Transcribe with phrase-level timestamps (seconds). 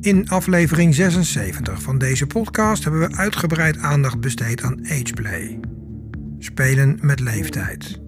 [0.00, 5.60] In aflevering 76 van deze podcast hebben we uitgebreid aandacht besteed aan ageplay.
[6.38, 8.00] Spelen met leeftijd.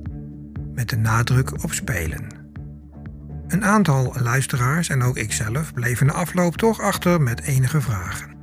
[0.74, 2.26] Met de nadruk op spelen.
[3.46, 8.36] Een aantal luisteraars en ook ikzelf bleven de afloop toch achter met enige vragen.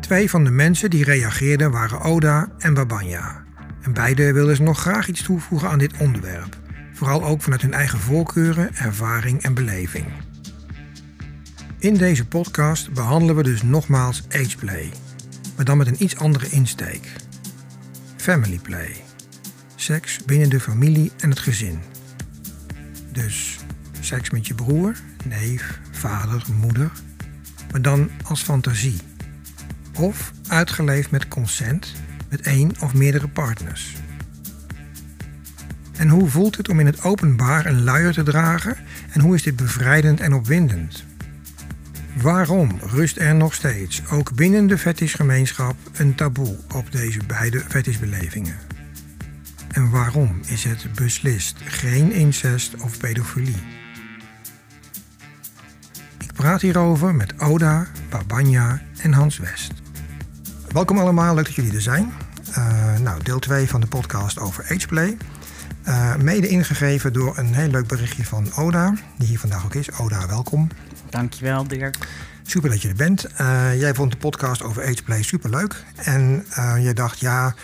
[0.00, 3.44] Twee van de mensen die reageerden waren Oda en Babanja.
[3.82, 6.56] En beide wilden ze nog graag iets toevoegen aan dit onderwerp.
[6.92, 10.06] Vooral ook vanuit hun eigen voorkeuren, ervaring en beleving.
[11.86, 14.92] In deze podcast behandelen we dus nogmaals ageplay,
[15.56, 17.12] maar dan met een iets andere insteek.
[18.16, 18.96] Family play.
[19.74, 21.78] Seks binnen de familie en het gezin.
[23.12, 23.56] Dus
[24.00, 26.90] seks met je broer, neef, vader, moeder,
[27.70, 28.98] maar dan als fantasie.
[29.98, 31.92] Of uitgeleefd met consent
[32.28, 33.94] met één of meerdere partners.
[35.96, 38.76] En hoe voelt het om in het openbaar een luier te dragen
[39.12, 41.05] en hoe is dit bevrijdend en opwindend?
[42.22, 48.56] Waarom rust er nog steeds, ook binnen de fetishgemeenschap, een taboe op deze beide fetishbelevingen?
[49.70, 53.62] En waarom is het beslist geen incest of pedofilie?
[56.18, 59.72] Ik praat hierover met Oda, Babanja en Hans West.
[60.68, 62.12] Welkom allemaal, leuk dat jullie er zijn.
[62.58, 65.16] Uh, nou, deel 2 van de podcast over ageplay.
[65.88, 69.92] Uh, mede ingegeven door een heel leuk berichtje van Oda, die hier vandaag ook is.
[69.92, 70.68] Oda, welkom.
[71.16, 71.96] Dankjewel, Dirk.
[72.42, 73.26] Super dat je er bent.
[73.40, 75.84] Uh, jij vond de podcast over ageplay super leuk.
[75.96, 76.46] En
[76.78, 77.54] jij dacht, ja,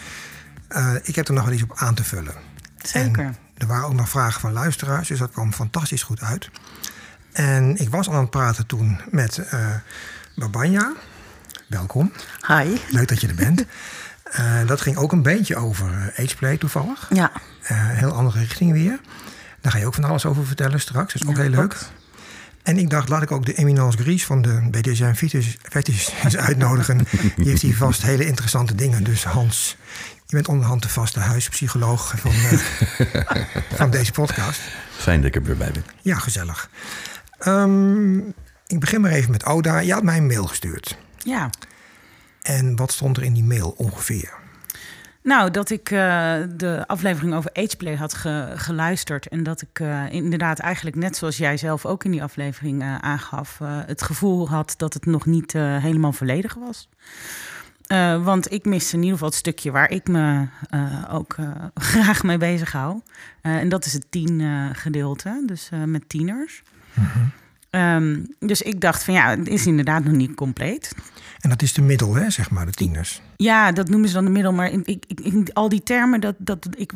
[1.02, 2.34] ik heb er nog wel iets op aan te vullen.
[2.82, 3.24] Zeker.
[3.24, 6.50] En er waren ook nog vragen van luisteraars, dus dat kwam fantastisch goed uit.
[7.32, 9.40] En ik was al aan het praten toen met
[10.36, 10.92] Babanja.
[11.68, 12.12] Welkom.
[12.46, 12.76] Hi.
[12.90, 13.64] Leuk dat je er bent.
[14.38, 17.08] Uh, dat ging ook een beetje over uh, ageplay toevallig.
[17.14, 17.32] Ja.
[17.62, 19.00] Uh, heel andere richting weer.
[19.60, 21.12] Daar ga je ook van alles over vertellen straks.
[21.12, 21.76] Dat is ook heel leuk.
[22.62, 25.12] En ik dacht, laat ik ook de Eminence Gries van de BDSM
[25.62, 27.06] Fetish uitnodigen.
[27.36, 29.04] Die heeft hier vast hele interessante dingen.
[29.04, 29.76] Dus Hans,
[30.26, 32.32] je bent onderhand de vaste huispsycholoog van,
[33.78, 34.60] van deze podcast.
[34.96, 35.84] Fijn dat ik er weer bij ben.
[36.02, 36.70] Ja, gezellig.
[37.46, 38.34] Um,
[38.66, 39.78] ik begin maar even met Oda.
[39.78, 40.98] Je had mij een mail gestuurd.
[41.18, 41.50] Ja.
[42.42, 44.32] En wat stond er in die mail ongeveer?
[45.22, 49.28] Nou, dat ik uh, de aflevering over ageplay had ge geluisterd.
[49.28, 52.98] En dat ik uh, inderdaad eigenlijk net zoals jij zelf ook in die aflevering uh,
[52.98, 53.58] aangaf...
[53.64, 56.88] het gevoel had dat het nog niet helemaal volledig was.
[58.24, 60.46] want ik miste in ieder geval het stukje waar ik me
[61.10, 61.36] ook
[61.74, 63.00] graag mee bezig hou.
[63.40, 64.40] en dat is het tien
[64.74, 66.62] gedeelte, dus met tieners.
[66.94, 67.32] Mm.
[67.74, 70.94] Um, dus ik dacht van ja, het is inderdaad nog niet compleet.
[71.40, 73.22] En dat is de middel, hè, zeg maar, de tieners.
[73.36, 74.52] Ja, dat noemen ze dan de middel.
[74.52, 76.92] Maar ik, ik, ik, al die termen, dat, dat, ik,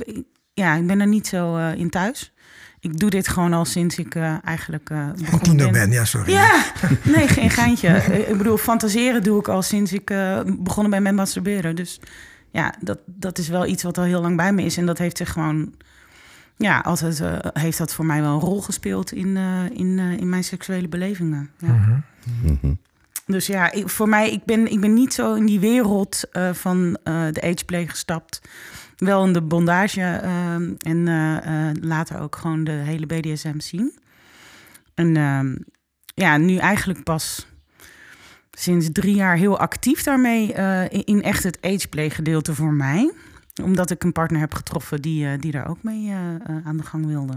[0.54, 2.32] ja, ik ben er niet zo uh, in thuis.
[2.80, 5.08] Ik doe dit gewoon al sinds ik uh, eigenlijk uh,
[5.42, 5.90] tiener ben.
[5.90, 6.32] Ja, sorry.
[6.32, 6.64] Ja,
[7.14, 7.88] nee, geen geintje.
[8.28, 10.06] ik bedoel, fantaseren doe ik al sinds ik
[10.58, 11.76] begonnen ben met masturberen.
[11.76, 12.00] Dus
[12.50, 14.76] ja, dat, dat is wel iets wat al heel lang bij me is.
[14.76, 15.74] En dat heeft zich gewoon...
[16.56, 17.22] Ja, altijd
[17.52, 19.36] heeft dat voor mij wel een rol gespeeld in,
[19.72, 21.50] in, in mijn seksuele belevingen.
[21.58, 21.72] Ja.
[21.72, 22.02] Mm -hmm.
[22.42, 22.78] Mm -hmm.
[23.26, 26.52] Dus ja, ik, voor mij, ik ben, ik ben niet zo in die wereld uh,
[26.52, 28.40] van uh, de ageplay gestapt.
[28.96, 33.98] Wel in de bondage uh, en later ook gewoon de hele BDSM zien.
[34.94, 35.56] En ehm,
[36.14, 37.46] ja, nu eigenlijk pas
[38.50, 40.52] sinds drie jaar heel actief daarmee
[40.88, 43.12] in, in echt het ageplay gedeelte voor mij
[43.62, 46.12] omdat ik een partner heb getroffen die, die daar ook mee
[46.64, 47.34] aan de gang wilde.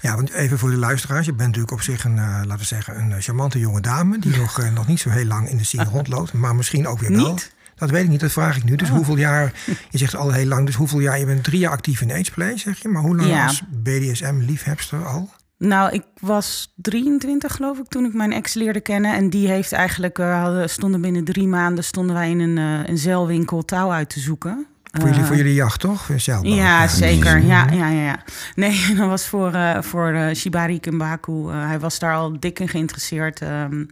[0.00, 1.26] Ja, want even voor de luisteraars.
[1.26, 4.18] Je bent natuurlijk op zich een, uh, laten we zeggen, een charmante jonge dame...
[4.18, 6.32] die nog, uh, nog niet zo heel lang in de scene rondloopt.
[6.32, 7.30] Maar misschien ook weer wel.
[7.30, 7.56] Niet?
[7.74, 8.76] Dat weet ik niet, dat vraag ik nu.
[8.76, 8.94] Dus oh.
[8.94, 9.52] hoeveel jaar,
[9.90, 11.18] je zegt al heel lang, dus hoeveel jaar...
[11.18, 12.88] je bent drie jaar actief in ageplay, zeg je.
[12.88, 13.46] Maar hoe lang Ja.
[13.46, 15.30] als BDSM-liefhebster al?
[15.58, 19.14] Nou, ik was 23 geloof ik toen ik mijn ex leerde kennen.
[19.14, 21.84] En die heeft eigenlijk, hadden, stonden binnen drie maanden...
[21.84, 22.56] stonden wij in een,
[22.88, 24.66] een zeilwinkel touw uit te zoeken.
[24.90, 26.08] Voor, jullie, voor jullie jacht, toch?
[26.42, 27.42] Ja, zeker.
[27.42, 28.22] Ja, ja, ja, ja.
[28.54, 31.32] Nee, dat was voor, uh, voor uh, Shibari Kimbaku.
[31.32, 33.40] Uh, hij was daar al dik in geïnteresseerd.
[33.40, 33.90] Um,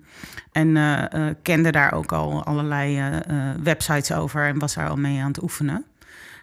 [0.52, 0.78] en
[1.42, 3.20] kende daar ook al allerlei
[3.62, 4.46] websites over.
[4.46, 5.84] En was daar al mee aan het oefenen.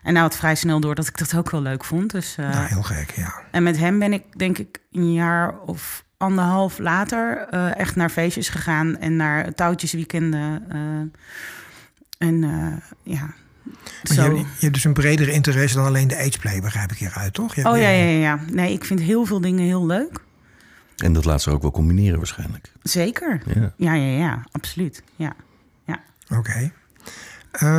[0.03, 2.11] En nou had vrij snel door dat ik dat ook wel leuk vond.
[2.11, 3.33] Dus, nou, heel gek, ja.
[3.51, 7.47] En met hem ben ik denk ik een jaar of anderhalf later
[7.77, 8.97] echt naar feestjes gegaan.
[8.97, 10.63] En naar touwtjesweekenden.
[12.17, 12.41] en
[13.03, 13.33] ja...
[14.03, 17.33] Je, hebt, je, hebt dus een bredere interesse dan alleen de ageplay, begrijp ik hieruit,
[17.33, 17.57] toch?
[17.57, 18.39] oh ja, ja, ja.
[18.51, 20.19] Nee, ik vind heel veel dingen heel leuk.
[20.97, 22.71] En dat laat ze ook wel combineren waarschijnlijk.
[22.83, 23.41] Zeker.
[23.55, 25.03] Ja, ja, ja, ja absoluut.
[25.15, 25.35] Ja,
[25.85, 25.99] ja.
[26.29, 26.39] Oké.
[26.39, 26.71] Okay.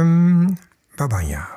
[0.00, 0.58] Um,
[0.96, 1.48] Babanja.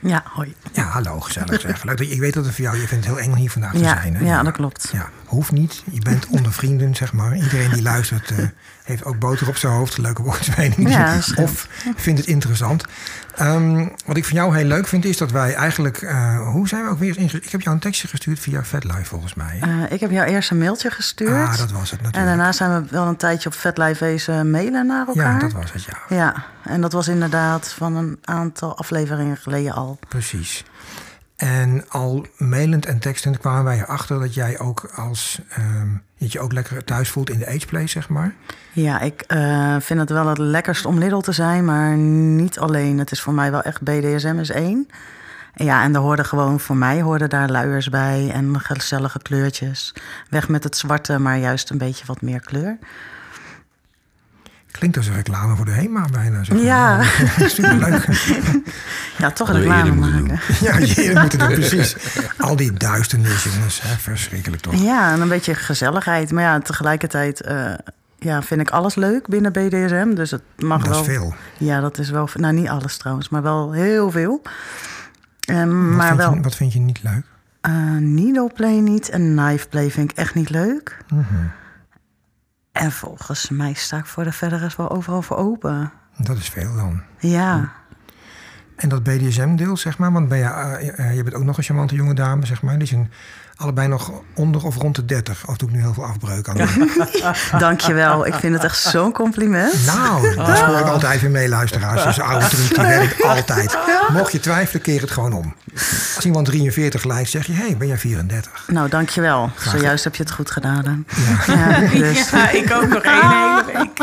[0.00, 0.54] Ja, hoi.
[0.72, 1.84] Ja, hallo, gezellig zeg.
[1.84, 3.38] Leuk dat je, ik weet dat het voor jou, je vindt het heel eng om
[3.38, 4.14] hier vandaag te Ja, zijn.
[4.14, 4.24] Hè?
[4.24, 4.88] ja, dat klopt.
[4.92, 5.82] Ja, hoeft niet.
[5.90, 7.36] Je bent onder vrienden, zeg maar.
[7.36, 8.38] Iedereen die luistert eh,
[8.86, 9.98] heeft ook boter op zijn hoofd.
[9.98, 10.88] Leuke woordspeling.
[10.96, 12.84] Ja, of vindt het interessant.
[13.34, 16.02] Ehm, wat ik van jou heel leuk vind, is dat wij eigenlijk...
[16.02, 18.64] eh, hoe zijn we ook weer eens inge- Ik heb jou een tekstje gestuurd via
[18.64, 19.58] VetLife, volgens mij.
[19.60, 21.48] Eh, ik heb jou eerst een mailtje gestuurd.
[21.48, 22.36] ah, dat was het en natuurlijk.
[22.36, 25.32] daarna zijn we wel een tijdje op VetLife wezen mailen naar elkaar.
[25.32, 25.98] ja, dat was het, ja.
[26.16, 29.98] Ja, en dat was inderdaad van een aantal afleveringen geleden al.
[30.08, 30.64] Precies.
[31.36, 35.40] En al mailend en tekstend kwamen wij erachter dat jij ook als...
[35.48, 35.88] ehm,
[36.18, 38.34] dat je ook lekker thuis voelt in de ageplay, zeg maar.
[38.72, 42.98] Ja, ik eh, vind het wel het lekkerst om Lidl te zijn, maar niet alleen.
[42.98, 44.88] Het is voor mij wel echt BDSM is één.
[45.54, 49.94] Ja, en er hoorden gewoon voor mij hoorden daar luiers bij en gezellige kleurtjes.
[50.30, 52.78] Weg met het zwarte, maar juist een beetje wat meer kleur.
[54.78, 56.44] Klinkt als een reclame voor de HEMA bijna.
[56.44, 56.64] Zeg maar.
[56.64, 57.02] Ja.
[57.48, 58.06] Superleuk.
[59.18, 60.40] Ja, toch we reclame maken.
[60.60, 61.96] Ja, je moeten doen, precies.
[62.38, 63.80] Al die duisternis, jongens.
[63.82, 64.74] Hè, verschrikkelijk toch?
[64.82, 66.32] Ja, en een beetje gezelligheid.
[66.32, 67.72] Maar ja, tegelijkertijd eh,
[68.18, 70.14] ja, vind ik alles leuk binnen BDSM.
[70.14, 71.00] Dus het mag Dat wel.
[71.00, 71.34] is veel.
[71.58, 72.28] Ja, dat is wel.
[72.34, 74.42] Nou, niet alles trouwens, maar wel heel veel.
[75.40, 76.34] Ehm, Wat, maar vind wel.
[76.34, 77.22] je, wat vind je niet leuk?
[77.60, 80.96] eh needle play niet en knife play vind ik echt niet leuk.
[81.08, 81.24] Mhm.
[82.76, 85.92] En volgens mij sta ik voor de verder is wel overal voor open.
[86.16, 87.02] Dat is veel dan.
[87.18, 87.72] Ja,
[88.76, 91.62] En dat BDSM-deel, zeg maar, want ben je, eh, eh, je bent ook nog een
[91.64, 92.78] charmante jonge dame, zeg maar.
[92.78, 93.12] Die zijn
[93.56, 95.46] allebei nog onder of rond de 30.
[95.46, 96.56] Of doe ik nu heel veel afbreuk aan?
[97.58, 98.26] dankjewel.
[98.26, 99.86] ik vind het echt zo'n compliment.
[99.86, 102.04] Nou, dat hoor ik altijd weer mee, luisteraars.
[102.04, 103.78] Dus oude truc, die werkt altijd.
[104.12, 105.54] Mocht je twijfelen, keer het gewoon om.
[106.16, 108.64] Als iemand 43 lijkt, zeg je, hé, hey, ben jij 34?
[108.66, 109.50] Nou, dankjewel.
[109.58, 111.06] Zojuist heb je het goed gedaan.
[111.46, 113.98] Ja, dus, Ja, ik ook nog één hele week.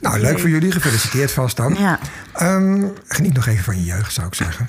[0.00, 0.72] Nou, leuk voor jullie.
[0.72, 1.74] Gefeliciteerd vast dan.
[1.78, 1.98] ja.
[2.32, 4.68] Ehm, geniet nog even van je jeugd, zou ik zeggen.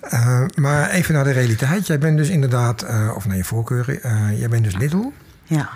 [0.00, 1.86] Eh, maar even naar de realiteit.
[1.86, 5.12] Jij bent dus inderdaad, eh, of naar je voorkeur, eh, jij bent dus Lidl.
[5.44, 5.68] ja.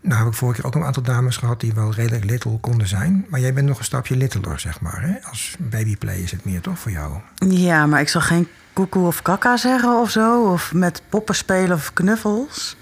[0.00, 2.86] Nou heb ik vorige keer ook een aantal dames gehad die wel redelijk little konden
[2.86, 3.26] zijn.
[3.28, 5.02] Maar jij bent nog een stapje littler, zeg maar.
[5.02, 5.28] Hè?
[5.28, 7.20] Als babyplay is het meer toch voor jou?
[7.48, 10.52] Ja, maar ik zal geen koekoe of kaka zeggen of zo.
[10.52, 12.76] Of met poppen spelen of knuffels.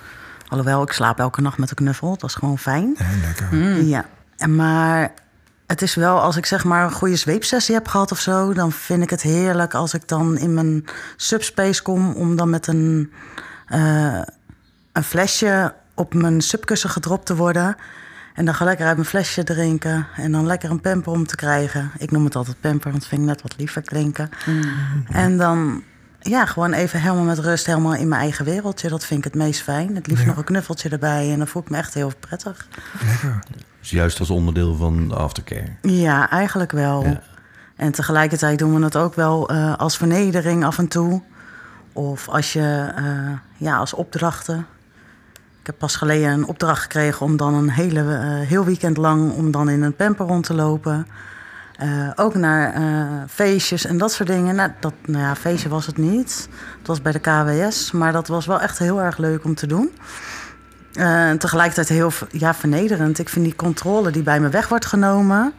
[0.48, 2.16] Alhoewel, ik slaap elke nacht met een knuffel.
[2.16, 2.96] Dat is gewoon fijn.
[2.98, 3.82] Ja, lekker.
[3.84, 4.04] Ja,
[4.36, 5.12] en maar
[5.66, 8.72] het is wel als ik zeg maar een goede zweepsessie heb gehad of zo, dan
[8.72, 10.84] vind ik het heerlijk als ik dan in mijn
[11.16, 13.12] subspace kom om dan met een,
[13.66, 14.20] eh,
[14.92, 17.76] een flesje op mijn subkussen gedropt te worden.
[18.34, 21.36] En dan ga lekker uit mijn flesje drinken en dan lekker een pamper om te
[21.36, 21.90] krijgen.
[21.98, 24.28] Ik noem het altijd pamper, want dat vind ik net wat liever klinken.
[25.08, 25.82] En dan
[26.20, 28.88] ja, gewoon even helemaal met rust, helemaal in mijn eigen wereldje.
[28.88, 29.94] Dat vind ik het meest fijn.
[29.94, 30.28] Het liefst Ja.
[30.28, 32.68] nog een knuffeltje erbij en dan voel ik me echt heel prettig.
[33.06, 33.38] Lekker.
[33.80, 35.72] Dus juist als onderdeel van de aftercare.
[35.82, 37.04] Ja, eigenlijk wel.
[37.04, 37.20] Ja.
[37.76, 41.22] En tegelijkertijd doen we het ook wel eh, als vernedering af en toe.
[41.94, 44.66] Of als je, eh, ja, als opdrachten.
[45.60, 49.32] Ik heb pas geleden een opdracht gekregen om dan een hele, eh, heel weekend lang
[49.32, 51.06] om dan in een pamper rond te lopen.
[51.76, 52.74] Eh, ook naar
[53.28, 54.54] feestjes en dat soort dingen.
[54.54, 56.48] Nou, dat, nou ja, feestje was het niet.
[56.78, 59.66] Het was bij de KWS, maar dat was wel echt heel erg leuk om te
[59.66, 59.90] doen.
[60.92, 63.18] En tegelijkertijd heel ja, vernederend.
[63.18, 65.52] Ik vind die controle die bij me weg wordt genomen.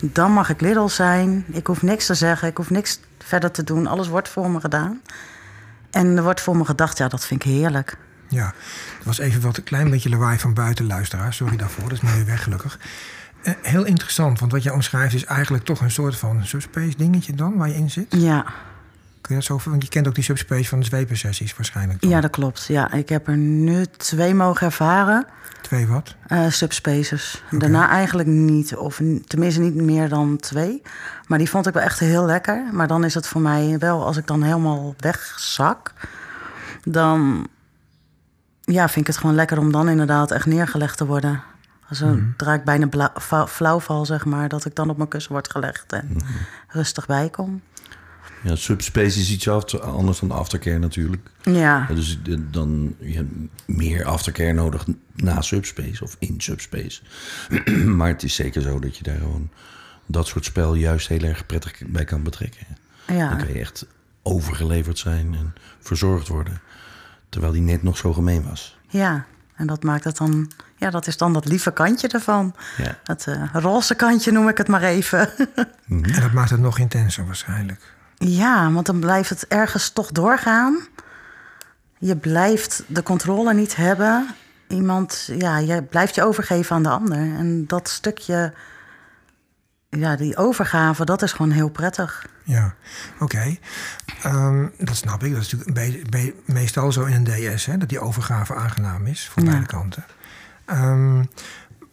[0.00, 1.44] Dan mag ik Lidl zijn.
[1.48, 2.48] Ik hoef niks te zeggen.
[2.48, 3.86] Ik hoef niks verder te doen.
[3.86, 5.00] Alles wordt voor me gedaan.
[5.90, 6.98] En er wordt voor me gedacht.
[6.98, 7.96] Ja, dat vind ik heerlijk.
[8.28, 8.46] Ja,
[8.98, 11.32] er was even wat een klein beetje lawaai van buiten, luisteraar.
[11.32, 12.78] Sorry daarvoor, dat is nu weer weg gelukkig.
[13.42, 17.34] Eh, heel interessant, want wat jij omschrijft is eigenlijk toch een soort van subspace dingetje
[17.34, 18.06] dan, waar je in zit.
[18.08, 18.44] Ja,
[19.26, 22.00] Kun je dat zo, want je kent ook die subspace van de zweepensessies waarschijnlijk.
[22.00, 22.10] dan.
[22.10, 22.64] ja dat klopt.
[22.66, 25.26] Ja, ik heb er nu twee mogen ervaren.
[25.60, 26.14] Twee wat?
[26.26, 27.42] eh subspaces.
[27.50, 28.76] Daarna eigenlijk niet.
[28.76, 30.82] Of tenminste niet meer dan twee.
[31.26, 32.64] Maar die vond ik wel echt heel lekker.
[32.72, 35.92] Maar dan is het voor mij wel, als ik dan helemaal wegzak...
[36.82, 37.48] dan
[38.60, 41.42] ja, vind ik het gewoon lekker om dan inderdaad echt neergelegd te worden.
[41.88, 44.48] Als een draak bijna fa- flauwval, zeg maar.
[44.48, 46.16] Dat ik dan op mijn kussen word gelegd en
[46.68, 47.62] rustig bijkom.
[48.42, 51.30] Ja, subspace is iets af- anders dan aftercare natuurlijk.
[51.42, 52.18] Ja, Ja, Dus
[52.50, 53.30] dan je hebt
[53.66, 57.00] meer aftercare nodig na subspace of in subspace.
[57.96, 59.50] maar het is zeker zo dat je daar gewoon
[60.06, 62.66] dat soort spel juist heel erg prettig bij kan betrekken.
[63.06, 63.28] ja.
[63.28, 63.86] Dan kan je echt
[64.22, 66.60] overgeleverd zijn en verzorgd worden.
[67.28, 68.78] Terwijl die net nog zo gemeen was.
[68.88, 69.26] ja.
[69.56, 70.50] En dat maakt het dan...
[70.76, 72.54] Ja, dat is dan dat lieve kantje ervan.
[72.76, 72.98] Ja.
[73.04, 75.30] Het eh, roze kantje noem ik het maar even.
[75.88, 77.94] En dat maakt het nog intenser waarschijnlijk.
[78.18, 80.78] Ja, want dan blijft het ergens toch doorgaan.
[81.98, 84.26] Je blijft de controle niet hebben.
[84.68, 87.18] Iemand, ja, je blijft je overgeven aan de ander.
[87.18, 88.52] En dat stukje
[89.90, 92.26] ja, die overgave, dat is gewoon heel prettig.
[92.42, 92.74] Ja,
[93.20, 93.56] oké.
[94.22, 95.32] Ehm, dat snap ik.
[95.32, 99.28] Dat is natuurlijk be- meestal zo in een DS, hè, dat die overgave aangenaam is
[99.28, 99.48] voor Ja.
[99.50, 100.04] beide kanten.
[100.64, 101.24] Ehm,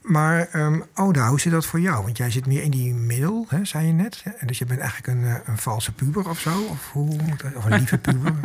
[0.03, 2.03] maar ehm Oda, hoe zit dat voor jou?
[2.03, 4.23] Want jij zit meer in die middel, hè, zei je net.
[4.45, 6.61] Dus je bent eigenlijk een, eh, een valse puber of zo?
[6.69, 7.17] Of, hoe,
[7.55, 8.33] of een lieve puber?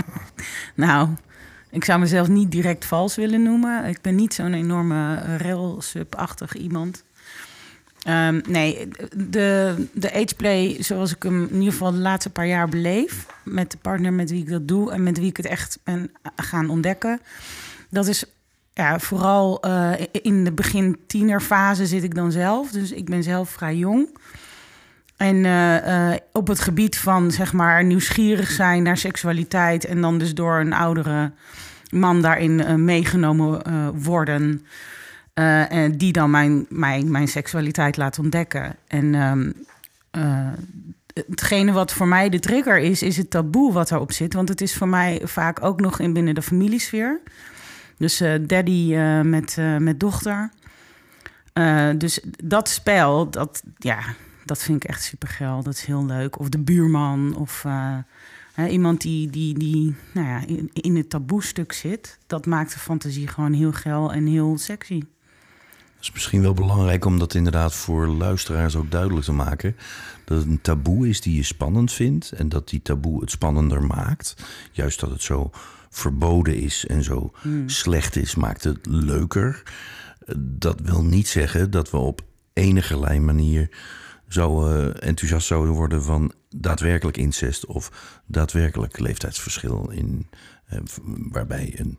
[0.74, 1.08] Nou,
[1.70, 3.84] ik zou mezelf niet direct vals willen noemen.
[3.84, 7.04] Ik ben niet zo'n enorme rail-sub-achtig iemand.
[8.02, 12.68] Ehm, nee, de, de ageplay zoals ik hem in ieder geval de laatste paar jaar
[12.68, 13.26] beleef...
[13.44, 16.10] met de partner met wie ik dat doe en met wie ik het echt ben
[16.36, 17.20] gaan ontdekken...
[17.90, 18.24] dat is
[18.78, 22.70] ja, vooral eh, in de begin tienerfase zit ik dan zelf.
[22.70, 24.18] Dus ik ben zelf vrij jong.
[25.16, 30.18] En eh, eh, op het gebied van zeg maar nieuwsgierig zijn naar seksualiteit en dan
[30.18, 31.32] dus door een oudere
[31.90, 33.62] man daarin meegenomen
[34.02, 34.66] worden.
[35.34, 38.76] en die dan mijn, mijn, mijn seksualiteit laat ontdekken.
[38.86, 39.50] En ehm,
[41.18, 44.34] eh, hetgene wat voor mij de trigger is, is het taboe wat erop zit.
[44.34, 47.20] Want het is voor mij vaak ook nog in binnen de familiesfeer.
[47.98, 50.50] Dus eh, daddy eh, met, eh, met dochter.
[51.96, 53.98] Dus dat spel, dat, ja,
[54.44, 55.62] dat vind ik echt super geil.
[55.62, 56.38] Dat is heel leuk.
[56.38, 57.66] Of de buurman, of
[58.68, 62.18] iemand die, die, die nou ja, in, in het taboe-stuk zit.
[62.26, 65.02] Dat maakt de fantasie gewoon heel geil en heel sexy.
[65.98, 69.76] Het is misschien wel belangrijk om dat inderdaad voor luisteraars ook duidelijk te maken.
[70.24, 72.32] Dat het een taboe is die je spannend vindt.
[72.32, 74.34] En dat die taboe het spannender maakt.
[74.72, 75.50] Juist dat het zo
[75.90, 77.32] verboden is en zo
[77.66, 79.62] slecht is, maakt het leuker.
[80.36, 82.20] Dat wil niet zeggen dat we op
[82.52, 83.70] enige manier
[84.28, 90.26] zo eh, enthousiast zouden worden van daadwerkelijk incest of daadwerkelijk leeftijdsverschil in
[90.64, 90.78] eh,
[91.30, 91.98] waarbij een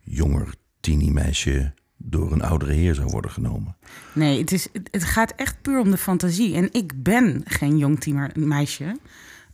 [0.00, 3.76] jonger tieniemeisje door een oudere heer zou worden genomen.
[4.12, 6.54] Nee, het, is, het, gaat echt puur om de fantasie.
[6.54, 8.96] En ik ben geen jong tienermeisje.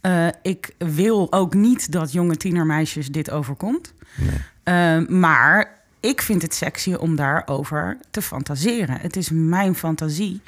[0.01, 3.95] Eh, ik wil ook niet dat jonge tienermeisjes dit overkomt.
[4.17, 4.39] Nee.
[4.63, 9.01] Eh, maar ik vind het sexy om daarover te fantaseren.
[9.01, 10.41] Het is mijn fantasie,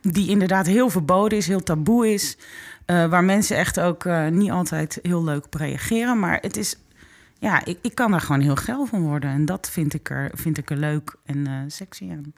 [0.00, 2.36] die inderdaad heel verboden is, heel taboe is.
[2.84, 6.18] eh, waar mensen echt ook niet altijd heel leuk op reageren.
[6.18, 6.76] Maar het is,
[7.44, 9.30] ja, ik, ik kan daar gewoon heel geil van worden.
[9.30, 12.32] En dat vind ik er, vind ik er leuk en eh, sexy aan.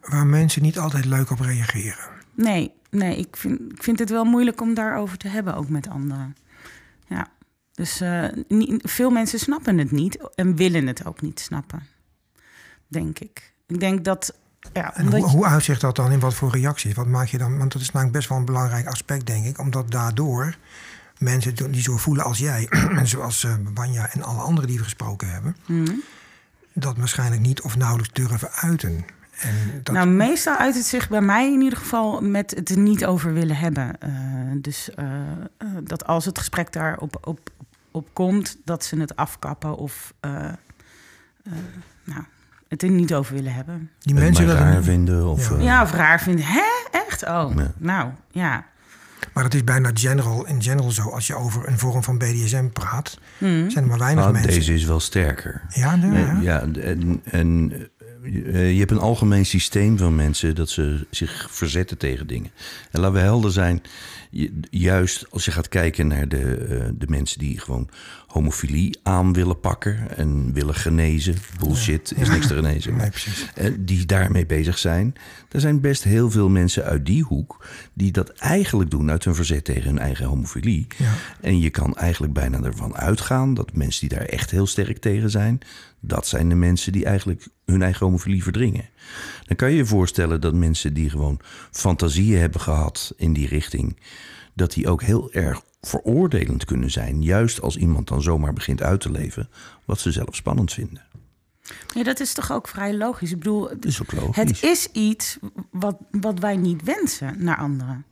[0.00, 2.08] Waar mensen niet altijd leuk op reageren.
[2.34, 5.88] Nee, nee ik, vind, ik vind het wel moeilijk om daarover te hebben, ook met
[5.88, 6.36] anderen.
[7.06, 7.26] Ja,
[7.74, 11.82] dus eh, niet, veel mensen snappen het niet en willen het ook niet snappen,
[12.86, 13.52] denk ik.
[13.66, 14.34] Ik denk dat...
[14.72, 16.94] Ja, En hoe, je- hoe uitzicht dat dan in wat voor reacties?
[16.94, 17.58] Wat maak je dan?
[17.58, 19.58] Want dat is namelijk best wel een belangrijk aspect, denk ik.
[19.58, 20.56] Omdat daardoor
[21.20, 24.84] mensen die zo voelen als jij, en zoals eh Banja en alle anderen die we
[24.84, 25.92] gesproken hebben, Mhm.
[26.72, 29.04] dat waarschijnlijk niet of nauwelijks durven uiten.
[29.40, 32.78] En dat, Nou, meestal uit het zich bij mij in ieder geval met het er
[32.78, 34.00] niet over willen hebben.
[34.00, 34.10] Eh,
[34.56, 35.06] dus eh,
[35.58, 37.50] eh, dat als het gesprek daarop op,
[37.90, 40.52] op komt, dat ze het afkappen of eh, eh,
[42.04, 42.22] nou,
[42.68, 43.90] het er niet over willen hebben.
[43.98, 45.50] die mensen willen raar vinden of...
[45.50, 45.56] Ja.
[45.58, 46.44] Ja, of raar vinden.
[46.44, 46.62] Hè?
[46.90, 47.22] Echt?
[47.28, 47.72] Oh, Ja.
[47.76, 48.66] nou, ja.
[49.32, 51.02] Maar dat is bijna general, in general zo.
[51.02, 53.70] Als je over een vorm van BDSM praat, Mhm.
[53.70, 54.52] zijn er maar weinig nou, mensen.
[54.52, 55.62] deze is wel sterker.
[55.68, 56.38] Ja, nee, ja.
[56.40, 57.72] Ja, en, en
[58.24, 62.50] eh, je hebt een algemeen systeem van mensen dat ze zich verzetten tegen dingen.
[62.90, 63.82] En laten we helder zijn,
[64.70, 67.88] juist als je gaat kijken naar de, eh, de mensen die gewoon
[68.30, 71.34] homofilie aan willen pakken en willen genezen.
[71.58, 72.96] Bullshit, is niks te genezen.
[72.96, 73.24] maar-
[73.56, 75.14] Nee, eh, die daarmee bezig zijn.
[75.50, 79.34] Er zijn best heel veel mensen uit die hoek die dat eigenlijk doen uit hun
[79.34, 80.86] verzet tegen hun eigen homofilie.
[80.98, 81.12] Ja.
[81.40, 85.30] En je kan eigenlijk bijna ervan uitgaan dat mensen die daar echt heel sterk tegen
[85.30, 85.58] zijn,
[86.00, 88.88] dat zijn de mensen die eigenlijk hun eigen homofilie verdringen.
[89.46, 93.98] Dan kan je je voorstellen dat mensen die gewoon fantasieën hebben gehad in die richting,
[94.54, 97.22] dat die ook heel erg veroordelend kunnen zijn.
[97.22, 99.48] Juist als iemand dan zomaar begint uit te leven
[99.84, 101.02] wat ze zelf spannend vinden.
[101.94, 103.30] ja, dat is toch ook vrij logisch.
[103.30, 104.36] Ik bedoel, Dat is ook logisch.
[104.36, 105.38] het is iets
[105.70, 108.04] wat, wat wij niet wensen naar anderen.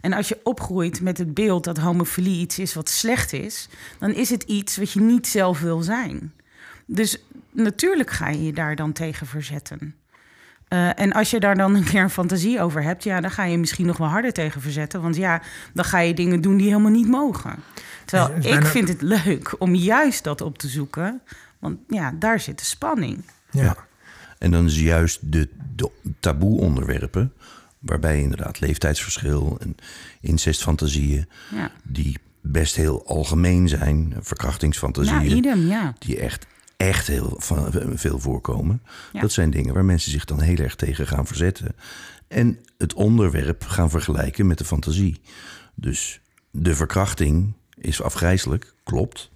[0.00, 4.10] En als je opgroeit met het beeld dat homofilie iets is wat slecht is, dan
[4.14, 6.32] is het iets wat je niet zelf wil zijn.
[6.86, 7.18] Dus
[7.52, 9.94] natuurlijk ga je je daar dan tegen verzetten.
[10.68, 13.44] Eh, en als je daar dan een keer een fantasie over hebt, ja, dan ga
[13.44, 15.02] je misschien nog wel harder tegen verzetten.
[15.02, 15.42] Want ja,
[15.74, 17.54] dan ga je dingen doen die helemaal niet mogen.
[18.04, 21.20] Terwijl ik vind het leuk om juist dat op te zoeken.
[21.58, 23.24] Want ja, daar zit de spanning.
[23.50, 23.62] Ja.
[23.62, 23.76] Ja.
[24.38, 27.32] En dan is juist de, de taboe onderwerpen,
[27.78, 29.76] waarbij inderdaad leeftijdsverschil en
[30.20, 35.94] incestfantasieën, Ja, die best heel algemeen zijn, verkrachtingsfantasieën, ja idem, ja.
[35.98, 36.46] die echt
[36.78, 38.82] echt heel van, veel voorkomen.
[39.12, 39.20] Ja.
[39.20, 41.74] Dat zijn dingen waar mensen zich dan heel erg tegen gaan verzetten.
[42.28, 45.20] En het onderwerp gaan vergelijken met de fantasie.
[45.74, 46.20] Dus
[46.50, 49.30] de verkrachting is afgrijzelijk, klopt.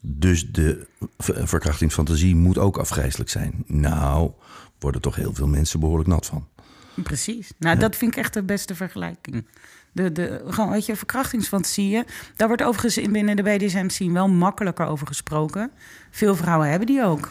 [0.00, 0.86] Dus de
[1.18, 3.64] ver- verkrachtingsfantasie moet ook afgrijzelijk zijn.
[3.66, 4.30] Nou,
[4.78, 6.48] worden toch heel veel mensen behoorlijk nat van.
[6.94, 7.52] Precies.
[7.58, 9.46] Nou, dat vind ik echt de beste vergelijking.
[9.92, 12.04] De, de, gewoon, weet je, verkrachtingsfantasieën.
[12.36, 15.70] Daar wordt overigens in binnen de BDSM-scene wel makkelijker over gesproken.
[16.10, 17.28] Veel vrouwen hebben die ook.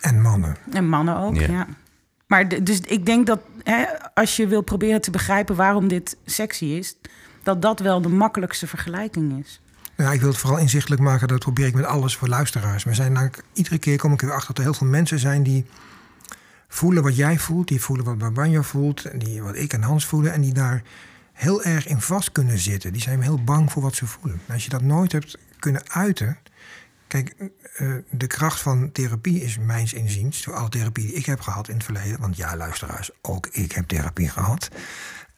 [0.00, 0.56] En mannen.
[0.72, 1.46] En mannen ook, Ja.
[1.50, 1.66] ja.
[2.26, 6.16] Maar de- dus ik denk dat hè, als je wil proberen te begrijpen waarom dit
[6.26, 6.96] sexy is...
[7.42, 9.60] dat dat wel de makkelijkste vergelijking is.
[9.96, 11.28] Ja, ik wil het vooral inzichtelijk maken.
[11.28, 12.84] Dat probeer ik met alles voor luisteraars.
[12.84, 15.18] We zijn namelijk, iedere keer kom ik er weer achter dat er heel veel mensen
[15.18, 15.66] zijn die
[16.68, 17.68] voelen wat jij voelt.
[17.68, 19.04] Die voelen wat Babanja voelt.
[19.04, 20.32] En die wat ik en Hans voelen.
[20.32, 20.82] En die daar
[21.40, 22.92] heel erg in vast kunnen zitten.
[22.92, 24.40] Die zijn heel bang voor wat ze voelen.
[24.46, 26.38] En als je dat nooit hebt kunnen uiten.
[27.06, 27.34] Kijk,
[27.76, 31.68] eh, de kracht van therapie is mijns inziens, door alle therapie die ik heb gehad
[31.68, 32.20] in het verleden.
[32.20, 34.68] Want ja, luisteraars, ook ik heb therapie gehad.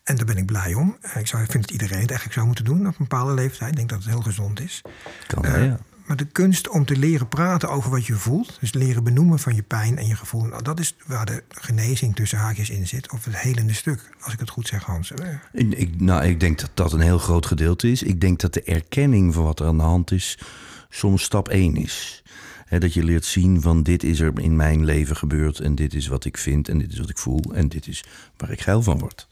[0.04, 0.97] En daar ben ik blij om.
[1.00, 3.35] Eh, Ik zou, ik vind dat iedereen het eigenlijk zou moeten doen op een bepaalde
[3.35, 3.71] leeftijd.
[3.71, 4.82] Ik denk dat het heel gezond is.
[5.26, 5.78] Kan Eh, wel, ja.
[6.12, 9.54] Maar de kunst om te leren praten over wat je voelt, dus leren benoemen van
[9.54, 13.12] je pijn en je gevoel, nou, dat is waar de genezing tussen haakjes in zit,
[13.12, 15.11] of het helende stuk, als ik het goed zeg, Hans.
[15.52, 18.02] Ik, ik- nou, ik denk dat dat een heel groot gedeelte is.
[18.02, 20.38] Ik denk dat de erkenning van wat er aan de hand is
[20.88, 22.23] soms stap één is.
[22.78, 26.07] Dat je leert zien van dit is er in mijn leven gebeurd en dit is
[26.07, 28.04] wat ik vind en dit is wat ik voel en dit is
[28.37, 29.28] waar ik geil van word.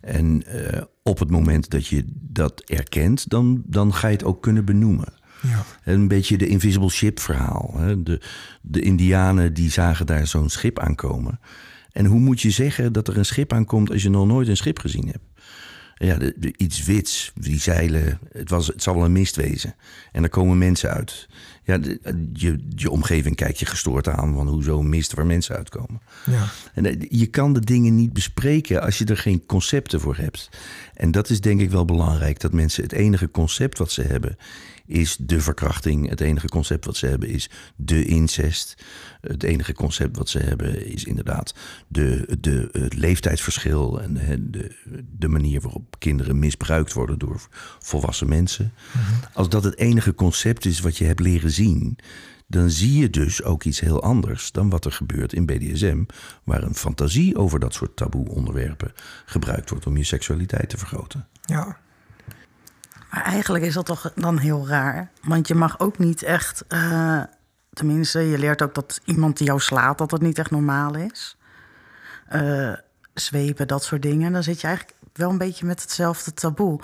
[0.00, 4.42] En eh, op het moment dat je dat erkent, dan, dan ga je het ook
[4.42, 5.18] kunnen benoemen.
[5.42, 5.64] Ja.
[5.84, 7.74] Een beetje de invisible ship verhaal.
[7.76, 8.02] Hè?
[8.02, 8.20] De,
[8.62, 11.40] de indianen die zagen daar zo'n schip aankomen.
[11.92, 14.56] En hoe moet je zeggen dat er een schip aankomt als je nog nooit een
[14.56, 15.24] schip gezien hebt?
[15.94, 19.74] Ja, de, de- iets wits, die zeilen, het, was, het zal wel een mist wezen.
[20.12, 21.28] En er komen mensen uit.
[21.64, 25.56] Ja, de- je, je omgeving kijkt je gestoord aan van hoezo een mist waar mensen
[25.56, 26.00] uitkomen.
[26.26, 26.44] Ja.
[26.74, 30.48] En eh, je kan de dingen niet bespreken als je er geen concepten voor hebt.
[30.94, 32.40] En dat is denk ik wel belangrijk.
[32.40, 34.36] Dat mensen het enige concept wat ze hebben
[34.90, 36.08] is de verkrachting.
[36.08, 38.82] Het enige concept wat ze hebben is de incest.
[39.20, 41.54] Het enige concept wat ze hebben is inderdaad
[41.88, 44.00] de, de, het leeftijdsverschil.
[44.00, 44.74] En de, de,
[45.18, 47.48] de manier waarop kinderen misbruikt worden door
[47.78, 48.72] volwassen mensen.
[49.32, 51.98] Als dat het enige concept is wat je hebt leren zien
[52.50, 56.04] dan zie je dus ook iets heel anders dan wat er gebeurt in BDSM,
[56.44, 58.92] waar een fantasie over dat soort taboe onderwerpen
[59.24, 61.28] gebruikt wordt om je seksualiteit te vergroten.
[61.40, 61.78] ja.
[63.10, 65.10] Maar eigenlijk is dat toch dan heel raar.
[65.22, 66.64] Want je mag ook niet echt...
[66.68, 67.22] eh,
[67.72, 69.98] tenminste, je leert ook dat iemand die jou slaat...
[69.98, 71.36] dat dat niet echt normaal is.
[72.28, 72.72] Eh,
[73.14, 74.32] zwepen, dat soort dingen.
[74.32, 76.80] Dan zit je eigenlijk wel een beetje met hetzelfde taboe.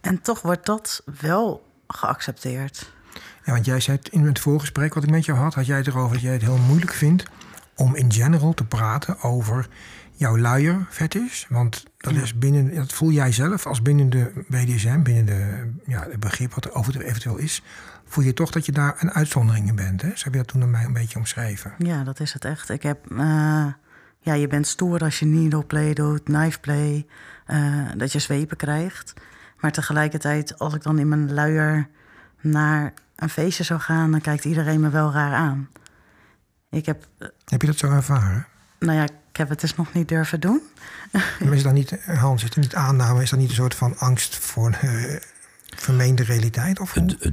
[0.00, 2.92] En toch wordt dat wel geaccepteerd.
[3.44, 5.86] Ja, want jij zei in het voorgesprek wat ik met jou had, had jij het
[5.86, 7.24] erover dat jij het heel moeilijk vindt
[7.76, 9.68] om in general te praten over
[10.16, 11.44] jouw luier fetish.
[11.48, 16.06] Want dat is binnen, dat voel jij zelf als binnen de BDSM, binnen de, ja,
[16.10, 17.62] het begrip wat er over eventueel is,
[18.04, 20.02] voel je toch dat je daar een uitzondering in bent.
[20.02, 20.08] Hè?
[20.08, 21.72] Zo heb je dat toen aan mij een beetje omschreven.
[21.78, 22.68] Ja, dat is het echt.
[22.68, 23.10] Ik heb...
[23.10, 23.66] eh,
[24.20, 27.06] ja, je bent stoer als je needle play doet, knife play.
[27.46, 29.12] eh, dat je zwepen krijgt.
[29.60, 31.88] Maar tegelijkertijd, als ik dan in mijn luier
[32.40, 34.10] naar een feestje zou gaan...
[34.10, 35.68] dan kijkt iedereen me wel raar aan.
[36.70, 37.06] Ik heb...
[37.18, 38.46] eh, Heb je dat zo ervaren?
[38.78, 40.60] Nou ja, ik heb het dus nog niet durven doen.
[41.12, 43.98] Maar is dat niet, Hans, is dat niet aanname, is dat niet een soort van
[43.98, 45.16] angst voor eh,
[45.76, 46.80] vermeende realiteit?
[46.80, 47.30] Of het, eh,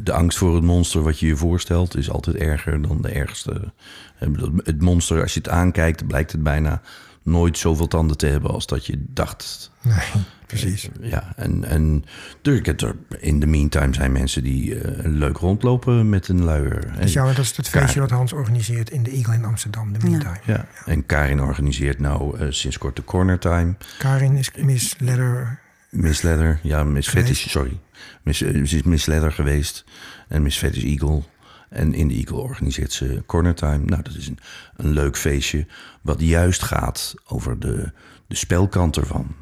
[0.00, 3.72] de angst voor het monster wat je je voorstelt is altijd erger dan de ergste.
[4.18, 6.80] Eh, Het monster, als je het aankijkt, blijkt het bijna
[7.22, 9.70] nooit zoveel tanden te hebben als dat je dacht.
[9.82, 10.24] Nee,
[10.60, 10.88] precies.
[11.00, 12.04] Ja, en, en
[12.42, 16.92] er, er, in de meantime zijn mensen die eh, leuk rondlopen met een luier.
[17.00, 19.98] Dus ja, dat is het feestje dat Hans organiseert in de Eagle in Amsterdam, de
[20.08, 20.38] Meantime.
[20.44, 23.74] Ja, en Karin organiseert nou eh, sinds kort de Corner Time.
[23.98, 25.58] Karin is Miss Leather.
[25.90, 27.28] Miss Leather, ja, Miss Geweest.
[27.28, 27.80] Fetish, sorry.
[28.22, 29.84] Miss, eh, ze is Miss Leather geweest
[30.28, 31.22] en Miss Fetish Eagle.
[31.68, 33.84] En in de Eagle organiseert ze Corner Time.
[33.84, 34.38] Nou, dat is een,
[34.76, 35.66] een leuk feestje
[36.02, 37.92] wat juist gaat over de,
[38.26, 39.34] de spelkant ervan.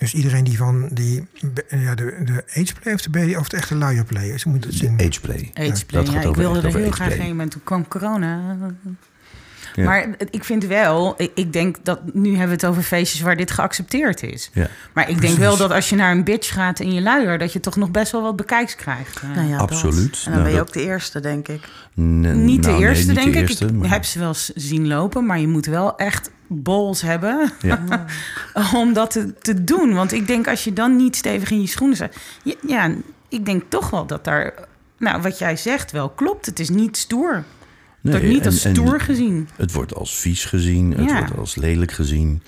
[0.00, 1.26] Dus iedereen die van die,
[1.68, 4.96] ja, de, de ageplay of de BD of de echte luierplay is, moet het zien.
[4.96, 5.50] De ageplay.
[5.54, 8.56] Ageplay, dat ja, gaat ik wilde er heel graag heen, maar toen kwam corona.
[9.74, 9.84] Ja.
[9.84, 13.50] Maar ik vind wel, ik, denk dat nu hebben we het over feestjes waar dit
[13.50, 14.50] geaccepteerd is.
[14.52, 14.68] Ja.
[14.94, 15.38] Maar ik denk Precies.
[15.38, 17.90] wel dat als je naar een bitch gaat in je luier, dat je toch nog
[17.90, 19.22] best wel wat bekijks krijgt.
[19.34, 19.70] Nou ja, dat.
[19.70, 20.22] Absoluut.
[20.24, 21.60] En dan Nou, ben je dat- ook de eerste, denk ik.
[22.00, 23.48] N- Niet de nou, nee, eerste, niet denk de ik.
[23.48, 27.00] eerste, ik maar- heb ze wel eens zien lopen, maar je moet wel echt balls
[27.02, 28.04] hebben Ja.
[28.74, 29.94] om dat te, te doen.
[29.94, 32.16] Want ik denk als je dan niet stevig in je schoenen staat...
[32.66, 32.94] Ja,
[33.28, 34.54] ik denk toch wel dat daar,
[34.98, 36.46] nou, wat jij zegt wel klopt.
[36.46, 37.44] Het is niet stoer.
[38.00, 39.48] Nee, wordt niet en- als stoer gezien.
[39.56, 41.18] Het wordt als vies gezien, het Ja.
[41.18, 42.42] wordt als lelijk gezien.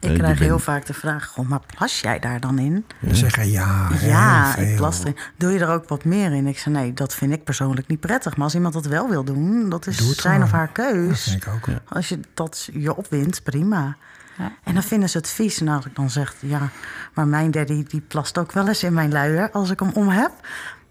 [0.00, 2.84] Ik Eh, krijg heel vaak de vraag, goh, maar plas jij daar dan in?
[3.00, 5.16] Dan zeggen ja, Ja, heel ik plas erin.
[5.36, 6.46] Doe je er ook wat meer in?
[6.46, 8.34] Ik zei, nee, dat vind ik persoonlijk niet prettig.
[8.36, 10.42] Maar als iemand dat wel wil doen, dat is zijn gewoon.
[10.42, 11.22] of haar Dat keus.
[11.22, 11.66] vind ik ook.
[11.88, 13.96] Als je dat je opwint, prima.
[14.38, 14.52] Ja.
[14.64, 15.60] En dan vinden ze het vies.
[15.60, 16.68] En als ik dan zeg, ja,
[17.14, 20.08] maar mijn daddy die plast ook wel eens in mijn luier als ik hem om
[20.08, 20.30] heb.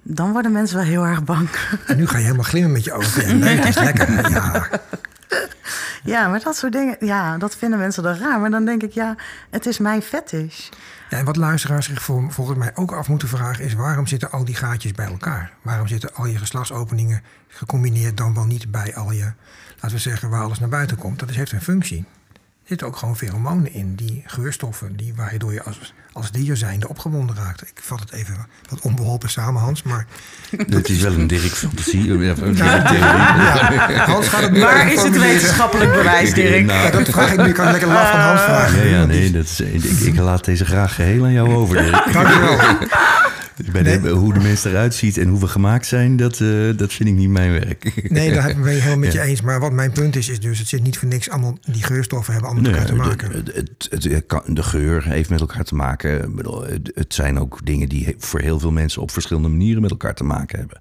[0.03, 1.49] Dan worden mensen wel heel erg bang.
[1.85, 3.39] En nu ga je helemaal glimmen met je ogen.
[3.39, 4.29] Nee, het is lekker.
[4.31, 4.69] Ja,
[6.13, 8.39] ja, maar dat soort dingen, ja, dat vinden mensen dan raar.
[8.39, 9.15] Maar dan denk ik, ja,
[9.49, 10.69] het is mijn fetish.
[11.09, 13.73] Ja, en wat luisteraars zich vol- volgens mij ook af moeten vragen is...
[13.73, 15.51] waarom zitten al die gaatjes bij elkaar?
[15.61, 19.33] Waarom zitten al je geslachtsopeningen gecombineerd dan wel niet bij al je...
[19.75, 21.19] laten we zeggen, waar alles naar buiten komt?
[21.19, 22.05] Dat heeft een functie.
[22.67, 24.95] Er zitten ook gewoon feromonen in, die geurstoffen...
[24.95, 27.61] Die, waardoor je als, als dier zijnde opgewonden raakt.
[27.61, 28.35] Ik vat het even
[28.69, 30.05] wat onbeholpen samen, Hans, maar...
[30.69, 32.13] Het is wel een Dirk fantasie.
[32.13, 32.93] eh, Ja,
[33.89, 36.65] ja, Hans gaat het Waar is het wetenschappelijk bewijs, Dirk?
[36.65, 37.47] Nou, Ja, dat vraag ik nu.
[37.47, 38.89] Ik kan lekker laf van Hans vragen.
[38.89, 41.75] Ja, ja, nee, dat is, ik, ik laat deze graag geheel aan jou over.
[41.77, 42.05] Dirk.
[43.57, 43.83] Dankjewel.
[43.83, 46.93] Bij de- hoe de mens eruit ziet en hoe we gemaakt zijn, dat, eh, dat
[46.93, 48.09] vind ik niet mijn werk.
[48.09, 49.23] Nee, daar ben ik helemaal met je Ja.
[49.25, 49.41] eens.
[49.41, 50.59] Maar wat mijn punt is, is dus...
[50.59, 51.57] het zit niet voor niks allemaal...
[51.71, 53.45] die geurstoffen hebben allemaal met elkaar te maken.
[53.45, 56.33] de, het, het, de geur heeft met elkaar te maken.
[56.93, 60.23] Het, zijn ook dingen die voor heel veel mensen op verschillende manieren met elkaar te
[60.23, 60.79] maken hebben.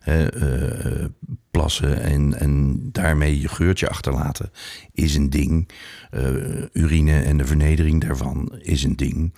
[0.00, 1.04] Eh,
[1.50, 4.50] plassen en, en daarmee je geurtje achterlaten
[4.92, 5.68] is een ding.
[6.10, 6.22] Eh,
[6.72, 9.32] urine en de vernedering daarvan is een ding.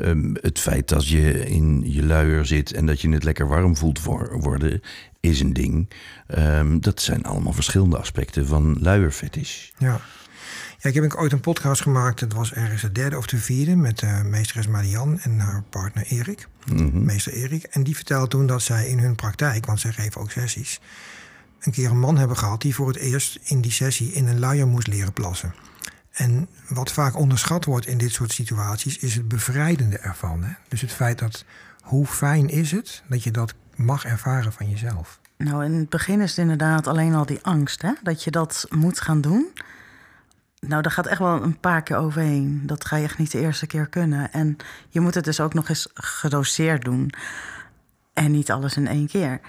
[0.00, 3.76] Ehm, het feit dat je in je luier zit en dat je het lekker warm
[3.76, 4.82] voelt voor, worden,
[5.20, 5.88] is een ding.
[6.26, 9.70] Ehm, dat zijn allemaal verschillende aspecten van luierfetish.
[9.78, 10.00] Ja.
[10.78, 12.20] ja, ik heb ooit een podcast gemaakt.
[12.20, 13.76] Het was ergens de derde of de vierde...
[13.76, 16.48] met eh, meesteres Marianne en haar partner Erik.
[16.92, 17.62] Meester Erik.
[17.62, 19.66] En die vertelde toen dat zij in hun praktijk...
[19.66, 20.80] want zij geven ook sessies...
[21.60, 22.60] een keer een man hebben gehad...
[22.60, 25.54] die voor het eerst in die sessie in een luier moest leren plassen.
[26.16, 28.98] En wat vaak onderschat wordt in dit soort situaties...
[28.98, 30.42] is het bevrijdende ervan.
[30.42, 30.52] Hè?
[30.68, 31.44] Dus het feit dat...
[31.80, 35.20] hoe fijn is het dat je dat mag ervaren van jezelf...
[35.38, 37.92] Nou, in het begin is het inderdaad alleen al die angst, hè?
[38.02, 39.46] Dat je dat moet gaan doen.
[40.60, 42.62] Nou, daar gaat echt wel een paar keer overheen.
[42.66, 44.32] Dat ga je echt niet de eerste keer kunnen.
[44.32, 44.56] En
[44.88, 47.12] je moet het dus ook nog eens gedoseerd doen.
[48.12, 49.40] En niet alles in één keer.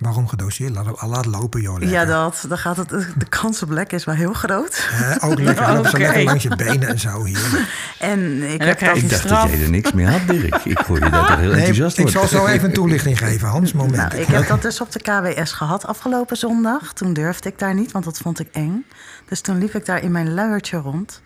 [0.00, 0.74] Waarom gedoseerd?
[0.74, 1.78] Laat, laat lopen, joh.
[1.78, 1.98] lekker.
[1.98, 4.88] Ja, dat, dan gaat het, de kans op lek is wel heel groot.
[4.90, 5.98] Hè, ook lekker, zo Oké.
[5.98, 7.68] lekker langs je benen en zo hier.
[7.98, 8.96] En ik heb dat...
[8.96, 9.42] Ik dacht straf.
[9.42, 10.64] dat jij er niks mee had, Dirk.
[10.64, 13.48] Ik hoor je daar toch heel Nee, enthousiast ik zal zo even een toelichting geven,
[13.48, 13.72] Hans.
[13.72, 13.96] Moment.
[13.96, 16.92] Nou, ik heb dat dus op de KWS gehad afgelopen zondag.
[16.92, 18.84] Toen durfde ik daar niet, want dat vond ik eng.
[19.28, 21.20] Dus toen liep ik daar in mijn luiertje rond.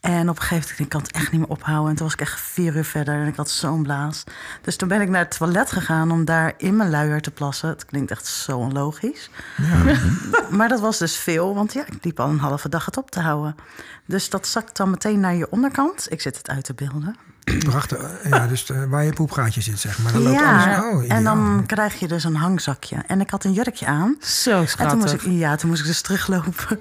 [0.00, 1.90] En op een gegeven moment, ik kan het echt niet meer ophouden.
[1.90, 4.24] En toen was ik echt vier uur verder en ik had zo'n blaas.
[4.62, 7.68] Dus toen ben ik naar het toilet gegaan om daar in mijn luier te plassen.
[7.68, 9.30] Het klinkt echt zo onlogisch.
[10.50, 13.10] Maar dat was dus veel, want ja, ik liep al een halve dag het op
[13.10, 13.54] te houden.
[14.06, 16.06] Dus dat zakt dan meteen naar je onderkant.
[16.08, 17.16] Ik zit het uit te beelden.
[17.58, 18.28] Prachtig.
[18.28, 20.12] Ja, dus eh, waar je poepgaatje zit, zeg maar.
[20.12, 20.94] Dan loopt Ja, alles.
[20.94, 22.96] Oh, en dan krijg je dus een hangzakje.
[23.06, 24.16] En ik had een jurkje aan.
[24.20, 25.24] Zo En toen moest schattig.
[25.24, 26.80] ik, ja, toen moest ik dus teruglopen.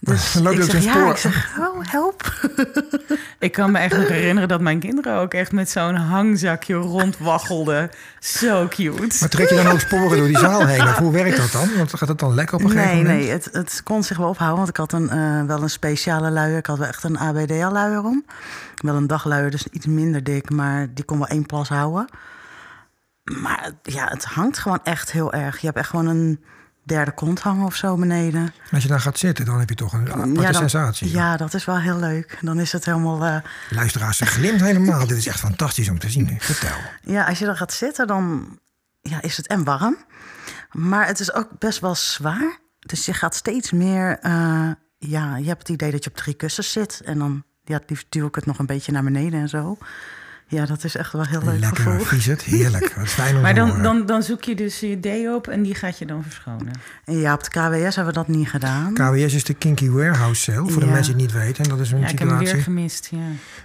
[0.00, 1.10] Dus Dan loop je ik zeg, ja, spoor.
[1.10, 2.48] ik zeg, oh, help.
[3.38, 7.90] Ik kan me echt nog herinneren dat mijn kinderen ook echt met zo'n hangzakje rondwaggelden.
[8.20, 9.16] Zo cute.
[9.20, 10.82] Maar trek je dan ook sporen door die zaal heen?
[10.82, 11.76] Of hoe werkt dat dan?
[11.76, 13.20] Want gaat het dan lekker op een gegeven Nee, moment?
[13.20, 14.56] nee, het, het kon zich wel ophouden.
[14.56, 16.56] Want ik had een, eh, wel een speciale luier.
[16.58, 18.24] Ik had wel echt een ABDL-luier om.
[18.74, 20.50] Wel een dagluier, dus iets minder dik.
[20.50, 22.08] Maar die kon wel één plas houden.
[23.24, 25.58] Maar ja, het hangt gewoon echt heel erg.
[25.58, 26.44] Je hebt echt gewoon een
[26.88, 28.40] derde kont hangen of zo beneden.
[28.42, 31.10] En Als je dan gaat zitten, dan heb je toch een aparte ja, dan- sensatie.
[31.10, 32.38] ja, dat is wel heel leuk.
[32.40, 33.24] Dan is het helemaal...
[33.24, 33.36] eh,
[33.70, 35.06] Luisteraars, ze glimt helemaal.
[35.06, 36.36] Dit is echt fantastisch om te zien.
[36.40, 36.76] Vertel.
[37.02, 38.58] Ja, als je dan gaat zitten, dan
[39.00, 39.96] ja, is het en warm.
[40.72, 42.58] Maar het is ook best wel zwaar.
[42.78, 44.18] Dus je gaat steeds meer...
[44.18, 47.00] eh, ja, je hebt het idee dat je op drie kussens zit.
[47.04, 49.78] En dan ja, liefst duw ik het nog een beetje naar beneden en zo.
[50.50, 52.04] Ja, dat is echt wel heel leuk Lekker, gevoel.
[52.04, 52.42] vies het.
[52.42, 52.94] Heerlijk.
[53.42, 56.22] Maar dan, dan, dan zoek je dus je deo op en die gaat je dan
[56.22, 56.72] verschonen.
[57.04, 58.94] En ja, op de KWS hebben we dat niet gedaan.
[58.94, 61.64] KWS is de Kinky Warehouse Sale, voor de mensen die het niet weten.
[61.64, 63.08] En dat is een Ja, ik heb hem weer situatie gemist.
[63.10, 63.18] Ja.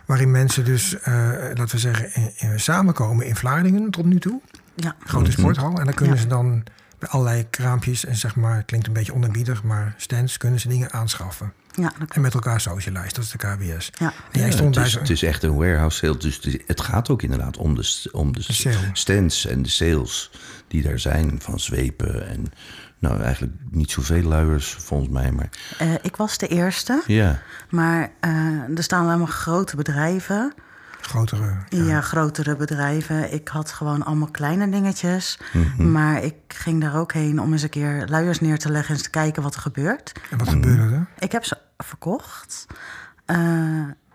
[0.05, 1.13] waarin mensen dus, eh,
[1.53, 4.41] laten we zeggen, eh, samenkomen in Vlaardingen tot nu toe.
[4.75, 5.77] Ja, Grote sporthal.
[5.79, 6.21] En dan kunnen Ja.
[6.21, 6.63] ze dan
[6.99, 10.67] bij allerlei kraampjes en zeg maar, het klinkt een beetje onerbiedig, maar stands kunnen ze
[10.67, 11.53] dingen aanschaffen.
[11.75, 13.89] Ja, En met elkaar socializen, dat is de KWS.
[13.99, 14.13] Ja.
[14.31, 16.17] Het, is, het is echt een warehouse sale.
[16.17, 18.43] Dus het, gaat ook inderdaad om de, om de,
[18.93, 20.31] stands en de sales
[20.67, 21.41] die daar zijn.
[21.41, 22.51] Van zwepen en
[22.99, 25.31] nou eigenlijk niet zoveel luiers volgens mij.
[25.31, 27.03] Maar Eh, ik was de eerste.
[27.07, 28.31] ja, Maar eh,
[28.75, 30.53] er staan allemaal grote bedrijven.
[31.05, 31.55] Grotere...
[31.69, 32.01] Ja.
[32.01, 33.33] grotere bedrijven.
[33.33, 35.39] Ik had gewoon allemaal kleine dingetjes.
[35.53, 35.91] Mhm.
[35.91, 38.89] Maar ik ging daar ook heen om eens een keer luiers neer te leggen...
[38.89, 40.11] en eens te kijken wat er gebeurt.
[40.29, 41.07] En wat gebeurde er?
[41.19, 42.65] Ik heb ze verkocht.
[43.25, 43.37] Eh,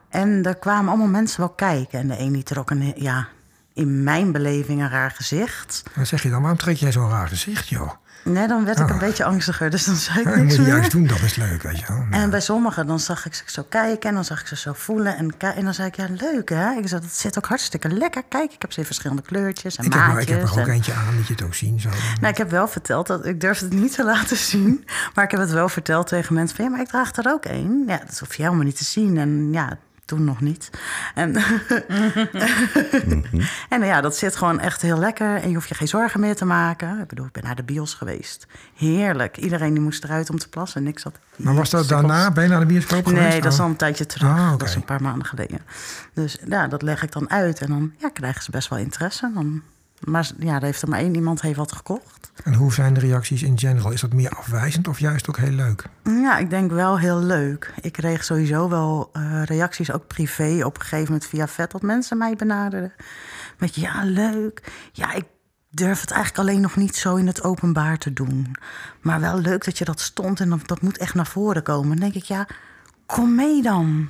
[0.09, 1.99] en er kwamen allemaal mensen wel kijken.
[1.99, 3.29] En de een die trok een, ja,
[3.75, 5.83] in mijn beleving een raar gezicht.
[5.95, 6.41] Wat zeg je dan?
[6.41, 7.91] Waarom trek jij zo'n raar gezicht, joh?
[8.25, 10.61] Nee, dan werd ik een beetje angstiger, dus dan zei ik Dat moet niks je
[10.61, 10.71] meer.
[10.71, 12.07] juist doen, dat is leuk, weet je wel.
[12.11, 14.73] En bij sommigen dan zag ik ze zo kijken en dan zag ik ze zo
[14.73, 15.17] voelen.
[15.17, 16.71] En, en dan zei ik, ja, leuk hè?
[16.73, 18.23] Ik zei, dat zit ook hartstikke lekker.
[18.29, 20.57] Kijk, ik heb ze in verschillende kleurtjes en ik, heb, er- ik heb er ook
[20.59, 21.81] en- eentje aan, dat je het ook zien.
[21.81, 21.89] Zo.
[22.21, 24.85] Nou, ik heb wel verteld, dat ik durf het niet te laten zien.
[25.15, 26.65] Maar ik heb het wel verteld tegen mensen van...
[26.65, 27.85] ja, maar ik draag er ook één.
[27.87, 29.19] Ja, dat hoef je helemaal niet te zien.
[29.19, 29.79] En ja,
[30.09, 30.71] toen nog niet.
[31.15, 31.37] En,
[33.69, 35.37] en ja, dat zit gewoon echt heel lekker.
[35.37, 37.01] En je hoeft je geen zorgen meer te maken.
[37.01, 38.47] Ik bedoel, ik ben naar de bios geweest.
[38.75, 39.37] Heerlijk.
[39.37, 40.81] Iedereen die moest eruit om te plassen.
[40.83, 41.19] En ik zat...
[41.37, 42.07] Maar was dat Sukkels.
[42.09, 42.31] daarna?
[42.31, 43.29] Ben je naar de bioscoop geweest?
[43.29, 43.65] Nee, dat is Oh.
[43.65, 44.29] al een tijdje terug.
[44.29, 44.51] Ah.
[44.51, 45.59] Dat is een paar maanden geleden.
[46.15, 47.61] Dus ja, dat leg ik dan uit.
[47.61, 49.31] En dan ja, krijgen ze best wel interesse.
[49.35, 49.63] Dan,
[50.01, 52.33] maar ja, er heeft er maar één iemand heeft wat gekocht.
[52.45, 53.91] En hoe zijn de reacties in general?
[53.91, 55.85] Is dat meer afwijzend of juist ook heel leuk?
[56.05, 57.75] Ja, ik denk wel heel leuk.
[57.81, 61.83] Ik kreeg sowieso wel eh, reacties, ook privé, op een gegeven moment via vet, dat
[61.83, 62.93] mensen mij benaderden.
[63.59, 64.63] Met ja, leuk.
[64.93, 65.25] Ja, ik
[65.71, 68.57] durf het eigenlijk alleen nog niet zo in het openbaar te doen.
[69.01, 71.89] Maar wel leuk dat je dat stond en dat, dat moet echt naar voren komen.
[71.89, 72.47] Dan denk ik, ja,
[73.07, 74.09] kom mee dan.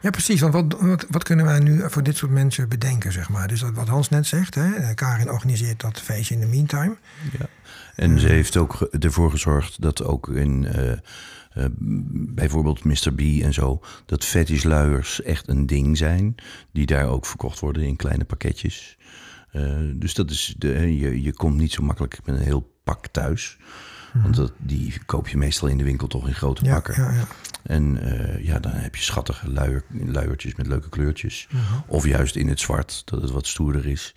[0.00, 0.40] Ja, precies.
[0.40, 3.48] Want wat, wat, wat kunnen wij nu voor dit soort mensen bedenken, zeg maar?
[3.48, 4.74] Dus dat wat Hans net zegt, hè?
[4.74, 6.96] eh, Karin organiseert dat feestje in de meantime.
[7.38, 7.46] Ja.
[7.94, 10.98] En ze heeft ook ervoor gezorgd dat ook in eh, eh,
[12.34, 13.12] bijvoorbeeld Mr.
[13.14, 16.34] B en zo, dat fetishluiers echt een ding zijn.
[16.72, 18.96] Die daar ook verkocht worden in kleine pakketjes.
[19.50, 23.06] Eh, dus dat is de, je, je komt niet zo makkelijk met een heel pak
[23.06, 23.58] thuis.
[24.22, 27.02] Want dat, die koop je meestal in de winkel toch in grote pakken.
[27.02, 27.26] ja, ja.
[27.66, 31.48] En eh, ja, dan heb je schattige luier, luiertjes met leuke kleurtjes.
[31.86, 34.14] Of juist in het zwart, dat het wat stoerder is.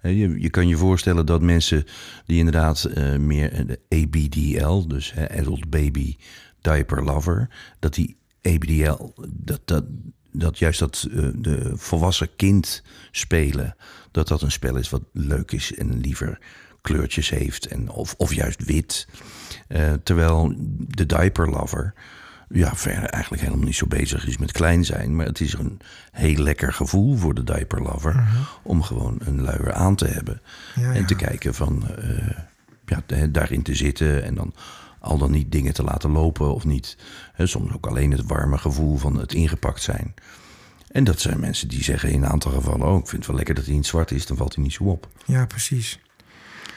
[0.00, 1.84] Eh, je, je kan je voorstellen dat mensen
[2.26, 6.16] die inderdaad eh, meer de ABDL, dus Adult Baby
[6.60, 9.84] Diaper Lover, dat die ABDL, dat, dat,
[10.32, 13.76] dat juist dat de volwassen kind spelen,
[14.10, 16.38] dat dat een spel is wat leuk is en liever
[16.80, 19.08] kleurtjes heeft en of, of juist wit.
[19.68, 21.94] Eh, terwijl de diaper lover
[22.50, 25.16] ja, verder eigenlijk helemaal niet zo bezig is met klein zijn.
[25.16, 25.80] Maar het is een
[26.12, 28.28] heel lekker gevoel voor de diaper lover
[28.62, 30.40] om gewoon een luier aan te hebben.
[30.74, 31.06] Ja, en ja.
[31.06, 32.36] te kijken van eh,
[32.86, 34.54] ja, de- daarin te zitten en dan
[35.00, 36.96] al dan niet dingen te laten lopen of niet.
[37.32, 40.14] Hè, soms ook alleen het warme gevoel van het ingepakt zijn.
[40.88, 42.86] En dat zijn mensen die zeggen in een aantal gevallen...
[42.86, 44.72] oh, ik vind het wel lekker dat hij niet zwart is, dan valt hij niet
[44.72, 45.08] zo op.
[45.24, 46.00] Ja, precies.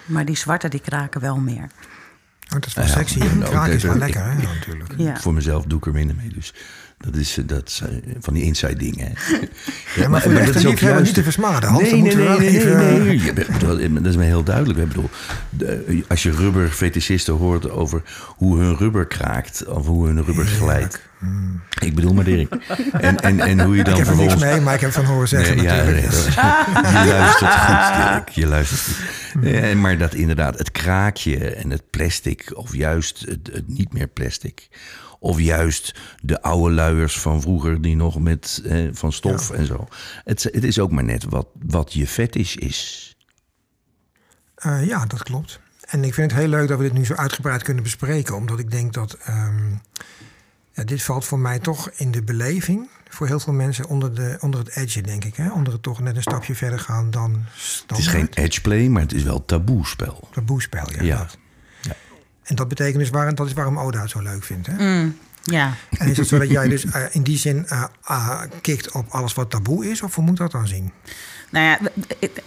[0.06, 1.70] Maar die zwarte, die kraken wel meer.
[2.54, 3.18] Oh, dat is wel sexy.
[3.24, 4.32] maar- nou, kraak is oké, wel lekker, hè?
[4.32, 4.94] Ja, natuurlijk.
[4.98, 5.18] Ja.
[5.20, 6.30] Voor mezelf doe ik er minder mee.
[6.34, 6.54] Dus
[7.02, 7.88] dat is, eh, dat is eh,
[8.20, 9.14] van die inside dingen.
[9.96, 11.70] Ja, maar voor de echte liefhebber niet te versmaden.
[11.70, 12.78] Hans, nee, nee, moeten we nee, nee, even...
[12.78, 13.22] nee, nee.
[13.24, 13.60] Je bent-
[14.04, 14.80] Dat is me heel duidelijk.
[14.80, 15.10] Ik bedoel,
[15.50, 19.66] de- als je rubberfetischisten hoort over hoe hun rubber kraakt...
[19.68, 21.02] of hoe hun rubber glijdt.
[21.80, 22.54] Ik bedoel maar Dirk.
[22.92, 25.06] En, en, en hoe je dan Ik heb er niks mee, maar ik heb van
[25.06, 26.02] horen zeggen Nee, ja, natuurlijk.
[26.02, 28.30] nee, dat- je luistert goed, Dirk.
[28.30, 29.44] Je luistert goed.
[29.44, 34.08] Eh, maar dat inderdaad, het kraakje en het plastic, of juist het, het niet meer
[34.08, 34.68] plastic.
[35.24, 39.88] Of juist de oude luiers van vroeger, die nog met eh, van stof en zo.
[40.24, 43.16] Het, het is ook maar net wat, wat je fetish is.
[44.56, 45.60] Eh, ja, dat klopt.
[45.88, 48.36] En ik vind het heel leuk dat we dit nu zo uitgebreid kunnen bespreken.
[48.36, 49.70] Omdat ik denk dat ehm,
[50.74, 52.90] ja, dit valt voor mij toch in de beleving.
[53.10, 55.36] Voor heel veel mensen onder, de, onder het edge, denk ik.
[55.36, 55.52] Hè?
[55.52, 57.44] Onder het toch net een stapje verder gaan dan
[57.88, 60.28] Het is geen edgeplay, maar het is wel taboe spel.
[60.32, 60.92] taboespel.
[60.92, 61.18] Ja, Ja.
[61.18, 61.38] dat.
[62.52, 64.68] En dat betekent dus waar, dat is waarom Oda het zo leuk vindt.
[64.68, 64.74] Hè?
[64.74, 65.74] Mm, ja.
[65.98, 67.68] En is het zo dat jij dus eh, in die zin
[68.02, 70.02] ah, kikt op alles wat taboe is?
[70.02, 70.92] Of hoe moet dat dan zien?
[71.50, 71.80] Nou ja,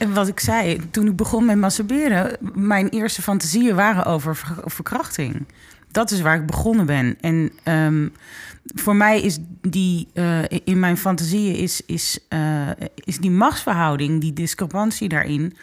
[0.09, 5.47] wat ik zei, toen ik begon met masturberen, mijn eerste fantasieën waren over ver- verkrachting.
[5.91, 7.17] Dat is waar ik begonnen ben.
[7.21, 8.09] En ehm,
[8.75, 10.09] voor mij is die,
[10.65, 12.19] in mijn fantasieën, is, is,
[12.95, 15.57] is die machtsverhouding, die discrepantie daarin,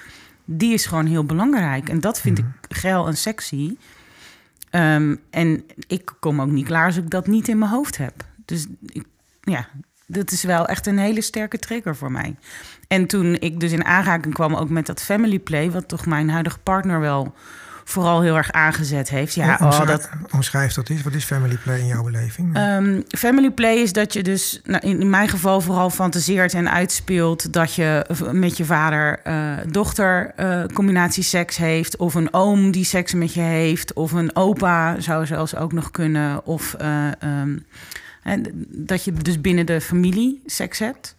[0.45, 1.89] die is gewoon heel belangrijk.
[1.89, 3.75] En dat vind ik geil en sexy.
[4.71, 8.13] Ehm, en ik kom ook niet klaar als ik dat niet in mijn hoofd heb.
[8.45, 9.05] Dus ik,
[9.41, 9.67] ja,
[10.05, 12.35] dat is wel echt een hele sterke trigger voor mij.
[12.87, 16.29] En toen ik dus in aanraking kwam ook met dat family play, wat toch mijn
[16.29, 17.33] huidige partner wel
[17.91, 19.33] vooral heel erg aangezet heeft.
[19.33, 21.01] Ja, Hoe oh, omschrij- dat, Omschrijf dat eens.
[21.01, 22.55] Wat is family play in jouw beleving?
[22.55, 27.53] Ehm, family play is dat je dus nou, in, mijn geval vooral fantaseert en uitspeelt
[27.53, 32.85] dat je met je vader eh, dochter eh combinatie seks heeft of een oom die
[32.85, 37.57] seks met je heeft of een opa zou zelfs ook nog kunnen of eh, ehm,
[38.67, 41.15] dat je dus binnen de familie seks hebt.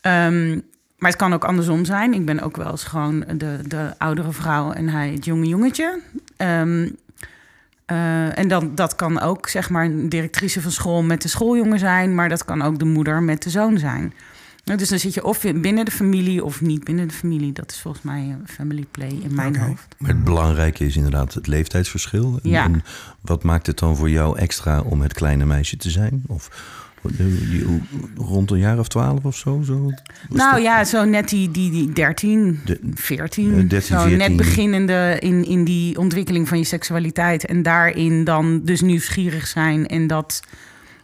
[0.00, 0.58] Ehm,
[0.98, 2.14] maar het kan ook andersom zijn.
[2.14, 6.00] Ik ben ook wel eens gewoon de, de oudere vrouw en hij het jonge jongetje.
[6.36, 6.88] Ehm,
[7.86, 11.78] eh, en dan, dat kan ook zeg maar een directrice van school met de schooljongen
[11.78, 14.12] zijn, maar dat kan ook de moeder met de zoon zijn.
[14.64, 17.52] Nou, dus dan zit je of binnen de familie of niet binnen de familie.
[17.52, 19.94] Dat is volgens mij een family play in mijn hoofd.
[19.98, 22.38] Maar het belangrijke is inderdaad het leeftijdsverschil.
[22.42, 22.64] En- Ja.
[22.64, 22.82] En
[23.20, 26.22] wat maakt het dan voor jou extra om het kleine meisje te zijn?
[26.26, 26.56] Of eh,
[28.16, 29.58] rond een jaar of twaalf of zo?
[29.58, 29.94] nou
[30.30, 33.48] dat- ja, zo net die, die, die 13, De- 14.
[33.50, 34.18] eh, 13, zo 14.
[34.18, 37.46] net beginnende in, in die ontwikkeling van je seksualiteit.
[37.46, 40.40] En daarin dan dus nieuwsgierig zijn en dat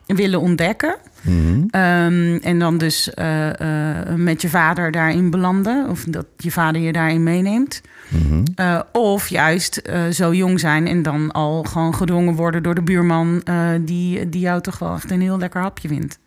[0.06, 0.96] willen ontdekken.
[1.20, 1.64] Mhm.
[1.70, 5.88] Ehm, en dan dus eh, eh, met je vader daarin belanden.
[5.88, 7.80] Of dat je vader je daarin meeneemt.
[8.08, 8.44] Mhm.
[8.54, 13.42] Eh, of juist zo jong zijn en dan al gewoon gedwongen worden door de buurman...
[13.80, 16.18] die, die jou toch wel echt een heel lekker hapje vindt.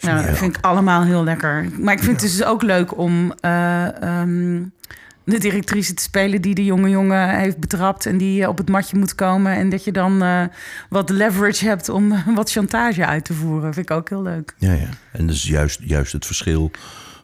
[0.00, 1.66] Nou, dat vind ik allemaal heel lekker.
[1.78, 4.62] Maar ik vind het dus ook leuk om eh, ehm,
[5.30, 6.42] de directrice te spelen...
[6.42, 9.52] die de jonge jongen heeft betrapt en die eh, op het matje moet komen...
[9.52, 10.44] en dat je dan eh,
[10.88, 13.74] wat leverage hebt om wat chantage uit te voeren.
[13.74, 14.54] vind ik ook heel leuk.
[14.58, 14.88] Ja, ja.
[15.12, 16.70] En dus juist, juist het verschil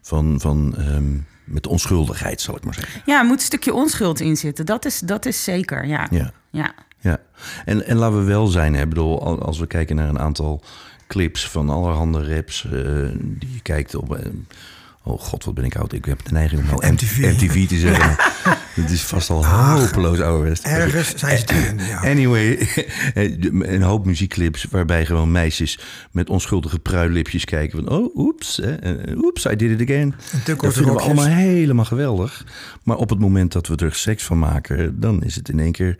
[0.03, 3.03] van, van ehm, met onschuldigheid, zal ik maar zeggen.
[3.07, 4.67] Ja, er moet een stukje onschuld in zitten.
[4.67, 6.07] Dat is, dat is zeker, ja.
[6.11, 6.33] Ja.
[6.51, 6.73] ja.
[7.01, 7.19] Ja,
[7.65, 10.19] en, en laten we wel zijn, hè, Ik bedoel, al- als we kijken naar een
[10.19, 10.63] aantal
[11.07, 12.73] clips van allerhande raps eh,
[13.19, 14.19] die je kijkt op.
[15.05, 15.93] eh, oh god, wat ben ik oud.
[15.93, 17.19] Ik heb de neiging om nou MTV.
[17.19, 18.17] MTV te zeggen.
[18.75, 20.65] Het is vast al hopeloos ouderwest.
[20.65, 22.01] Ergens zijn ze ja.
[22.01, 22.69] Anyway,
[23.75, 25.79] een hoop muziekclips waarbij gewoon meisjes
[26.11, 27.95] met onschuldige pruillipjes kijken van...
[27.97, 30.15] oh, oeps, eh, oeps, I did it again.
[30.45, 32.47] Dat vinden we allemaal helemaal geweldig.
[32.83, 35.73] Maar op het moment dat we er seks van maken, dan is het in één
[35.73, 35.97] keer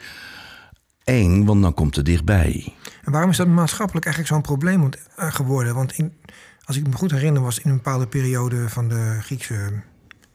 [1.05, 2.75] eng, want dan komt het dichtbij.
[3.05, 5.75] En waarom is dat maatschappelijk eigenlijk zo'n probleem eh, geworden?
[5.75, 6.13] Want in,
[6.65, 9.83] als ik me goed herinner, was in een bepaalde periode van de Griekse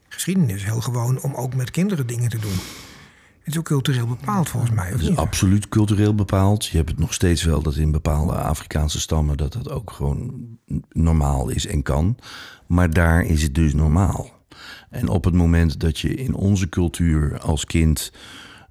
[0.09, 2.57] geschiedenis heel gewoon om ook met kinderen dingen te doen.
[3.39, 4.89] Het is ook cultureel bepaald volgens mij.
[4.89, 6.65] Het is absoluut cultureel bepaald.
[6.65, 10.47] Je hebt het nog steeds wel dat in bepaalde Afrikaanse stammen dat dat ook gewoon
[10.89, 12.17] normaal is en kan.
[12.67, 14.29] Maar daar is het dus normaal.
[14.89, 18.11] En op het moment dat je in onze cultuur als kind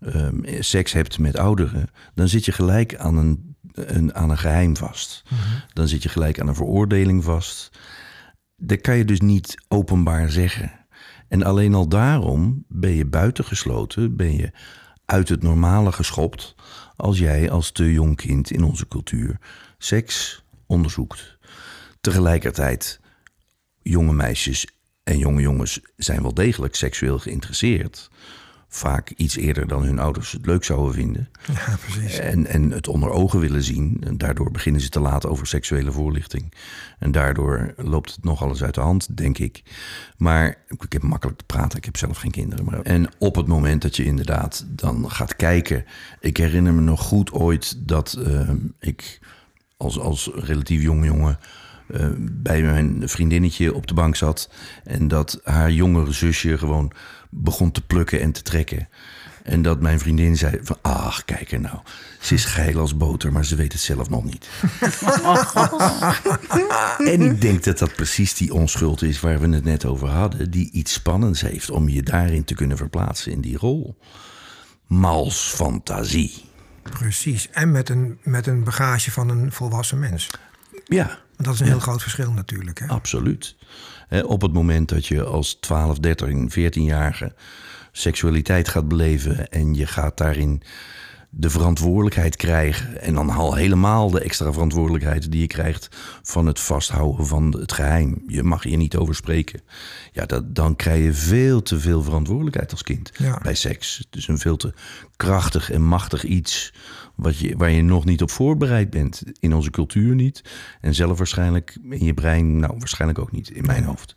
[0.01, 3.48] ehm, seks hebt met ouderen, dan zit je gelijk aan een,
[3.87, 5.23] een, aan een geheim vast.
[5.73, 7.79] Dan zit je gelijk aan een veroordeling vast.
[8.57, 10.73] Dat kan je dus niet openbaar zeggen.
[11.29, 14.51] En alleen al daarom ben je buitengesloten, ben je
[15.05, 16.55] uit het normale geschopt
[16.97, 19.39] als jij als te jong kind in onze cultuur
[19.79, 21.39] seks onderzoekt.
[22.01, 23.01] Tegelijkertijd,
[23.83, 24.67] jonge meisjes
[25.05, 28.11] en jonge jongens zijn wel degelijk seksueel geïnteresseerd.
[28.71, 31.29] Vaak iets eerder dan hun ouders het leuk zouden vinden.
[31.53, 32.19] Ja, precies.
[32.19, 34.03] En, en het onder ogen willen zien.
[34.07, 36.53] En daardoor beginnen ze te laat over seksuele voorlichting.
[36.99, 39.63] En daardoor loopt het nogal eens uit de hand, denk ik.
[40.17, 42.65] Maar ik heb makkelijk te praten, ik heb zelf geen kinderen.
[42.65, 45.85] Maar, en op het moment dat je inderdaad dan gaat kijken.
[46.21, 48.51] Ik herinner me nog goed ooit dat eh,
[48.81, 49.21] ik
[49.77, 51.39] als, als relatief jonge jongen
[51.89, 54.51] eh, bij mijn vriendinnetje op de bank zat.
[54.85, 56.93] En dat haar jongere zusje gewoon
[57.31, 58.89] begon te plukken en te trekken.
[59.43, 61.79] En dat mijn vriendin zei van, ach, kijk er nou.
[62.21, 64.49] Ze is geil als boter, maar ze weet het zelf nog niet.
[67.13, 70.51] en ik denk dat dat precies die onschuld is waar we het net over hadden.
[70.51, 73.99] Die iets spannends heeft om je daarin te kunnen verplaatsen in die rol.
[74.87, 76.45] Mals fantasie.
[76.83, 77.49] Precies.
[77.51, 80.31] En met een, met een bagage van een volwassen mens.
[80.85, 82.79] Ja, Want dat is een heel groot verschil natuurlijk.
[82.79, 82.87] Hè?
[82.87, 83.57] Absoluut.
[84.25, 87.35] Op het moment dat je als 12, 13, 14-jarige
[87.93, 90.63] seksualiteit gaat beleven en je gaat daarin
[91.31, 95.89] de verantwoordelijkheid krijgen en dan al helemaal de extra verantwoordelijkheid die je krijgt
[96.23, 98.23] van het vasthouden van het geheim.
[98.27, 99.61] Je mag hier niet over spreken.
[100.13, 103.39] Ja, dat, dan krijg je veel te veel verantwoordelijkheid als kind Ja.
[103.43, 103.97] bij seks.
[103.97, 104.73] Het is een veel te
[105.17, 106.73] krachtig en machtig iets
[107.19, 109.23] wat je, waar je nog niet op voorbereid bent.
[109.39, 110.43] In onze cultuur niet.
[110.81, 114.15] En zelf waarschijnlijk in je brein, nou waarschijnlijk ook niet in mijn hoofd.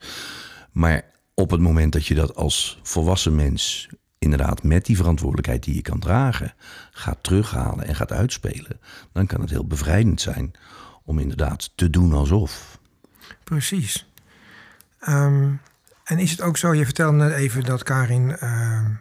[0.71, 5.75] Maar op het moment dat je dat als volwassen mens inderdaad met die verantwoordelijkheid die
[5.75, 6.53] je kan dragen,
[6.91, 8.79] gaat terughalen en gaat uitspelen,
[9.11, 10.51] dan kan het heel bevrijdend zijn
[11.03, 12.79] om inderdaad te doen alsof.
[13.43, 14.11] Precies.
[14.99, 15.51] Ehm,
[16.03, 18.91] en is het ook zo, je vertelde net even dat Karin ehm,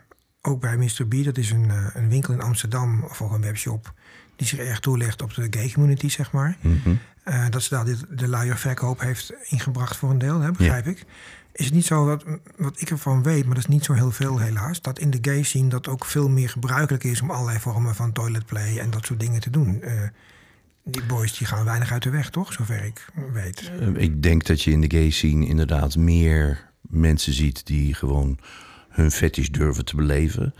[0.42, 1.06] ook bij Mr.
[1.08, 3.92] B, dat is een, eh, een winkel in Amsterdam of ook een webshop,
[4.36, 6.56] die zich erg toelegt op de gay community, zeg maar.
[7.24, 11.04] Eh, dat ze daar dit, de luierverkoop heeft ingebracht voor een deel, hè, begrijp ik.
[11.52, 12.24] Is het niet zo, dat,
[12.56, 15.18] wat ik ervan weet, maar dat is niet zo heel veel helaas, dat in de
[15.22, 19.06] gay scene dat ook veel meer gebruikelijk is om allerlei vormen van toiletplay en dat
[19.06, 19.82] soort dingen te doen.
[19.82, 20.02] Eh,
[20.84, 22.52] Die boys die gaan weinig uit de weg, toch?
[22.52, 23.70] Zover ik weet.
[23.94, 28.38] Ik denk dat je in de gay scene inderdaad meer mensen ziet die gewoon
[28.90, 30.54] hun fetish durven te beleven.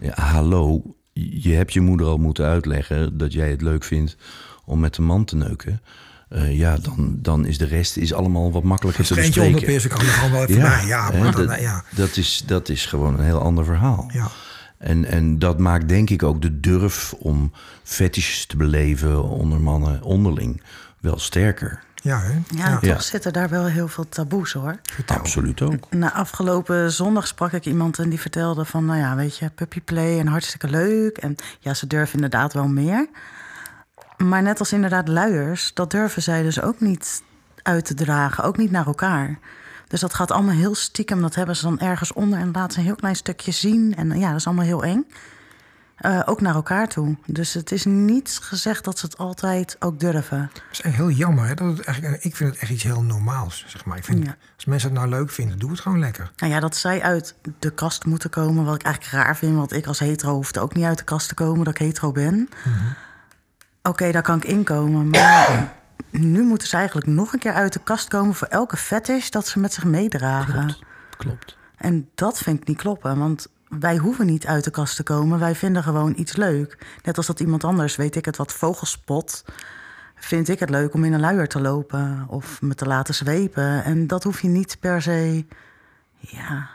[0.00, 0.82] Ja, hallo,
[1.12, 4.16] je hebt je moeder al moeten uitleggen dat jij het leuk vindt
[4.64, 5.80] om met een man te neuken.
[6.28, 9.64] Eh, ja, dan, dan is de rest is allemaal wat makkelijker te bespreken.
[9.64, 10.86] pissen kan er gewoon wel even bij.
[10.86, 11.84] Ja, hè, maar dan, dat, ja.
[11.94, 14.10] dat, is, dat is gewoon een heel ander verhaal.
[14.12, 14.30] Ja.
[14.78, 20.02] En, en dat maakt denk ik ook de durf om fetishes te beleven onder mannen
[20.02, 20.62] onderling
[21.00, 21.82] wel sterker.
[22.06, 22.38] Ja, hè?
[22.48, 23.00] Ja, toch Ja.
[23.00, 24.78] zitten daar wel heel veel taboes hoor.
[24.92, 25.16] Vertel.
[25.16, 25.90] Absoluut ook.
[25.90, 30.18] Na afgelopen zondag sprak ik iemand en die vertelde van, nou ja, weet je, puppyplay
[30.18, 31.18] en hartstikke leuk.
[31.18, 33.08] En ja, ze durven inderdaad wel meer.
[34.16, 37.22] Maar net als inderdaad luiers, dat durven zij dus ook niet
[37.62, 39.38] uit te dragen, ook niet naar elkaar.
[39.88, 42.78] Dus dat gaat allemaal heel stiekem, dat hebben ze dan ergens onder en laten ze
[42.78, 43.94] een heel klein stukje zien.
[43.96, 45.06] En ja, dat is allemaal heel eng.
[45.96, 47.16] Eh, ook naar elkaar toe.
[47.26, 50.50] Dus het is niet gezegd dat ze het altijd ook durven.
[50.52, 51.46] Dat is heel jammer.
[51.46, 51.54] Hè?
[51.54, 53.64] Dat het eigenlijk, ik vind het echt iets heel normaals.
[53.68, 53.96] Zeg maar.
[53.96, 54.36] ik vind, Ja.
[54.54, 56.30] Als mensen het nou leuk vinden, doe het gewoon lekker.
[56.36, 59.56] Nou ja, dat zij uit de kast moeten komen, wat ik eigenlijk raar vind.
[59.56, 62.12] Want ik als hetero hoefde ook niet uit de kast te komen dat ik hetero
[62.12, 62.48] ben.
[63.82, 65.08] Oké, daar kan ik inkomen.
[65.10, 65.74] Maar
[66.10, 69.46] nu moeten ze eigenlijk nog een keer uit de kast komen voor elke fetish dat
[69.46, 70.76] ze met zich meedragen.
[71.16, 71.56] Klopt.
[71.76, 75.38] En dat vind ik niet kloppen, want wij hoeven niet uit de kast te komen.
[75.38, 76.78] Wij vinden gewoon iets leuk.
[77.02, 79.44] Net als dat iemand anders, weet ik het, wat vogelspot...
[80.14, 83.84] vind ik het leuk om in een luier te lopen of me te laten zwepen.
[83.84, 85.44] En dat hoef je niet per se
[86.18, 86.70] ja,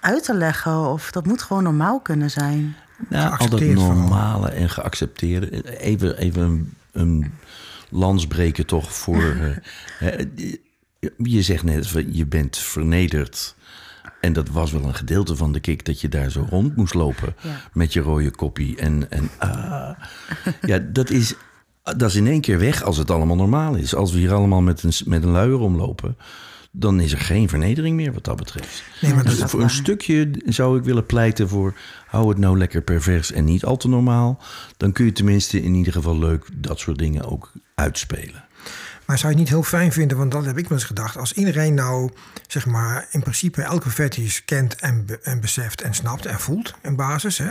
[0.00, 0.90] uit te leggen.
[0.90, 2.76] Of dat moet gewoon normaal kunnen zijn.
[3.08, 5.78] Nou, al dat normale en geaccepteerde.
[5.78, 7.32] Even, even een, een
[7.88, 9.22] lans breken toch voor...
[10.00, 10.26] eh, eh,
[11.16, 13.55] je zegt net, van, je bent vernederd.
[14.26, 16.94] En dat was wel een gedeelte van de kick dat je daar zo rond moest
[16.94, 17.34] lopen.
[17.42, 17.60] Ja.
[17.72, 18.76] Met je rode koppie.
[18.76, 19.90] En, en ah.
[20.60, 21.34] ja, dat is,
[21.82, 23.94] dat is in één keer weg als het allemaal normaal is.
[23.94, 26.16] Als we hier allemaal met een, met een luier omlopen...
[26.70, 28.82] dan is er geen vernedering meer wat dat betreft.
[29.00, 31.74] Nee, maar dat Dus voor een stukje zou ik willen pleiten voor...
[32.06, 34.42] hou het nou lekker pervers en niet al te normaal.
[34.76, 38.44] Dan kun je tenminste in ieder geval leuk dat soort dingen ook uitspelen.
[39.06, 41.16] Maar zou je het niet heel fijn vinden, want dat heb ik wel eens gedacht.
[41.16, 42.10] Als iedereen nou,
[42.46, 46.74] zeg maar, in principe elke fetish kent en, be- en beseft en snapt en voelt
[46.82, 47.50] in basis, hè,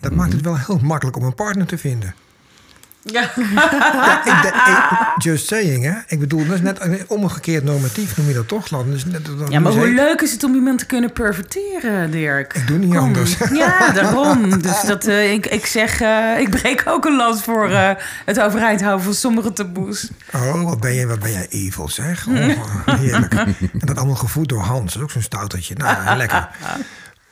[0.00, 2.14] dat maakt het wel heel makkelijk om een partner te vinden.
[3.02, 3.20] Ja.
[3.54, 4.48] Ja, ik, de-
[5.16, 5.92] ik- just saying, hè.
[6.06, 8.90] Ik bedoel, dat is net omgekeerd normatief, noem je dat toch, Lan?
[8.90, 12.54] Dus net, dat- ja, maar hoe leuk is het om iemand te kunnen perverteren, Dirk?
[12.54, 12.98] Ik doe niet Kom.
[12.98, 13.36] anders.
[13.52, 14.62] Ja, daarom.
[14.62, 17.90] Dus dat, eh, ik, ik zeg, eh, ik breek ook een lans voor eh,
[18.24, 20.08] het overeind houden van sommige taboes.
[20.34, 22.26] Oh, wat ben, je, wat ben jij evil, zeg.
[22.26, 22.34] Oh,
[23.00, 23.34] heerlijk.
[23.80, 24.84] En dat allemaal gevoed door Hans.
[24.84, 25.74] Dat is ook zo'n stoutertje.
[25.74, 26.48] Nou, lekker.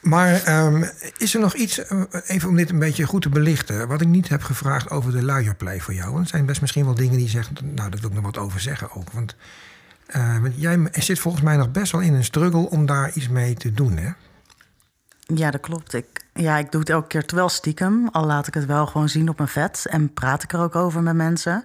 [0.06, 0.84] Maar ehm,
[1.16, 3.88] is er nog iets, eh, even om dit een beetje goed te belichten...
[3.88, 6.12] wat ik niet heb gevraagd over de luierplay voor jou?
[6.12, 7.50] Want er zijn best misschien wel dingen die zegt...
[7.62, 9.12] nou, daar wil ik nog wat over zeggen ook.
[9.12, 9.36] Want,
[10.06, 12.70] eh, jij zit volgens mij nog best wel in een struggle...
[12.70, 14.10] om daar iets mee te doen, hè?
[15.18, 15.94] Ja, dat klopt.
[15.94, 18.08] Ik, ja, ik doe het elke keer wel stiekem.
[18.08, 19.86] Al laat ik het wel gewoon zien op mijn vet.
[19.90, 21.64] En praat ik er ook over met mensen.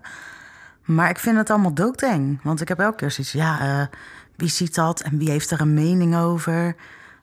[0.84, 2.40] Maar ik vind het allemaal doodeng.
[2.44, 3.34] Want ik heb elke keer zoiets...
[3.34, 3.88] Ja, eh,
[4.36, 5.02] wie ziet dat?
[5.02, 6.76] En wie heeft er een mening over?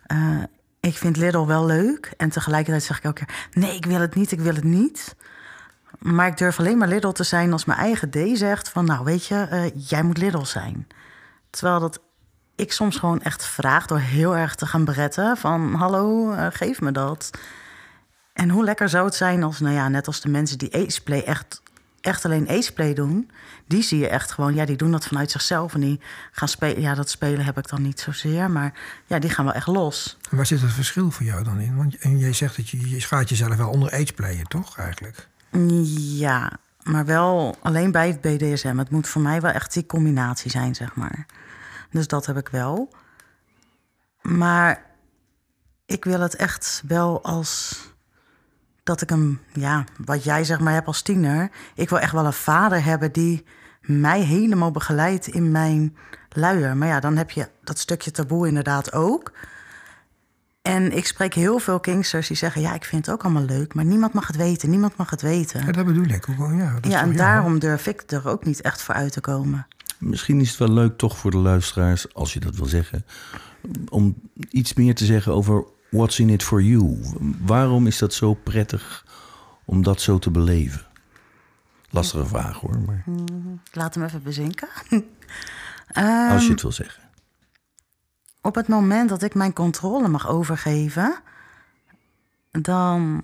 [0.07, 0.19] Eh,
[0.81, 2.13] ik vind Lidl wel leuk.
[2.17, 3.49] En tegelijkertijd zeg ik elke keer...
[3.51, 5.17] Nee, ik wil het niet, ik wil het niet.
[5.99, 8.69] Maar ik durf alleen maar Lidl te zijn als mijn eigen D zegt...
[8.69, 10.87] van nou, weet je, eh, jij moet Lidl zijn.
[11.51, 12.01] Terwijl dat
[12.57, 16.81] ik soms gewoon echt vraag door heel erg te gaan beretten van hallo, eh, geef
[16.81, 17.31] me dat.
[18.33, 21.21] En hoe lekker zou het zijn als, nou ja, net als de mensen die aceplay
[21.21, 21.63] echt,
[22.01, 23.31] echt alleen aceplay doen,
[23.69, 26.01] die zie je echt gewoon, ja, die doen dat vanuit zichzelf en die
[26.31, 26.81] gaan spelen.
[26.81, 28.75] Ja, dat spelen heb ik dan niet zozeer, maar
[29.07, 30.17] ja, die gaan wel echt los.
[30.31, 31.77] En waar zit het verschil voor jou dan in?
[31.77, 35.29] Want en jij zegt dat je, je schaart jezelf wel onder ageplayen, toch eigenlijk?
[35.97, 36.53] Ja,
[36.83, 38.77] maar wel alleen bij het BDSM.
[38.77, 41.27] Het moet voor mij wel echt die combinatie zijn, zeg maar.
[41.91, 42.93] Dus dat heb ik wel.
[44.23, 44.85] Maar
[45.87, 47.81] ik wil het echt wel als
[48.83, 51.51] dat ik hem, ja, wat jij zeg maar hebt als tiener.
[51.75, 53.45] Ik wil echt wel een vader hebben die
[53.89, 55.97] mij helemaal begeleidt in mijn
[56.29, 56.77] luier.
[56.77, 59.33] Maar ja, dan heb je dat stukje taboe inderdaad ook.
[60.63, 63.75] En ik spreek heel veel kingsters die zeggen: Ja, ik vind het ook allemaal leuk,
[63.75, 64.71] maar niemand mag het weten.
[64.71, 65.67] Niemand mag het weten.
[65.67, 66.25] Ja, dat bedoel ik.
[66.37, 69.13] Hoe- Ja, dat is Ja, en daarom durf ik er ook niet echt voor uit
[69.13, 69.67] te komen.
[69.99, 73.05] Misschien is het wel leuk toch voor de luisteraars, als je dat wil zeggen...
[73.89, 74.15] om
[74.51, 76.99] iets meer te zeggen over what's in it for you.
[77.45, 79.07] Waarom is dat zo prettig
[79.65, 80.87] om dat zo te beleven?
[81.91, 83.05] Lastige vraag hoor, maar
[83.73, 84.69] Laat hem even bezinken.
[86.33, 87.03] als je het wil zeggen.
[88.43, 91.21] Op het moment dat ik mijn controle mag overgeven,
[92.51, 93.23] dan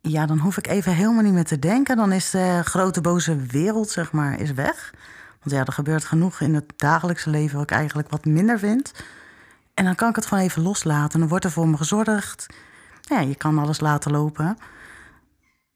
[0.00, 1.96] ja, dan hoef ik even helemaal niet meer te denken.
[1.96, 4.94] Dan is de grote boze wereld, zeg maar, is weg.
[5.40, 8.92] Want ja, er gebeurt genoeg in het dagelijkse leven wat ik eigenlijk wat minder vind.
[9.74, 11.20] En dan kan ik het gewoon even loslaten.
[11.20, 12.46] Dan wordt er voor me gezorgd.
[13.00, 14.56] Ja, je kan alles laten lopen.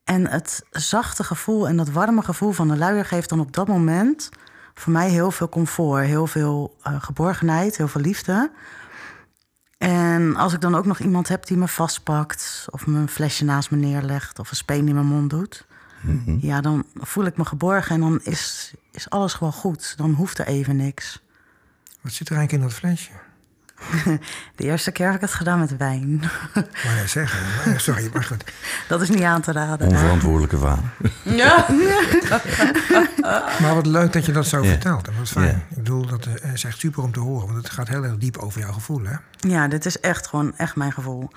[0.04, 3.68] En het zachte gevoel en dat warme gevoel van de luier geeft dan op dat
[3.68, 4.28] moment
[4.74, 8.50] voor mij heel veel comfort, heel veel uh, geborgenheid, heel veel liefde.
[9.78, 13.44] En als ik dan ook nog iemand heb die me vastpakt, of me een flesje
[13.44, 15.66] naast me neerlegt, of een speen in mijn mond doet,
[16.04, 16.36] Mhm.
[16.40, 19.94] ja, dan voel ik me geborgen en dan is, is alles gewoon goed.
[19.96, 21.22] Dan hoeft er even niks.
[22.00, 23.10] Wat zit er eigenlijk in dat flesje?
[24.56, 26.18] De eerste keer heb ik het gedaan met wijn.
[26.54, 27.38] Maar ja, zeggen.
[27.70, 28.44] Maar, sorry, maar goed.
[28.88, 29.88] Dat is niet aan te raden.
[29.88, 30.90] Onverantwoordelijke waan.
[31.22, 31.66] Ja.
[33.60, 34.68] Maar wat leuk dat je dat zo Ja.
[34.70, 35.08] vertelt.
[35.08, 35.46] En wat fijn.
[35.46, 35.52] Ja.
[35.52, 37.46] Ik bedoel, dat is echt super om te horen.
[37.46, 39.16] Want het gaat heel erg diep over jouw gevoel, hè?
[39.48, 41.30] Ja, dit is echt gewoon echt mijn gevoel.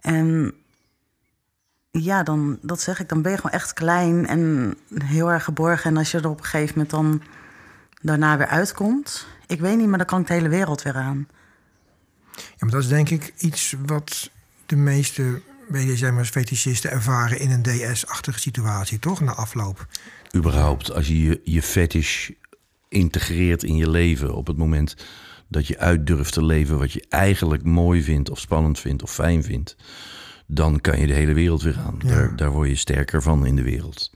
[0.00, 0.52] En
[1.90, 4.74] ja, dan, dat zeg ik, dan ben je gewoon echt klein en
[5.04, 5.90] heel erg geborgen.
[5.90, 7.22] En als je er op een gegeven moment dan
[8.00, 11.26] daarna weer uitkomt, ik weet niet, maar dan kan ik de hele wereld weer aan.
[12.36, 14.30] Ja, maar dat is denk ik iets wat
[14.66, 19.20] de meeste BDSM'ers, fetischisten ervaren in een DS-achtige situatie, toch?
[19.20, 19.86] Na afloop.
[20.36, 22.30] überhaupt als je je, je fetish
[22.88, 24.96] integreert in je leven op het moment
[25.48, 29.12] dat je uit durft te leven wat je eigenlijk mooi vindt of spannend vindt of
[29.12, 29.76] fijn vindt,
[30.46, 31.94] dan kan je de hele wereld weer aan.
[31.98, 32.08] Ja.
[32.08, 34.10] Daar, daar word je sterker van in de wereld.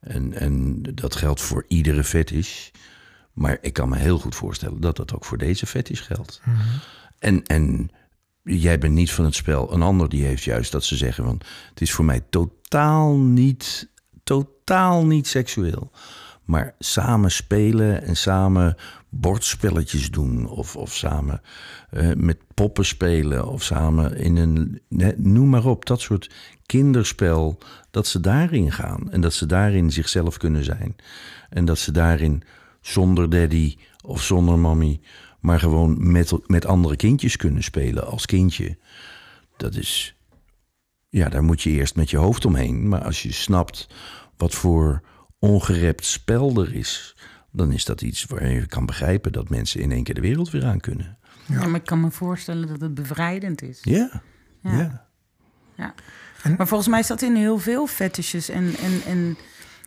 [0.00, 2.70] En, en dat geldt voor iedere fetish.
[3.32, 6.40] Maar ik kan me heel goed voorstellen dat dat ook voor deze fetish geldt.
[7.18, 7.90] En, en
[8.42, 9.72] jij bent niet van het spel.
[9.72, 11.40] Een ander die heeft juist dat ze zeggen van...
[11.70, 13.88] het is voor mij totaal niet,
[14.24, 15.90] totaal niet seksueel.
[16.44, 18.76] Maar samen spelen en samen
[19.08, 20.48] bordspelletjes doen...
[20.48, 21.40] of, of samen
[21.90, 23.48] eh, met poppen spelen...
[23.48, 24.80] of samen in een...
[25.16, 26.30] noem maar op, dat soort
[26.66, 27.58] kinderspel...
[27.90, 29.10] dat ze daarin gaan.
[29.10, 30.96] En dat ze daarin zichzelf kunnen zijn.
[31.50, 32.42] En dat ze daarin
[32.80, 35.00] zonder daddy of zonder mommy...
[35.44, 38.78] maar gewoon met, met andere kindjes kunnen spelen als kindje.
[39.56, 40.16] Dat is...
[41.08, 42.88] Ja, daar moet je eerst met je hoofd omheen.
[42.88, 43.88] Maar als je snapt
[44.36, 45.02] wat voor
[45.38, 47.16] ongerept spel er is...
[47.52, 49.32] dan is dat iets waar je kan begrijpen...
[49.32, 51.18] dat mensen in één keer de wereld weer aan kunnen.
[51.46, 53.78] Ja, maar ik kan me voorstellen dat het bevrijdend is.
[53.82, 54.22] Ja,
[54.60, 55.06] Ja.
[55.74, 55.94] ja.
[56.56, 59.36] Maar volgens mij is dat in heel veel fetishes en, en, en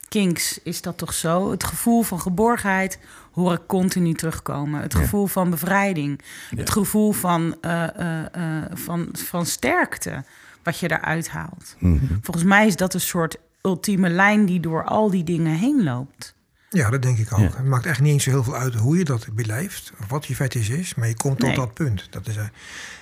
[0.09, 1.51] kinks is dat toch zo.
[1.51, 2.99] Het gevoel van geborgenheid
[3.31, 4.81] hoor ik continu terugkomen.
[4.81, 4.99] Het Ja.
[4.99, 6.21] gevoel van bevrijding.
[6.49, 6.57] Ja.
[6.57, 10.23] Het gevoel van, eh, eh, eh, van, van sterkte
[10.63, 11.75] wat je eruit haalt.
[11.79, 12.05] Mhm.
[12.21, 16.35] Volgens mij is dat een soort ultieme lijn die door al die dingen heen loopt.
[16.69, 17.39] Ja, dat denk ik ook.
[17.39, 17.45] Ja.
[17.45, 20.25] Het maakt echt niet eens zo heel veel uit hoe je dat beleeft, of wat
[20.25, 21.57] je fetish is, maar je komt tot Nee.
[21.57, 22.07] dat punt.
[22.09, 22.43] Dat is, eh,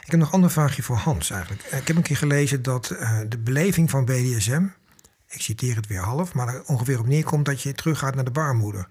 [0.04, 1.64] ik heb nog een ander vraagje voor Hans eigenlijk.
[1.64, 4.64] Ik heb een keer gelezen dat eh, de beleving van BDSM,
[5.28, 8.32] ik citeer het weer half, maar er ongeveer op neerkomt dat je teruggaat naar de
[8.32, 8.88] baarmoeder.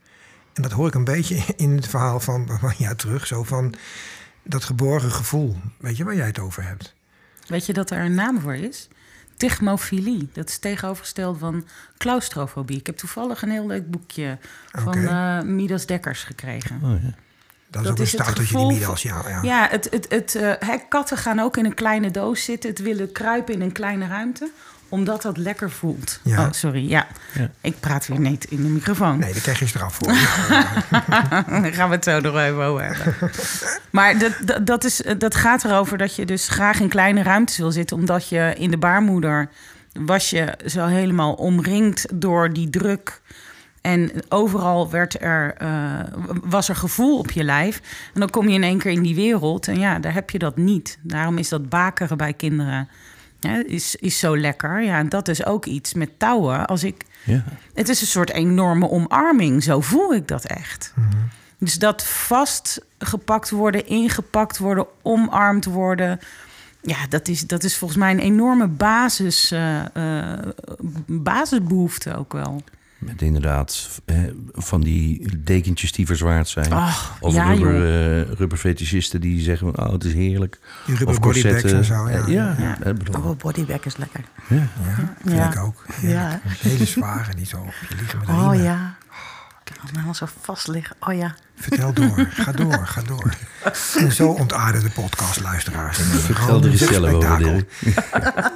[0.53, 3.75] En dat hoor ik een beetje in het verhaal van, van ja, terug, zo van
[4.43, 5.57] dat geborgen gevoel.
[5.79, 6.95] Weet je waar jij het over hebt?
[7.47, 8.89] Weet je dat er een naam voor is?
[9.37, 10.29] Tigmofilie.
[10.33, 11.67] Dat is tegenovergesteld van
[11.99, 12.79] claustrofobie.
[12.79, 14.39] Ik heb toevallig een heel leuk boekje
[14.73, 16.81] van eh, Midas Dekkers gekregen.
[16.83, 17.15] Oh, ja.
[17.71, 19.03] Dat is Dat ook een is het stoutertje, die gevoel Midas.
[19.03, 19.43] Ja, ja.
[19.43, 22.71] Ja, het, het, het, eh, hè, katten gaan ook in een kleine doos zitten.
[22.71, 24.51] Het willen kruipen in een kleine ruimte
[24.95, 26.21] omdat dat lekker voelt.
[26.23, 26.47] Ja.
[26.47, 26.89] Oh, sorry.
[26.89, 27.07] Ja.
[27.33, 27.51] Ja.
[27.61, 29.19] ik praat weer niet in de microfoon.
[29.19, 30.07] Nee, daar krijg je straf voor.
[31.63, 33.31] Daar gaan we het zo nog even over hebben.
[33.91, 37.59] Maar dat, dat, dat, is, dat gaat erover dat je dus graag in kleine ruimtes
[37.59, 37.97] wil zitten...
[37.97, 39.49] omdat je in de baarmoeder
[39.93, 43.23] was je zo helemaal omringd door die druk...
[43.81, 46.01] En overal werd er, eh,
[46.45, 47.81] was er gevoel op je lijf.
[48.15, 49.69] En dan kom je in één keer in die wereld.
[49.69, 50.99] En ja, daar heb je dat niet.
[51.03, 52.89] Daarom is dat bakeren bij kinderen
[53.45, 54.83] is, is zo lekker.
[54.83, 56.67] Ja, en dat is ook iets met touwen.
[56.67, 57.45] Als ik ja.
[57.75, 59.63] het is een soort enorme omarming.
[59.63, 60.93] Zo voel ik dat echt.
[61.59, 66.21] Dus dat vastgepakt worden, ingepakt worden, omarmd worden.
[66.81, 70.39] Ja, dat is, dat is volgens mij een enorme basis, eh, eh,
[71.07, 72.63] basisbehoefte ook wel.
[73.05, 74.17] Met inderdaad eh,
[74.53, 76.73] van die dekentjes die verzwaard zijn.
[76.73, 80.59] Ach, of ja, rubber, eh, rubberfetischisten die zeggen van, oh, het is heerlijk.
[80.87, 81.79] Die rubber Of bodybags corsetten.
[81.79, 82.09] en zo.
[82.33, 82.93] Ja, ja, Ja.
[82.95, 84.25] bedoel, Oh, bodybag is lekker.
[84.49, 84.57] ja.
[84.57, 85.53] Ja, vind Ja.
[85.53, 85.85] ik ook.
[86.03, 86.41] Ja.
[86.45, 88.63] Hele zware, niet zo op je Oh riemen.
[88.63, 88.97] ja.
[89.65, 90.97] Ik kan helemaal zo vast liggen.
[91.01, 91.35] Oh ja.
[91.57, 93.35] Vertel door, ga door, ga door.
[93.99, 95.99] En zo ontaarden de podcastluisteraars.
[95.99, 97.67] Vertel er zelf over.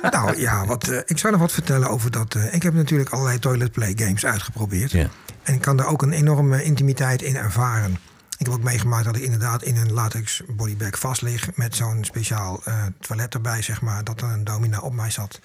[0.11, 2.35] Nou ja, wat, eh, ik zou nog wat vertellen over dat.
[2.35, 4.91] eh, ik heb natuurlijk allerlei toilet play games uitgeprobeerd.
[4.91, 5.09] Ja.
[5.43, 7.93] En ik kan daar ook een enorme intimiteit in ervaren.
[8.39, 11.49] Ik heb ook meegemaakt dat ik inderdaad in een latex bodybag vast lig...
[11.55, 14.05] met zo'n speciaal eh, toilet erbij, zeg maar.
[14.05, 15.41] Dat er een domina op mij zat.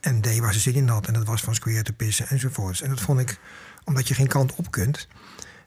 [0.00, 1.06] En D waar ze zin in had.
[1.06, 2.82] En dat was van square te pissen enzovoorts.
[2.82, 3.38] En dat vond ik,
[3.88, 5.08] omdat je geen kant op kunt,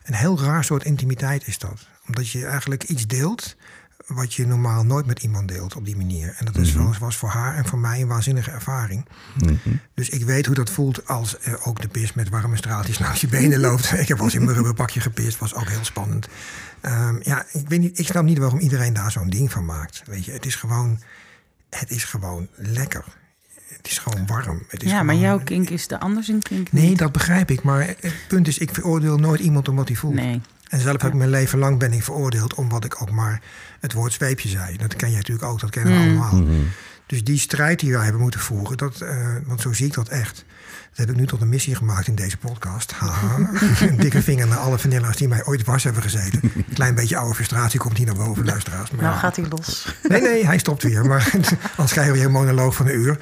[0.03, 1.87] een heel raar soort intimiteit is dat.
[2.07, 3.55] Omdat je eigenlijk iets deelt
[4.07, 6.35] wat je normaal nooit met iemand deelt op die manier.
[6.37, 6.83] En dat is, Mhm.
[6.85, 9.05] was, was voor haar en voor mij een waanzinnige ervaring.
[9.43, 9.53] Mhm.
[9.93, 13.21] Dus ik weet hoe dat voelt als eh, ook de pis met warme straaltjes langs
[13.21, 13.91] je benen loopt.
[13.99, 16.27] ik heb wel eens in mijn rubberpakje gepist, was ook heel spannend.
[16.81, 20.01] Ehm, ja, ik, weet niet, ik snap niet waarom iedereen daar zo'n ding van maakt.
[20.05, 20.99] Weet je, het is gewoon,
[21.69, 23.03] het is gewoon lekker.
[23.81, 24.63] Het is gewoon warm.
[24.67, 26.97] Het is Ja, maar gewoon- jouw kink is de anders een kink Nee, niet.
[26.97, 27.63] dat begrijp ik.
[27.63, 30.13] Maar het punt is, ik veroordeel nooit iemand om wat hij voelt.
[30.13, 30.41] Nee.
[30.69, 33.41] En zelf heb ik mijn leven lang ben ik veroordeeld om wat ik ook maar
[33.79, 34.77] het woord zweepje zei.
[34.77, 36.07] Dat ken jij natuurlijk ook, dat kennen we Mm.
[36.21, 36.41] allemaal.
[36.41, 36.61] Mhm.
[37.05, 40.07] Dus die strijd die wij hebben moeten voeren, dat, eh, want zo zie ik dat
[40.07, 40.45] echt.
[40.91, 42.91] Dat heb ik nu tot een missie gemaakt in deze podcast.
[42.91, 43.49] Haha.
[43.87, 46.39] een dikke vinger naar alle vanilla's die mij ooit dwars hebben gezeten.
[46.43, 48.91] Een klein beetje oude frustratie komt hier naar boven, luisteraars.
[48.91, 49.95] Maar Nou gaat hij los.
[50.07, 51.05] Nee, nee, hij stopt weer.
[51.05, 51.31] Maar
[51.75, 53.17] anders krijgen we weer een monoloog van een uur.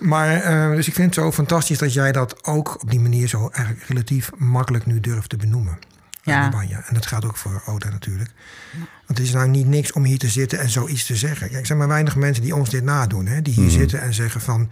[0.00, 3.28] Maar eh, dus ik vind het zo fantastisch dat jij dat ook op die manier
[3.28, 5.78] zo eigenlijk relatief makkelijk nu durft te benoemen.
[6.22, 6.48] Ja.
[6.48, 6.82] Banja.
[6.86, 8.30] En dat geldt ook voor Oda natuurlijk.
[9.06, 11.48] Want het is nou niet niks om hier te zitten en zoiets te zeggen.
[11.48, 13.26] Kijk, er zijn maar weinig mensen die ons dit nadoen.
[13.26, 13.42] Hè?
[13.42, 14.70] Die hier zitten en zeggen van...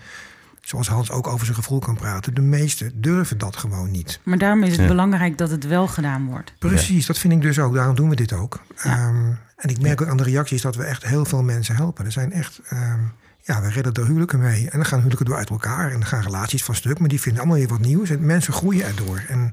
[0.69, 2.35] Zoals Hans ook over zijn gevoel kan praten.
[2.35, 4.21] De meesten durven dat gewoon niet.
[4.23, 4.87] Maar daarom is het Ja.
[4.87, 6.53] belangrijk dat het wel gedaan wordt.
[6.59, 7.75] Precies, dat vind ik dus ook.
[7.75, 8.61] Daarom doen we dit ook.
[8.77, 12.05] Ehm, en ik merk ook aan de reacties dat we echt heel veel mensen helpen.
[12.05, 12.61] Er zijn echt...
[12.69, 13.01] ehm,
[13.43, 14.65] ja, we redden er huwelijken mee.
[14.71, 15.87] En dan gaan huwelijken door uit elkaar.
[15.87, 16.99] En dan gaan relaties van stuk.
[16.99, 18.11] Maar die vinden allemaal weer wat nieuws.
[18.11, 19.23] En mensen groeien erdoor.
[19.29, 19.53] En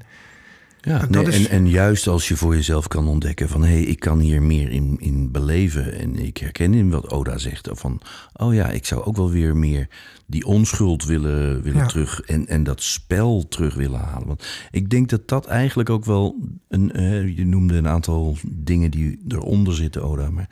[0.80, 3.62] Ja, nee, is- en, en juist als je voor jezelf kan ontdekken van...
[3.62, 5.98] hé, hey, ik kan hier meer in, in beleven.
[5.98, 7.68] En ik herken in wat Oda zegt.
[7.72, 8.00] Van,
[8.32, 9.88] oh ja, ik zou ook wel weer meer
[10.26, 11.86] die onschuld willen, willen Ja.
[11.86, 12.20] terug...
[12.20, 14.26] En, en dat spel terug willen halen.
[14.26, 16.36] Want ik denk dat dat eigenlijk ook wel...
[16.68, 20.30] Een, eh, je noemde een aantal dingen die eronder zitten, Oda.
[20.30, 20.48] Maar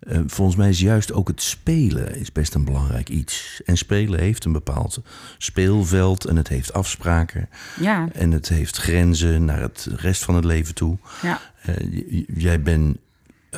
[0.00, 3.60] eh, volgens mij is juist ook het spelen is best een belangrijk iets.
[3.64, 5.02] En spelen heeft een bepaald
[5.38, 7.48] speelveld en het heeft afspraken...
[7.80, 10.98] Ja, En het heeft grenzen naar het rest van het leven toe.
[11.22, 11.40] ja.
[11.62, 12.96] Eh, jij bent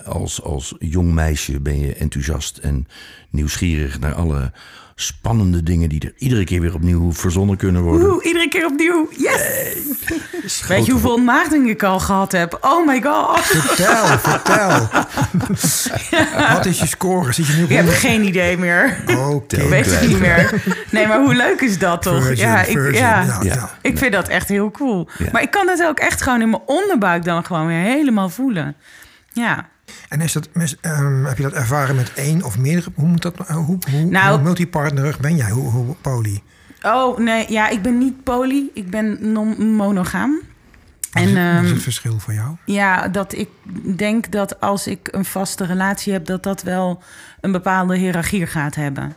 [0.05, 2.87] als, als jong meisje ben je enthousiast en
[3.31, 4.53] nieuwsgierig naar alle
[5.03, 8.11] spannende dingen die er iedere keer weer opnieuw verzonnen kunnen worden.
[8.13, 9.09] Oeh, iedere keer opnieuw.
[9.17, 10.67] Yes!
[10.69, 12.59] Weet je hoeveel ontmaagdingen ik al gehad heb?
[12.61, 13.41] Oh my god.
[13.41, 14.89] vertel, vertel.
[16.55, 17.33] Wat is je score?
[17.33, 18.05] Zit je nu op Ik heb 100?
[18.05, 18.97] geen idee meer.
[19.29, 19.57] Oké.
[19.57, 20.63] Ik weet het niet meer.
[20.91, 22.25] Nee, maar hoe leuk is dat toch?
[22.25, 23.21] Virgin, ja, ik, virgin, ja.
[23.23, 23.55] ja, Ja.
[23.55, 23.71] ja.
[23.83, 25.09] ik vind dat echt heel cool.
[25.19, 25.27] Ja.
[25.33, 28.75] Maar ik kan dat ook echt gewoon in mijn onderbuik dan gewoon weer helemaal voelen.
[29.33, 29.69] Ja.
[30.09, 30.49] En is dat,
[30.81, 32.91] ehm, heb je dat ervaren met één of meerdere?
[32.95, 33.35] Hoe moet dat?
[33.47, 35.51] eh, Hoe, hoe, Nou- hoe multipartnerig ben jij?
[35.51, 36.43] Hoe, hoe poly?
[36.83, 38.71] Oh, nee, ja, ik ben niet poly.
[38.75, 40.41] Ik ben non-monogaam.
[41.13, 42.57] Wat En is, is ehm, het verschil voor jou?
[42.65, 43.49] ja, dat ik
[43.97, 47.03] denk dat als ik een vaste relatie heb, dat dat wel
[47.41, 49.13] een bepaalde hiërarchie gaat hebben.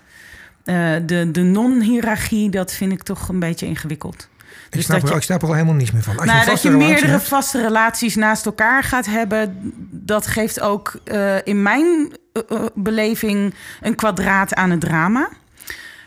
[0.64, 4.30] Eh, de de non-hiërarchie, dat vind ik toch een beetje ingewikkeld.
[4.76, 6.18] Ik Dus snap, dat er, je, ik snap er al helemaal niets meer van.
[6.18, 9.58] Als nou, je een dat je meerdere hebt- vaste relaties naast elkaar gaat hebben,
[9.92, 15.30] dat geeft ook eh, in mijn eh, eh, beleving een kwadraat aan het drama.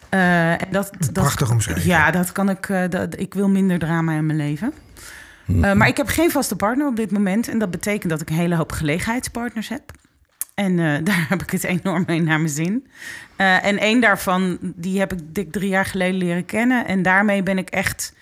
[0.08, 1.86] Eh, en dat, dat, Prachtig omschreven.
[1.86, 2.68] Ja, dat kan ik.
[2.68, 4.72] eh, dat, ik wil minder drama in mijn leven.
[5.62, 7.48] Eh, maar ik heb geen vaste partner op dit moment.
[7.48, 9.82] En dat betekent dat ik een hele hoop gelegenheidspartners heb.
[10.54, 12.86] En eh, daar heb ik het enorm mee naar mijn zin.
[13.36, 16.86] Eh, en één daarvan, die heb ik dik drie jaar geleden leren kennen.
[16.86, 18.12] En daarmee ben ik echt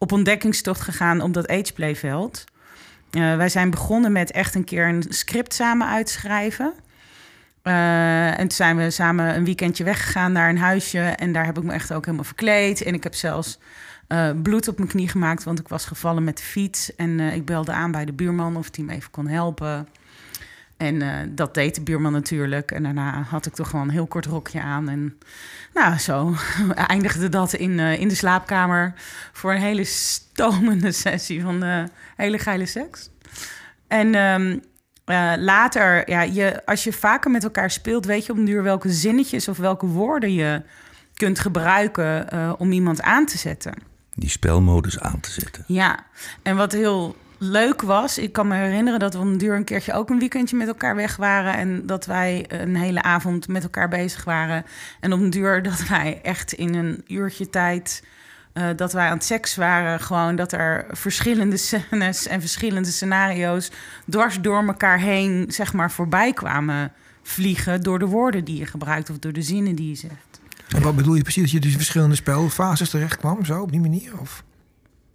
[0.00, 2.44] op ontdekkingstocht gegaan op dat ageplayveld.
[3.10, 6.72] Eh wij zijn begonnen met echt een keer een script samen uitschrijven.
[7.62, 10.98] Eh, en toen zijn we samen een weekendje weggegaan naar een huisje.
[11.00, 12.82] En daar heb ik me echt ook helemaal verkleed.
[12.82, 13.58] En ik heb zelfs
[14.06, 16.94] eh, bloed op mijn knie gemaakt, want ik was gevallen met de fiets.
[16.96, 19.88] En ik belde aan bij de buurman of hij me even kon helpen.
[20.80, 22.70] En eh, dat deed de buurman natuurlijk.
[22.70, 24.88] En daarna had ik toch gewoon een heel kort rokje aan.
[24.88, 25.18] En
[25.74, 26.34] nou, zo
[26.74, 28.94] eindigde dat in, eh, in de slaapkamer
[29.32, 31.84] voor een hele stomende sessie van eh,
[32.16, 33.10] hele geile seks.
[33.88, 34.58] En ehm,
[35.04, 38.90] eh, later, ja, je, als je vaker met elkaar speelt, weet je op duur welke
[38.90, 40.62] zinnetjes of welke woorden je
[41.14, 42.28] kunt gebruiken
[42.58, 43.74] om iemand aan te zetten.
[44.14, 45.64] Die spelmodus aan te zetten.
[45.66, 46.06] Ja,
[46.42, 49.92] en wat heel leuk was, ik kan me herinneren dat we een duur een keertje
[49.92, 51.54] ook een weekendje met elkaar weg waren.
[51.54, 54.64] En dat wij een hele avond met elkaar bezig waren.
[55.00, 58.04] En op een duur dat wij echt in een uurtje tijd.
[58.52, 63.70] eh, dat wij aan het seks waren, gewoon dat er verschillende scènes en verschillende scenario's
[64.08, 69.10] dwars door elkaar heen, zeg maar, voorbij kwamen vliegen door de woorden die je gebruikt
[69.10, 70.40] of door de zinnen die je zegt.
[70.68, 71.42] En wat bedoel je precies?
[71.42, 74.20] Dat je dus verschillende spelfases terecht kwam, zo op die manier?
[74.20, 74.44] Of?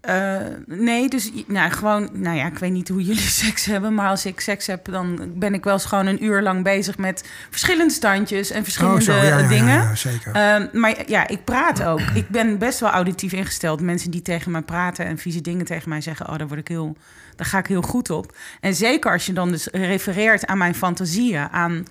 [0.05, 4.09] Eh, nee, dus nou, gewoon, nou ja, ik weet niet hoe jullie seks hebben, maar
[4.09, 7.29] als ik seks heb, dan ben ik wel eens gewoon een uur lang bezig met
[7.49, 9.81] verschillende standjes en verschillende Oh, zo, ja, ja, ja, dingen.
[9.81, 10.33] ja, zeker.
[10.33, 12.01] Ehm, maar ja, ik praat ook.
[12.13, 13.81] Ik ben best wel auditief ingesteld.
[13.81, 16.67] Mensen die tegen mij praten en vieze dingen tegen mij zeggen, oh, daar word ik
[16.67, 16.97] heel,
[17.35, 18.35] daar ga ik heel goed op.
[18.59, 21.85] En zeker als je dan dus refereert aan mijn fantasieën, aan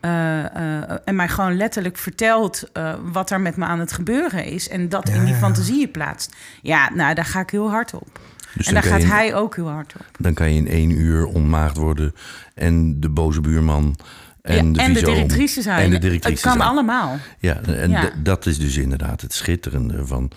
[0.00, 0.44] eh,
[0.80, 4.68] eh, en mij gewoon letterlijk vertelt eh, wat er met me aan het gebeuren is.
[4.68, 6.34] En dat Ja, in die fantasieën plaatst.
[6.62, 8.20] Ja, nou, daar ga ik heel hard op.
[8.54, 10.06] Dus en daar gaat hij ook heel hard op.
[10.18, 12.14] Dan kan je in één uur ontmaagd worden
[12.54, 13.96] en de boze buurman
[14.42, 15.84] en Ja, de en de directrice zijn.
[15.84, 16.64] En de directrice het kan zijn.
[16.68, 17.18] allemaal.
[17.38, 18.10] Ja, en Ja.
[18.16, 20.30] dat is dus inderdaad het schitterende van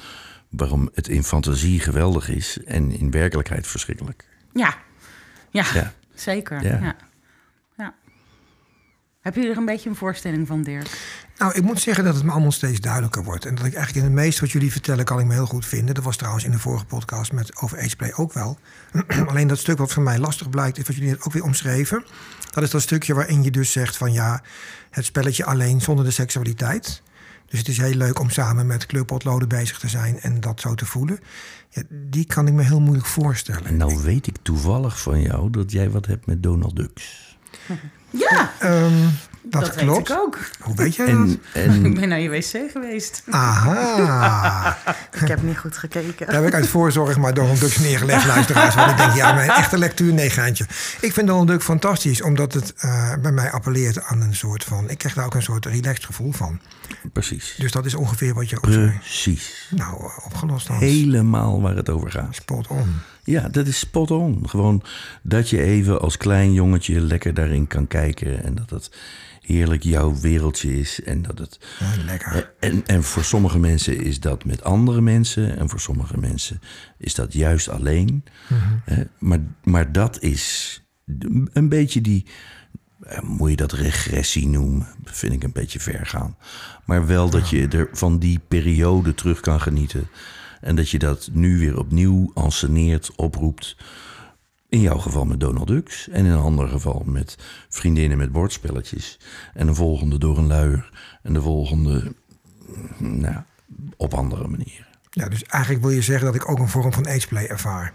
[0.49, 4.23] waarom het in fantasie geweldig is en in werkelijkheid verschrikkelijk.
[4.53, 4.73] Ja,
[5.49, 5.91] ja, Ja.
[6.13, 6.63] zeker.
[6.63, 6.95] Ja.
[9.23, 10.89] Heb je er een beetje een voorstelling van, Dirk?
[11.37, 13.45] Nou, ik moet zeggen dat het me allemaal steeds duidelijker wordt.
[13.45, 15.65] En dat ik eigenlijk in het meeste wat jullie vertellen kan ik me heel goed
[15.65, 15.95] vinden.
[15.95, 18.57] Dat was trouwens in de vorige podcast met over ageplay ook wel.
[19.29, 22.03] Alleen dat stuk wat voor mij lastig blijkt, is wat jullie net ook weer omschreven.
[22.51, 24.41] Dat is dat stukje waarin je dus zegt van ja,
[24.89, 27.01] het spelletje alleen zonder de seksualiteit.
[27.45, 30.75] Dus het is heel leuk om samen met kleurpotloden bezig te zijn en dat zo
[30.75, 31.19] te voelen.
[31.69, 33.65] Ja, die kan ik me heel moeilijk voorstellen.
[33.65, 37.37] En nou weet ik toevallig van jou dat jij wat hebt met Donald Ducks.
[38.17, 38.93] Ja, Ehm,
[39.41, 39.97] dat, dat, klopt.
[39.97, 40.37] weet ik ook.
[40.59, 41.15] Hoe weet jij dat?
[41.15, 41.29] En,
[41.75, 43.23] Ik en ben naar je wc geweest.
[43.29, 44.77] Aha.
[45.21, 46.25] Ik heb niet goed gekeken.
[46.25, 48.75] Daar heb ik uit voorzorg maar Donald Duck neergelegd, luisteraars.
[48.75, 50.65] Want ik denk, ja, mijn echte lectuur, nee, geintje.
[50.99, 54.89] Ik vind Donald Duck fantastisch, omdat het eh, bij mij appelleert aan een soort van...
[54.89, 56.59] Ik krijg daar ook een soort relaxed gevoel van.
[57.13, 57.55] Precies.
[57.57, 58.97] Dus dat is ongeveer wat je ook zei.
[58.97, 59.67] Precies.
[59.75, 60.77] Nou, eh, opgelost dan.
[60.77, 62.35] Helemaal waar het over gaat.
[62.35, 62.93] Spot on.
[63.23, 64.49] Ja, dat is spot on.
[64.49, 64.83] Gewoon
[65.21, 68.43] dat je even als klein jongetje lekker daarin kan kijken.
[68.43, 68.91] En dat het
[69.41, 71.03] heerlijk jouw wereldje is.
[71.03, 71.59] En dat het.
[71.79, 72.53] Ja, lekker.
[72.59, 75.57] En, en voor sommige mensen is dat met andere mensen.
[75.57, 76.61] En voor sommige mensen
[76.97, 78.23] is dat juist alleen.
[78.85, 80.77] Hè, maar, maar dat is
[81.53, 82.25] een beetje die.
[83.07, 84.87] Eh, Moet je dat regressie noemen?
[85.03, 86.37] Vind ik een beetje ver gaan.
[86.85, 90.07] Maar wel dat je er van die periode terug kan genieten.
[90.61, 93.77] En dat je dat nu weer opnieuw anseneert, oproept.
[94.69, 96.09] In jouw geval met Donald Ducks.
[96.09, 97.37] En in een ander geval met
[97.69, 99.19] vriendinnen met bordspelletjes.
[99.53, 100.89] En een volgende door een luier.
[101.21, 102.15] En de volgende
[102.97, 103.35] mm, nou,
[103.97, 104.87] op andere manieren.
[105.09, 107.93] Ja, dus eigenlijk wil je zeggen dat ik ook een vorm van ageplay ervaar.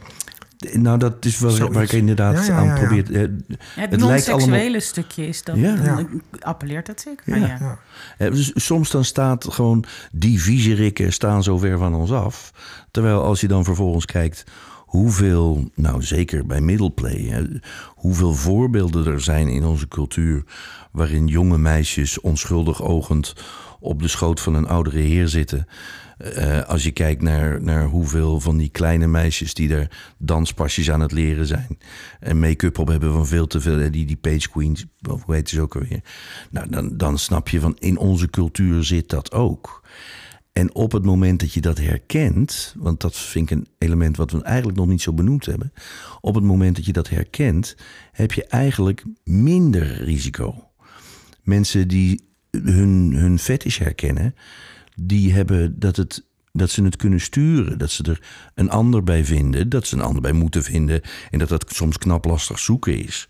[0.72, 1.74] Nou, dat is wel Zoiets.
[1.74, 2.86] waar ik inderdaad Ja, ja, aan ja, ja.
[2.86, 3.14] probeer.
[3.14, 3.30] eh, Het,
[3.74, 5.56] Het non-seksuele allemaal- stukje is dat.
[6.40, 7.24] Appelleert dat zeker?
[7.26, 7.34] Ja.
[7.34, 7.46] aan je?
[7.46, 7.78] Ja.
[8.18, 12.52] Eh, dus soms dan staat gewoon die viezerikken staan zo ver van ons af.
[12.90, 14.44] Terwijl als je dan vervolgens kijkt
[14.76, 17.42] hoeveel, nou zeker bij middleplay, hè,
[17.86, 20.42] hoeveel voorbeelden er zijn in onze cultuur
[20.92, 23.34] waarin jonge meisjes onschuldig ogend
[23.80, 25.66] op de schoot van een oudere heer zitten.
[26.18, 31.00] Eh, als je kijkt naar, naar hoeveel van die kleine meisjes die er danspasjes aan
[31.00, 31.78] het leren zijn.
[32.20, 33.78] En make-up op hebben van veel te veel.
[33.78, 36.00] eh, Die, die page queens, of hoe heet ze ook alweer.
[36.50, 39.86] Nou, dan, dan snap je van in onze cultuur zit dat ook.
[40.52, 44.30] En op het moment dat je dat herkent, want dat vind ik een element wat
[44.30, 45.72] we eigenlijk nog niet zo benoemd hebben.
[46.20, 47.76] Op het moment dat je dat herkent,
[48.12, 50.70] heb je eigenlijk minder risico.
[51.42, 54.34] Mensen die hun, hun fetish herkennen,
[55.00, 57.78] die hebben dat, het, dat ze het kunnen sturen.
[57.78, 58.20] Dat ze er
[58.54, 61.00] een ander bij vinden, dat ze een ander bij moeten vinden.
[61.30, 63.28] En dat dat soms knap lastig zoeken is.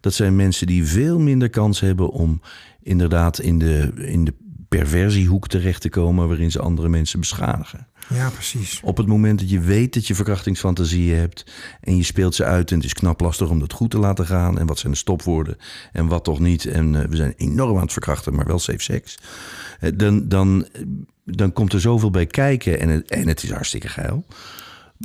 [0.00, 2.40] Dat zijn mensen die veel minder kans hebben om
[2.82, 4.34] inderdaad in de, in de
[4.78, 7.86] perversiehoek terecht te komen waarin ze andere mensen beschadigen.
[8.08, 8.80] ja, precies.
[8.84, 12.70] Op het moment dat je weet dat je verkrachtingsfantasieën hebt en je speelt ze uit
[12.70, 14.98] en het is knap lastig om dat goed te laten gaan en wat zijn de
[14.98, 15.56] stopwoorden
[15.92, 18.82] en wat toch niet en eh, we zijn enorm aan het verkrachten, maar wel safe
[18.82, 19.18] seks,
[19.94, 20.66] dan, dan,
[21.24, 24.24] dan komt er zoveel bij kijken en het, en het is hartstikke geil.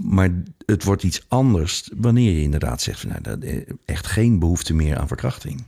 [0.03, 0.29] Maar
[0.65, 4.73] het wordt iets anders wanneer je inderdaad zegt van nou, dat, eh, echt geen behoefte
[4.73, 5.63] meer aan verkrachting.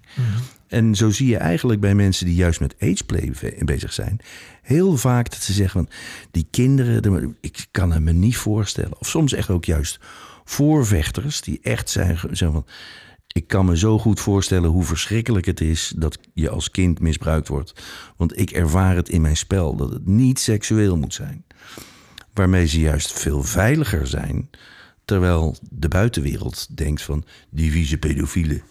[0.68, 4.20] En zo zie je eigenlijk bij mensen die juist met ageplay ve- bezig zijn,
[4.62, 5.90] heel vaak dat ze zeggen van
[6.32, 9.00] die kinderen, de- ik kan het me niet voorstellen.
[9.00, 10.00] Of soms echt ook juist
[10.44, 12.66] voorvechters die echt zijn, zeggen van
[13.40, 17.48] ik kan me zo goed voorstellen hoe verschrikkelijk het is dat je als kind misbruikt
[17.48, 17.74] wordt.
[18.18, 21.44] Want ik ervaar het in mijn spel dat het niet seksueel moet zijn.
[22.34, 24.50] Waarmee ze juist veel veiliger zijn.
[25.06, 28.62] Terwijl de buitenwereld denkt van die vieze pedofielen.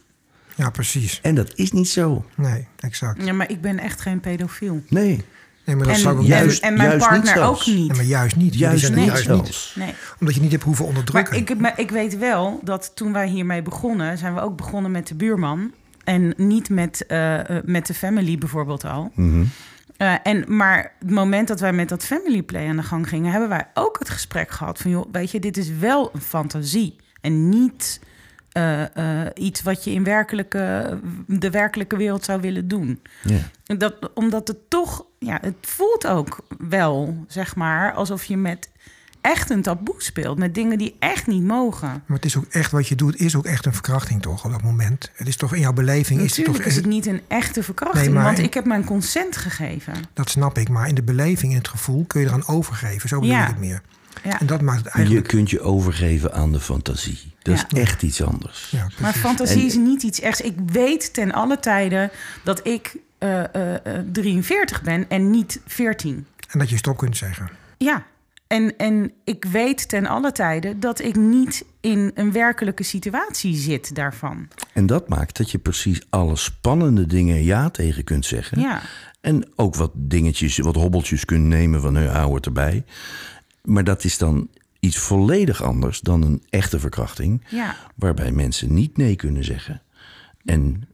[0.55, 1.21] Ja, precies.
[1.21, 2.25] En dat is niet zo.
[2.37, 3.25] Nee, exact.
[3.25, 4.83] Ja, maar ik ben echt geen pedofiel.
[4.89, 5.25] Nee,
[5.69, 7.67] Nee, maar dat En, zou ik ook en, juist- en mijn juist niet partner ook
[7.67, 7.77] niet.
[7.89, 8.55] Nee, maar juist niet.
[8.55, 9.73] Juist niet juist niet.
[9.75, 9.95] Nee.
[10.21, 11.33] Omdat je niet hebt hoeven onderdrukken.
[11.35, 14.91] Maar ik, maar ik weet wel dat toen wij hiermee begonnen, zijn we ook begonnen
[14.91, 15.73] met de buurman.
[16.05, 19.11] En niet met, eh, eh, met de family bijvoorbeeld al.
[19.15, 19.45] Mhm.
[19.97, 23.31] Eh, en, maar het moment dat wij met dat family play aan de gang gingen,
[23.31, 26.97] hebben wij ook het gesprek gehad van, joh, weet je, dit is wel een fantasie
[27.21, 28.01] en niet
[28.59, 33.03] eh, eh, iets wat je in werkelijke, de werkelijke wereld zou willen doen.
[33.23, 33.39] Ja.
[33.77, 38.71] Dat, omdat het toch, ja, het voelt ook wel, zeg maar, alsof je met
[39.21, 40.39] echt een taboe speelt.
[40.39, 41.89] Met dingen die echt niet mogen.
[42.07, 44.51] Maar het is ook echt wat je doet, is ook echt een verkrachting toch op
[44.51, 45.11] dat moment.
[45.15, 46.21] Het is toch in jouw beleving.
[46.21, 48.65] Natuurlijk is het, toch, is het niet een echte verkrachting, Nee, maar- want ik heb
[48.65, 49.95] mijn consent gegeven.
[50.15, 53.09] Dat snap ik, maar in de beleving, in het gevoel kun je eraan overgeven.
[53.09, 53.43] Zo bedoel Ja.
[53.43, 53.83] ik het meer.
[54.25, 54.41] Ja.
[54.41, 55.29] En dat maakt het Je eigenlijk.
[55.29, 57.35] kunt je overgeven aan de fantasie.
[57.51, 57.83] Dat is Ja.
[57.83, 58.69] echt iets anders.
[58.71, 60.45] Ja, Maar fantasie En- is niet iets echt.
[60.45, 62.11] Ik weet ten alle tijden
[62.45, 66.27] dat ik eh, eh, eh, 43 ben en niet 14.
[66.51, 67.49] En dat je stop kunt zeggen.
[67.79, 68.07] Ja.
[68.47, 73.95] En, en ik weet ten alle tijden dat ik niet in een werkelijke situatie zit
[73.95, 74.49] daarvan.
[74.73, 78.61] En dat maakt dat je precies alle spannende dingen ja tegen kunt zeggen.
[78.61, 78.81] Ja.
[79.21, 82.85] En ook wat dingetjes, wat hobbeltjes kunt nemen van, nou, hou het erbij.
[83.63, 84.49] Maar dat is dan
[84.81, 87.45] iets volledig anders dan een echte verkrachting.
[87.49, 87.77] Ja.
[87.95, 89.83] Waarbij mensen niet nee kunnen zeggen.
[90.45, 90.89] En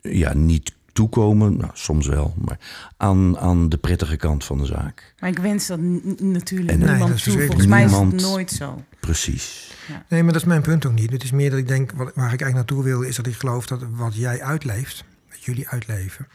[0.00, 2.58] ja, niet toekomen, nou, soms wel, maar
[2.96, 5.14] aan, aan de prettige kant van de zaak.
[5.18, 7.32] Maar ik wens dat natuurlijk En- Nee, niemand dat is toe.
[7.32, 7.46] verschrikkelijk.
[7.46, 8.84] Volgens mij is het nooit zo.
[9.00, 9.72] Precies.
[10.08, 11.10] Nee, maar dat is mijn punt ook niet.
[11.12, 13.34] Het is meer dat ik denk, wat, waar ik eigenlijk naartoe wil, is dat ik
[13.34, 16.28] geloof dat wat jij uitleeft, wat jullie uitleven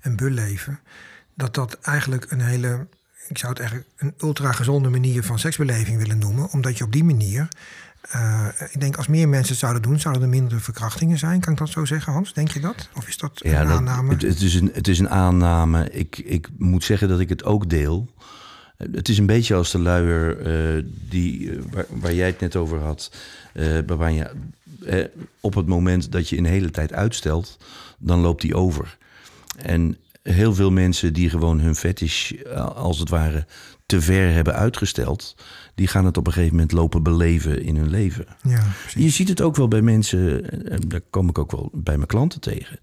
[0.00, 0.80] en beleven,
[1.34, 2.86] dat dat eigenlijk een hele,
[3.28, 6.50] ik zou het eigenlijk een ultra gezonde manier van seksbeleving willen noemen.
[6.50, 7.48] Omdat je op die manier,
[8.10, 11.40] eh, ik denk als meer mensen het zouden doen, zouden er minder verkrachtingen zijn.
[11.40, 12.32] Kan ik dat zo zeggen, Hans?
[12.34, 12.88] Denk je dat?
[12.94, 14.12] Of is dat Ja, een dat, aanname?
[14.12, 15.90] het, het, is een, het is een aanname.
[15.90, 18.08] Ik, ik moet zeggen dat ik het ook deel.
[18.76, 22.56] Het is een beetje als de luier eh, die, eh, waar, waar jij het net
[22.56, 23.12] over had.
[23.86, 24.30] waarvan je
[25.40, 27.58] op het moment dat je een hele tijd uitstelt,
[27.98, 28.96] dan loopt die over.
[29.56, 33.46] En heel veel mensen die gewoon hun fetish eh, als het ware
[33.86, 35.36] te ver hebben uitgesteld,
[35.74, 38.26] die gaan het op een gegeven moment lopen beleven in hun leven.
[38.42, 39.04] ja, precies.
[39.04, 42.08] Je ziet het ook wel bij mensen, en daar kom ik ook wel bij mijn
[42.08, 42.78] klanten tegen,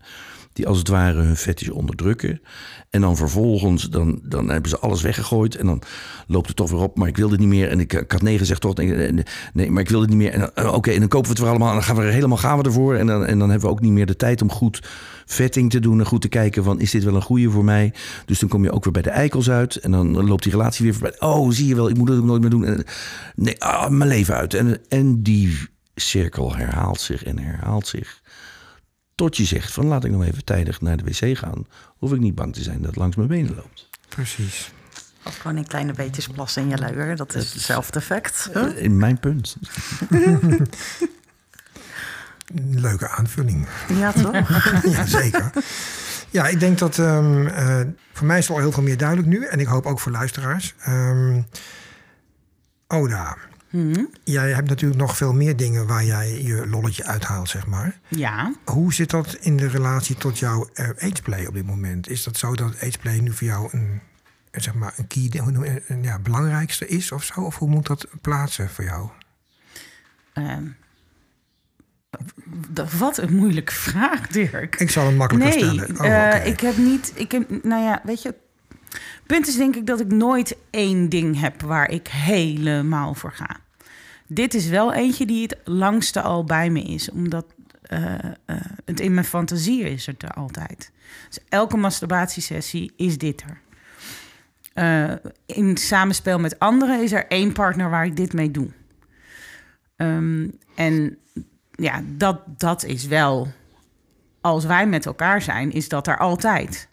[0.60, 2.42] die als het ware hun fetish onderdrukken.
[2.90, 5.82] En dan vervolgens, dan, dan hebben ze alles weggegooid en dan
[6.28, 7.70] loopt het toch weer op, maar ik wil het niet meer.
[7.70, 10.32] En ik, ik had nee gezegd toch, nee, maar ik wil het niet meer.
[10.32, 12.12] En eh, oké, en dan kopen we het weer allemaal en dan gaan we er
[12.12, 12.96] helemaal gaan we ervoor.
[12.96, 14.90] En dan, en dan hebben we ook niet meer de tijd om goed
[15.26, 17.94] vetting te doen en goed te kijken van, is dit wel een goede voor mij?
[18.26, 20.86] Dus dan kom je ook weer bij de eikels uit en dan loopt die relatie
[20.86, 21.20] weer voorbij.
[21.20, 22.66] Oh, zie je wel, ik moet het ook nooit meer doen.
[22.66, 22.84] En,
[23.36, 24.54] nee, ah, mijn leven uit.
[24.54, 25.58] En, en die
[25.96, 28.19] cirkel herhaalt zich en herhaalt zich.
[29.20, 31.68] Tot je zegt van laat ik nog even tijdig naar de wc gaan.
[31.98, 33.90] Hoef ik niet bang te zijn dat het langs mijn benen loopt.
[34.10, 34.72] precies.
[35.24, 37.16] Of gewoon in kleine beetjes plassen in je luier.
[37.16, 38.50] Dat is hetzelfde effect.
[38.76, 39.58] In mijn punt.
[42.86, 43.68] Leuke aanvulling.
[43.94, 44.34] Ja, toch?
[44.96, 45.52] ja, zeker.
[46.30, 47.82] Ja, ik denk dat ehm, eh,
[48.14, 49.46] voor mij is al heel veel meer duidelijk nu.
[49.46, 50.76] En ik hoop ook voor luisteraars.
[50.80, 51.42] Ehm,
[52.88, 53.38] Oda,
[53.70, 54.06] Hm?
[54.24, 58.00] jij hebt natuurlijk nog veel meer dingen waar jij je lolletje uithaalt, zeg maar.
[58.08, 58.54] Ja.
[58.66, 62.10] Hoe zit dat in de relatie tot jouw eh, ageplay op dit moment?
[62.10, 64.02] Is dat zo dat ageplay nu voor jou een,
[64.52, 65.42] zeg maar, een key,
[65.88, 67.42] een, ja, belangrijkste is of zo?
[67.42, 69.10] Of hoe moet dat plaatsen voor jou?
[70.34, 70.64] Ehm,
[72.98, 74.76] wat een moeilijke vraag, Dirk.
[74.76, 76.00] Ik zal hem makkelijker nee, stellen.
[76.00, 77.12] Oh, eh, ik heb niet.
[77.16, 78.36] Ik heb, nou ja, weet je.
[79.26, 83.60] Punt is denk ik dat ik nooit één ding heb waar ik helemaal voor ga.
[84.28, 87.46] Dit is wel eentje die het langste al bij me is, omdat
[87.82, 90.92] eh, eh, het in mijn fantasie is het er altijd.
[91.28, 93.62] Dus elke masturbatiesessie is dit er.
[94.74, 98.68] Eh, in samenspel met anderen is er één partner waar ik dit mee doe.
[99.96, 101.18] Ehm, en
[101.72, 103.48] ja, dat, dat is wel
[104.42, 106.89] als wij met elkaar zijn, is dat er altijd.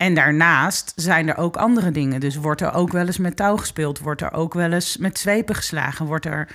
[0.00, 2.20] En daarnaast zijn er ook andere dingen.
[2.20, 5.18] Dus wordt er ook wel eens met touw gespeeld, wordt er ook wel eens met
[5.18, 6.48] zwepen geslagen, wordt er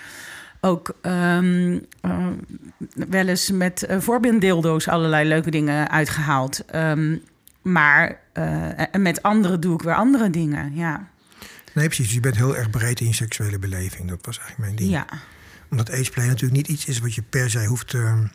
[0.61, 2.27] ook ehm, eh,
[2.91, 6.65] wel eens met uh, voorbeelddildo's allerlei leuke dingen uitgehaald.
[6.65, 7.17] Ehm,
[7.61, 8.19] maar
[8.91, 10.75] en met anderen doe ik weer andere dingen.
[10.75, 11.07] Ja,
[11.75, 12.05] Nee, precies.
[12.05, 14.09] Dus je bent heel erg breed in je seksuele beleving.
[14.09, 14.89] Dat was eigenlijk mijn ding.
[14.89, 15.05] ja.
[15.69, 18.27] Omdat ageplay natuurlijk niet iets is wat je per se hoeft te...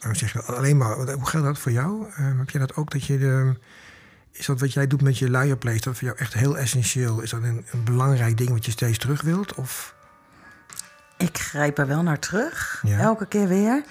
[0.00, 2.06] eh, zeg alleen maar, hoe geldt dat voor jou?
[2.12, 3.54] Heb je dat ook dat je de...
[4.34, 5.30] Is dat wat jij doet met je
[5.84, 7.20] dat voor jou echt heel essentieel?
[7.20, 9.54] Is dat een, een belangrijk ding wat je steeds terug wilt?
[9.54, 9.94] Of
[11.16, 12.98] Ik grijp er wel naar terug, Ja.
[12.98, 13.84] elke keer weer.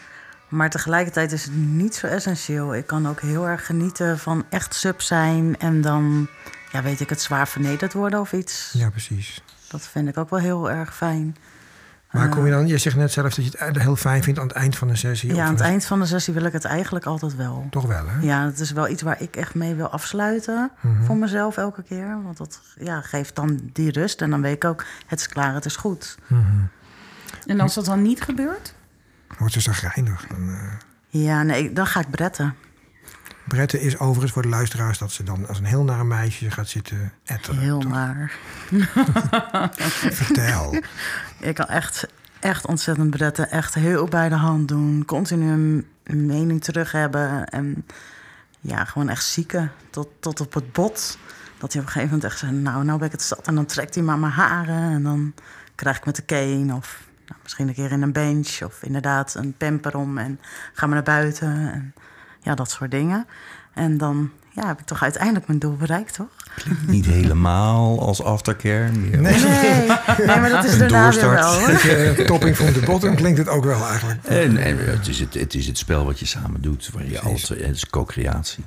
[0.48, 2.76] Maar tegelijkertijd is het niet zo essentieel.
[2.76, 6.28] Ik kan ook heel erg genieten van echt sub zijn en dan,
[6.72, 8.70] ja, weet ik het, zwaar vernederd worden of iets.
[8.74, 9.44] ja, precies.
[9.68, 11.36] Dat vind ik ook wel heel erg fijn.
[12.14, 14.48] Maar kom je dan, je zegt net zelf dat je het heel fijn vindt aan
[14.48, 15.36] het eind van een sessie.
[15.36, 17.68] Ja, aan het een- eind van de sessie wil ik het eigenlijk altijd wel.
[17.70, 18.20] Toch wel, hè?
[18.26, 21.04] Ja, het is wel iets waar ik echt mee wil afsluiten Mhm.
[21.04, 22.24] voor mezelf elke keer.
[22.24, 24.22] Want dat ja, geeft dan die rust.
[24.22, 26.18] En dan weet ik ook, het is klaar, het is goed.
[27.46, 28.74] En als dat dan niet gebeurt?
[29.38, 30.26] Wordt ze zagrijnig.
[30.28, 32.56] Dan, eh, Ja, nee, dan ga ik bretten.
[33.48, 36.68] Brette is overigens voor de luisteraars dat ze dan als een heel naar meisje gaat
[36.68, 37.60] zitten etteren.
[37.60, 37.92] Heel toch?
[37.92, 38.32] naar.
[40.22, 40.76] Vertel.
[41.40, 42.08] Ik kan echt,
[42.40, 43.52] echt ontzettend bretten.
[43.52, 45.06] Echt heel bij de hand doen.
[45.06, 47.46] Continu een mening terug hebben.
[47.46, 47.86] En
[48.60, 49.72] ja, gewoon echt zieken.
[49.90, 51.18] Tot, tot op het bot.
[51.58, 52.52] Dat hij op een gegeven moment echt zei...
[52.52, 53.48] Nou, nou ben ik het zat.
[53.48, 54.92] En dan trekt hij maar mijn haren.
[54.92, 55.34] En dan
[55.76, 56.76] krijg ik met de cane.
[56.76, 58.62] Of nou, misschien een keer in een bench.
[58.62, 60.18] Of inderdaad een pamper om.
[60.18, 60.40] En
[60.74, 61.72] gaan we naar buiten.
[61.74, 61.94] En
[62.44, 63.26] ja, dat soort dingen.
[63.74, 66.28] En dan ja, heb ik toch uiteindelijk mijn doel bereikt, toch?
[66.88, 68.92] Niet helemaal als aftercare.
[68.92, 69.40] Meer Nee.
[69.40, 69.88] Nee,
[70.18, 71.60] nee maar dat is daarna weer wel.
[71.60, 71.70] hoor.
[71.70, 74.24] Eh, topping from the bottom klinkt het ook wel eigenlijk.
[74.24, 76.90] En, en het, is het, het is het spel wat je samen doet.
[76.94, 78.64] Waar je altijd, het is co-creatie.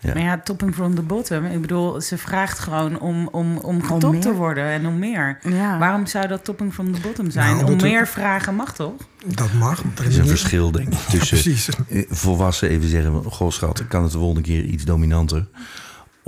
[0.00, 0.14] Ja.
[0.14, 1.44] Maar ja, topping from the bottom.
[1.44, 5.38] Ik bedoel, ze vraagt gewoon om, om, om Om getopt te worden en om meer.
[5.42, 5.78] Ja.
[5.78, 7.56] Waarom zou dat topping from the bottom zijn?
[7.56, 8.92] Nou, om er- meer vragen mag toch?
[9.26, 9.82] Dat mag.
[9.98, 11.68] Er is een verschil, denk ik, tussen precies.
[12.08, 13.24] volwassen even zeggen...
[13.24, 15.46] Goh, schat, kan het de volgende keer iets dominanter?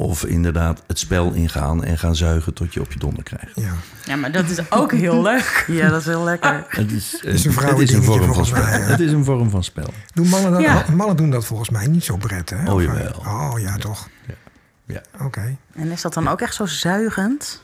[0.00, 3.52] Of inderdaad het spel ingaan en gaan zuigen tot je op je donder krijgt.
[3.60, 3.72] Ja.
[4.06, 5.64] Ja, maar dat is ook heel leuk.
[5.68, 6.64] Ja, dat is heel lekker.
[6.68, 8.62] Het is, is een het vrouwendingetje een vorm van spel.
[8.62, 8.84] mij, ja.
[8.86, 9.92] Het is een vorm van spel.
[10.14, 10.84] Doen mannen, dat, Ja.
[10.94, 12.72] mannen doen dat volgens mij niet zo bret, hè?
[12.72, 13.12] Oh, jawel.
[13.26, 14.08] Oh, ja, toch.
[14.86, 15.02] Ja.
[15.20, 15.56] Oké.
[15.74, 17.62] En is dat dan ook echt zo zuigend?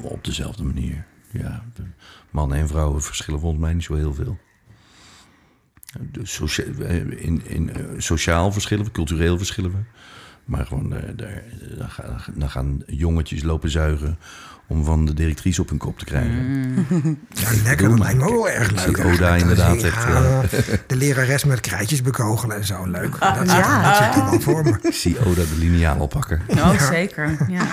[0.00, 1.04] Op dezelfde manier.
[1.30, 1.82] Ja, de
[2.30, 4.38] mannen en vrouwen verschillen volgens mij niet zo heel veel.
[6.00, 9.78] Dus socia- eh, in, in, eh, sociaal verschillen we, cultureel verschillen we.
[10.44, 11.42] Maar gewoon, eh, daar,
[11.78, 14.18] dan, gaan, dan gaan jongetjes lopen zuigen
[14.66, 16.74] om van de directrice op hun kop te krijgen.
[17.28, 17.88] Ja, lekker.
[17.88, 18.96] Dat lijkt me ook wel erg Ik leuk.
[18.96, 19.86] zie Oda inderdaad Ja,
[20.42, 22.86] echt, De lerares met krijtjes bekogelen en zo.
[22.86, 23.18] Leuk.
[23.20, 23.82] Dat, zit- Ja.
[23.82, 24.78] dat zit er wel voor me.
[24.82, 26.40] Ik zie Oda de lineaal oppakken.
[26.48, 27.36] Oh, zeker.
[27.48, 27.66] Ja.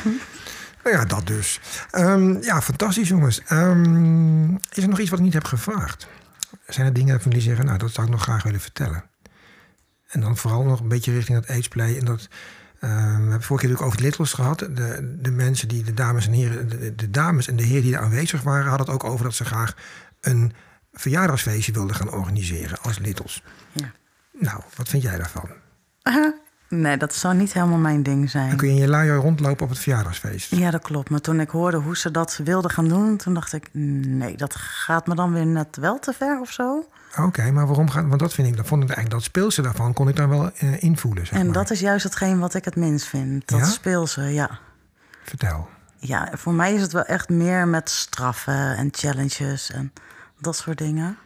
[0.83, 1.59] Nou ja, dat dus.
[1.91, 3.41] Ehm, ja, fantastisch jongens.
[3.45, 6.07] Ehm, is er nog iets wat ik niet heb gevraagd?
[6.67, 9.03] Zijn er dingen van die zeggen, nou, dat zou ik nog graag willen vertellen?
[10.07, 11.97] En dan vooral nog een beetje richting dat ageplay.
[11.97, 12.27] En dat,
[12.81, 14.59] we hebben vorige keer natuurlijk over het Littles gehad.
[14.59, 17.95] De, de mensen die, de dames en heren, de, de dames en de heren die
[17.95, 19.75] er aanwezig waren, hadden het ook over dat ze graag
[20.21, 20.53] een
[20.93, 23.43] verjaardagsfeestje wilden gaan organiseren als Littles.
[23.71, 23.91] Ja.
[24.39, 25.49] Nou, wat vind jij daarvan?
[26.69, 28.55] Nee, dat zou niet helemaal mijn ding Dan zijn.
[28.55, 30.55] kun je in je luier rondlopen op het verjaardagsfeest.
[30.55, 31.09] Ja, dat klopt.
[31.09, 34.55] Maar toen ik hoorde hoe ze dat wilden gaan doen, toen dacht ik, nee, dat
[34.55, 36.89] gaat me dan weer net wel te ver of zo.
[37.17, 38.07] Oké, maar waarom gaat...
[38.07, 40.51] Want dat vind ik, dat vond ik eigenlijk, dat speelse daarvan kon ik daar wel
[40.51, 41.53] eh, invoelen, zeg En maar.
[41.53, 43.47] dat is juist hetgeen wat ik het minst vind.
[43.47, 43.65] Dat Ja?
[43.65, 44.59] speelse, ja.
[45.23, 45.69] Vertel.
[45.97, 49.93] Ja, voor mij is het wel echt meer met straffen en challenges en
[50.39, 51.17] dat soort dingen.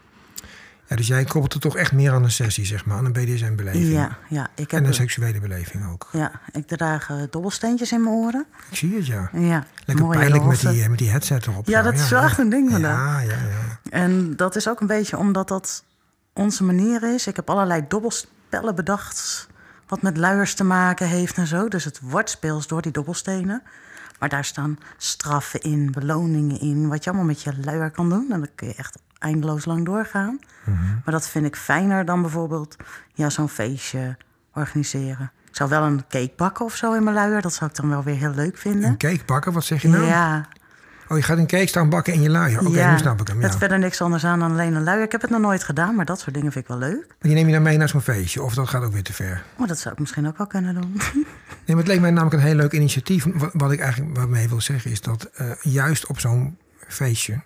[0.87, 3.13] Ja, dus jij koppelt het toch echt meer aan een sessie, zeg maar, aan een
[3.13, 3.91] BDSM-beleving.
[3.91, 6.09] Ja, ja, ik En heb een seksuele beleving ook.
[6.11, 8.45] ja, ik draag eh, dobbelsteentjes in mijn oren.
[8.69, 9.29] Ik zie het, ja.
[9.33, 11.67] Ja, Lekker pijnlijk met die, met die headset erop.
[11.67, 11.91] Ja, zo.
[11.91, 13.79] dat is wel echt een ding van Ja, ja, ja.
[13.89, 15.83] En dat is ook een beetje omdat dat
[16.33, 17.27] onze manier is.
[17.27, 19.47] Ik heb allerlei dobbelspellen bedacht.
[19.87, 21.67] Wat met luiers te maken heeft en zo.
[21.67, 23.63] Dus het wordt speels door die dobbelstenen.
[24.19, 26.87] Maar daar staan straffen in, beloningen in.
[26.87, 28.27] Wat je allemaal met je luier kan doen.
[28.31, 30.39] En dan kun je echt eindeloos lang doorgaan.
[31.03, 32.75] Maar dat vind ik fijner dan bijvoorbeeld
[33.13, 34.17] ja, zo'n feestje
[34.53, 35.31] organiseren.
[35.49, 37.41] Ik zou wel een cake bakken of zo in mijn luier.
[37.41, 38.89] Dat zou ik dan wel weer heel leuk vinden.
[38.89, 40.05] Een cake bakken, wat zeg je nou?
[40.05, 40.47] Ja,
[41.07, 42.67] Oh, je gaat een cake staan bakken in je luier.
[42.67, 42.91] Oké, ja.
[42.91, 43.47] nu snap ik hem, ja.
[43.47, 45.03] Het verder niks anders aan dan alleen een luier.
[45.03, 47.05] Ik heb het nog nooit gedaan, maar dat soort dingen vind ik wel leuk.
[47.07, 49.13] Maar die neem je dan mee naar zo'n feestje, of dat gaat ook weer te
[49.13, 49.43] ver?
[49.57, 50.93] Oh, dat zou ik misschien ook wel kunnen doen.
[51.65, 53.25] Nee, maar het leek mij namelijk een heel leuk initiatief.
[53.33, 56.57] Wat, wat ik eigenlijk waarmee wil zeggen is dat eh, juist op zo'n
[56.87, 57.41] feestje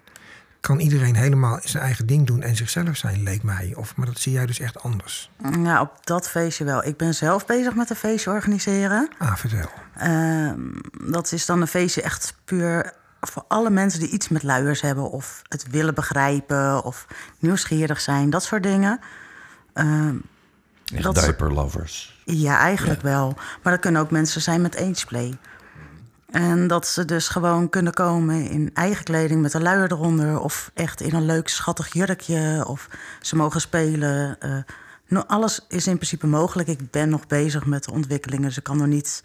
[0.60, 3.74] kan iedereen helemaal zijn eigen ding doen en zichzelf zijn, leek mij.
[3.76, 5.32] Of, maar dat zie jij dus echt anders.
[5.64, 6.86] Ja, op dat feestje wel.
[6.86, 9.10] Ik ben zelf bezig met een feestje organiseren.
[9.18, 9.70] Ah, vertel.
[9.98, 10.60] Ehm,
[11.12, 15.12] dat is dan een feestje echt puur voor alle mensen die iets met luiers hebben...
[15.12, 17.08] of het willen begrijpen of
[17.40, 19.00] nieuwsgierig zijn, dat soort dingen.
[19.74, 20.16] Ehm,
[20.94, 22.22] Echt Dat- diaper lovers.
[22.26, 23.36] Ja, eigenlijk wel.
[23.64, 25.38] Maar dat kunnen ook mensen zijn met ageplay.
[26.32, 30.40] En dat ze dus gewoon kunnen komen in eigen kleding met een luier eronder...
[30.40, 32.90] of echt in een leuk schattig jurkje, of
[33.22, 34.40] ze mogen spelen.
[34.40, 34.58] eh,
[35.08, 36.70] nou, alles is in principe mogelijk.
[36.70, 39.22] Ik ben nog bezig met de ontwikkelingen, dus ik kan nog niet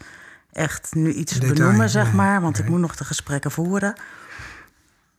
[0.51, 2.41] echt nu iets Detail, benoemen, zeg nee, maar.
[2.41, 3.93] Want ik moet nog de gesprekken voeren.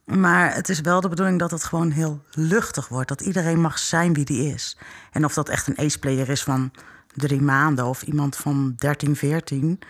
[0.05, 3.09] Maar het is wel de bedoeling dat het gewoon heel luchtig wordt.
[3.09, 4.79] Dat iedereen mag zijn wie die is.
[5.13, 6.71] En of dat echt een ace-player is van
[7.15, 7.85] drie maanden...
[7.85, 9.81] of iemand van 13, 14...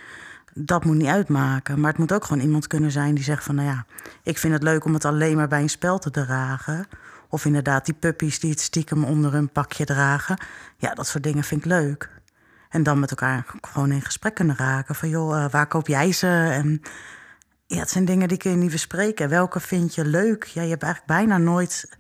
[0.58, 1.80] dat moet niet uitmaken.
[1.80, 3.54] Maar het moet ook gewoon iemand kunnen zijn die zegt van...
[3.54, 3.86] nou ja,
[4.22, 6.86] ik vind het leuk om het alleen maar bij een spel te dragen.
[7.28, 10.38] Of inderdaad die puppies die het stiekem onder hun pakje dragen.
[10.76, 12.10] Ja, dat soort dingen vind ik leuk.
[12.68, 14.94] En dan met elkaar gewoon in gesprek kunnen raken.
[14.94, 16.26] Van joh, eh, waar koop jij ze?
[16.52, 16.82] En
[17.66, 19.28] ja, het zijn dingen die kun je niet bespreken.
[19.28, 20.44] Welke vind je leuk?
[20.44, 21.96] Ja, je hebt eigenlijk bijna nooit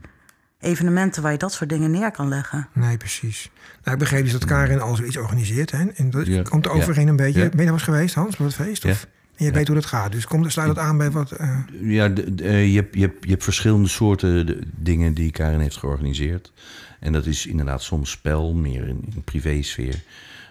[0.60, 2.68] evenementen waar je dat soort dingen neer kan leggen.
[2.72, 3.50] Nee, precies.
[3.82, 5.70] Nou, ik begreep dus dat Karin al zoiets organiseert.
[5.70, 5.84] Hè?
[5.88, 6.42] En dat Ja.
[6.42, 7.42] komt er overheen een beetje.
[7.42, 7.48] Ja.
[7.48, 8.82] Ben je eens geweest, Hans, bij het feest?
[8.82, 8.90] Ja.
[8.90, 9.06] Of?
[9.36, 10.12] En je weet hoe dat gaat.
[10.12, 11.30] Dus kom, sluit dat aan bij wat...
[11.30, 15.14] eh, Ja, de- de- eh, je, hebt, je, hebt, je hebt verschillende soorten de- dingen
[15.14, 16.52] die Karin heeft georganiseerd.
[17.00, 20.02] En dat is inderdaad soms spel, meer in, in privésfeer,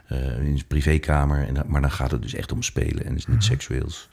[0.07, 1.47] eh in zijn privékamer.
[1.47, 4.09] En, maar dan gaat het dus echt om spelen en is niet seksueels.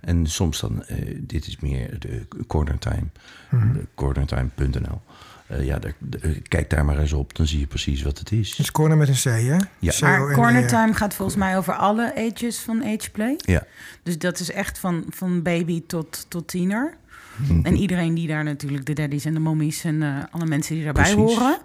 [0.00, 3.06] En soms dan, eh, dit is meer de corner time,
[3.50, 5.00] de cornertime.nl.
[5.48, 8.32] Eh, ja, daar, de- kijk daar maar eens op, dan zie je precies wat het
[8.32, 8.50] is.
[8.50, 9.56] het is corner met een C, hè?
[9.78, 9.92] Ja.
[10.00, 13.34] Maar Corner Time gaat volgens mij over alle ages van ageplay.
[13.36, 13.62] Ja,
[14.02, 16.94] Dus dat is echt van, van baby tot, tot tiener.
[17.36, 17.64] Mhm.
[17.66, 20.84] En iedereen die daar natuurlijk, de daddies en de mommies en eh, alle mensen die
[20.84, 21.34] daarbij Precies.
[21.36, 21.58] horen.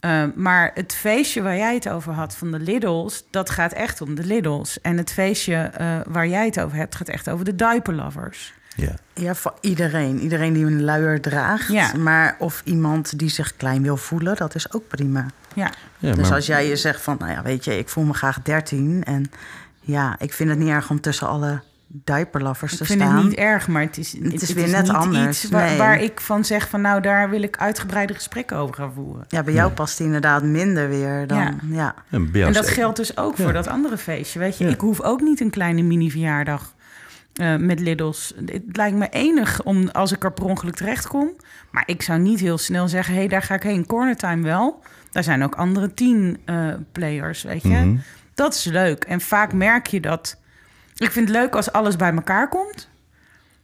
[0.00, 4.00] Eh, maar het feestje waar jij het over had van de Liddles, dat gaat echt
[4.00, 4.80] om de Liddles.
[4.80, 8.52] En het feestje eh, waar jij het over hebt, gaat echt over de diaper lovers.
[8.80, 8.94] Ja.
[9.14, 10.20] Ja, voor iedereen.
[10.20, 11.68] Iedereen die een luier draagt.
[11.72, 11.96] Ja.
[11.96, 15.26] Maar of iemand die zich klein wil voelen, dat is ook prima.
[15.54, 18.04] Ja, ja dus maar- als jij je zegt van, nou ja, weet je, ik voel
[18.04, 19.04] me graag 13.
[19.04, 19.30] En
[19.80, 21.60] ja, ik vind het niet erg om tussen alle
[21.92, 23.14] diaperlovers ik te vind staan.
[23.16, 25.78] het niet erg, maar het is, Het is weer net niet anders, iets waar, nee.
[25.78, 29.24] waar ik van zeg van nou, daar wil ik uitgebreide gesprekken over gaan voeren.
[29.28, 31.54] Ja, bij jou past die inderdaad minder weer dan, Ja.
[31.70, 31.94] ja.
[32.10, 33.44] en, En is dat geldt dus ook Ja.
[33.44, 34.38] voor dat andere feestje.
[34.38, 34.70] Weet je, Ja.
[34.70, 36.74] ik hoef ook niet een kleine mini-verjaardag
[37.40, 38.32] eh, met Liddles.
[38.46, 41.30] Het lijkt me enig om als ik er per ongeluk terecht kom.
[41.70, 43.86] Maar ik zou niet heel snel zeggen: hé, hey, daar ga ik heen.
[43.86, 44.82] Corner time wel.
[45.10, 47.68] Daar zijn ook andere tien eh, players, weet je.
[47.68, 47.96] Mhm.
[48.34, 49.04] Dat is leuk.
[49.04, 50.36] En vaak merk je dat.
[50.96, 52.88] Ik vind het leuk als alles bij elkaar komt.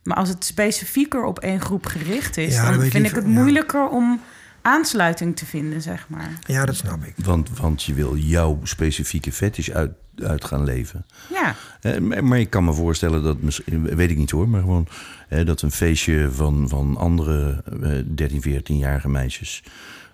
[0.03, 3.31] Maar als het specifieker op één groep gericht is, Ja, dan vind ik het ja.
[3.31, 4.20] moeilijker om
[4.66, 6.30] aansluiting te vinden, zeg maar.
[6.46, 7.14] Ja, dat snap ik.
[7.24, 9.90] Want, want je wil jouw specifieke fetish uit,
[10.22, 11.04] uit gaan leven.
[11.32, 14.60] Ja, Eh, maar, maar ik kan me voorstellen dat, misschien, weet ik niet hoor, maar
[14.60, 14.88] gewoon
[15.28, 19.62] eh, dat een feestje van, van andere eh 13, 14-jarige meisjes,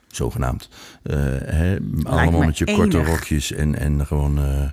[0.09, 0.69] zogenaamd,
[1.03, 4.71] eh, hè, allemaal me met je korte rokjes en, en gewoon eh, eh,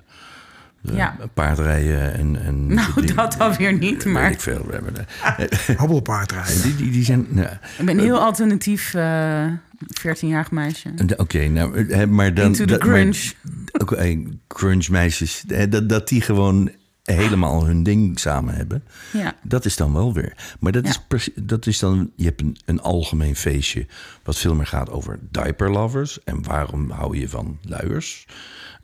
[0.96, 1.16] Ja.
[1.34, 2.42] paardrijden en.
[2.44, 4.66] en nou, die- dat alweer niet, Weet maar ik veel.
[4.66, 4.94] we hebben
[5.80, 6.62] Hobbelpaardrijden.
[6.62, 7.26] Die, die, die zijn.
[7.28, 9.44] Nou, ik ben een heel alternatief eh
[9.88, 10.88] 14-jarig meisje.
[11.16, 12.44] Oké, nou, hè, maar dan.
[12.46, 13.32] Into the dat- grunge.
[13.82, 16.70] Oké, grunge meisjes, dat, dat die gewoon
[17.02, 18.84] helemaal hun ding samen hebben.
[19.12, 19.34] Ja.
[19.42, 20.56] Dat is dan wel weer.
[20.60, 21.16] Maar dat, Ja.
[21.16, 22.10] is, dat is dan.
[22.16, 23.86] Je hebt een, een algemeen feestje.
[24.22, 26.22] wat veel meer gaat over diaper lovers.
[26.24, 28.26] en waarom hou je van luiers.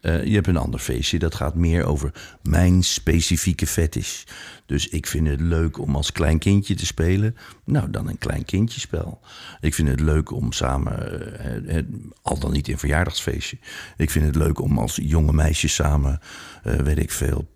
[0.01, 4.24] Eh, je hebt een ander feestje dat gaat meer over mijn specifieke fetish.
[4.66, 7.36] Dus ik vind het leuk om als klein kindje te spelen.
[7.64, 9.20] Nou, dan een klein kindjespel.
[9.61, 11.84] Ik vind het leuk om samen, eh, eh,
[12.22, 13.59] al dan niet in verjaardagsfeestje.
[13.97, 16.20] Ik vind het leuk om als jonge meisjes samen,
[16.62, 17.47] weet ik veel,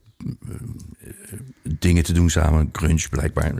[1.63, 2.71] dingen te doen samen.
[2.71, 3.53] Crunch blijkbaar.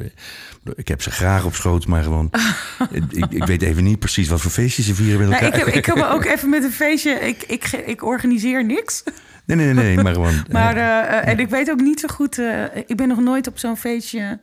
[0.75, 2.31] Ik heb ze graag op schoot, maar gewoon...
[3.11, 5.67] ik, ik weet even niet precies wat voor feestjes ze vieren met Nou, ik, heb,
[5.67, 7.11] ik heb ook even met een feestje.
[7.11, 9.03] Ik, ik, ik organiseer niks.
[9.45, 10.35] Nee, nee, nee, nee, maar gewoon...
[10.51, 12.39] Maar, eh, eh, eh, en ik weet ook niet zo goed.
[12.87, 14.39] ik ben nog nooit op zo'n feestje.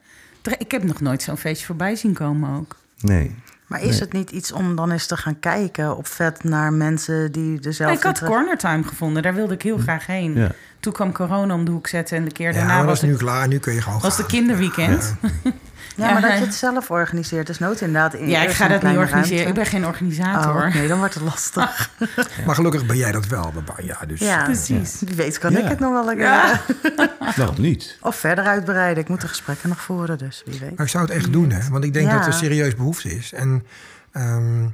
[0.57, 2.75] Ik heb nog nooit zo'n feestje voorbij zien komen ook.
[2.99, 3.35] nee.
[3.67, 7.31] Maar is het niet iets om dan eens te gaan kijken op vet naar mensen
[7.31, 7.97] die dezelfde...
[7.97, 9.23] ik had corner time gevonden.
[9.23, 10.33] Daar wilde ik heel graag heen.
[10.33, 10.51] Ja.
[10.79, 12.17] Toen kwam corona om de hoek zetten.
[12.17, 13.47] En de keer Ja, daarna maar dat was, is nu het, klaar.
[13.47, 15.15] Nu kun je gewoon was de kinderweekend.
[15.21, 15.51] Ja,
[15.97, 16.35] maar dat Ja.
[16.37, 17.47] je het zelf organiseert.
[17.47, 19.47] Dus nood inderdaad in Ja, ik ga dat niet organiseren.
[19.47, 20.65] Ik ben geen organisator.
[20.65, 21.89] Oh, nee, dan wordt het lastig.
[22.45, 24.05] Maar gelukkig ben jij dat wel, Babanja.
[24.07, 24.99] Dus Ja, Precies.
[25.05, 25.59] Wie weet kan Ja.
[25.59, 26.11] ik het nog wel.
[26.11, 26.61] Ja.
[27.35, 27.97] Waarom niet?
[28.01, 29.03] Of verder uitbreiden.
[29.03, 30.75] Ik moet de gesprekken nog voeren, dus wie weet.
[30.77, 31.69] Maar ik zou het echt doen, hè?
[31.69, 32.17] Want ik denk Ja.
[32.17, 33.33] dat er serieus behoefte is.
[33.33, 33.65] En
[34.11, 34.67] ehm,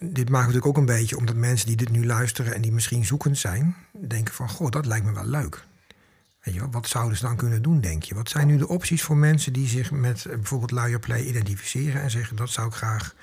[0.00, 3.04] dit maakt natuurlijk ook een beetje omdat mensen die dit nu luisteren en die misschien
[3.04, 5.64] zoekend zijn, denken van, goh, dat lijkt me wel leuk.
[6.42, 8.14] Weet je wel, wat zouden ze dan kunnen doen, denk je?
[8.14, 12.10] Wat zijn nu de opties voor mensen die zich met eh, bijvoorbeeld luierplay identificeren en
[12.10, 13.14] zeggen, dat zou ik graag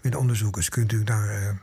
[0.00, 0.68] willen onderzoeken?
[0.68, 1.54] Kunnen natuurlijk naar, eh,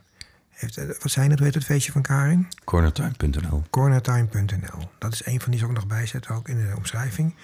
[0.49, 2.47] heeft, eh, wat zijn het, hoe heet het feestje van Karin?
[2.63, 4.89] Cornertime.nl cornertime.nl.
[4.97, 7.35] Dat is een van die ze ook nog bijzetten, ook in de omschrijving.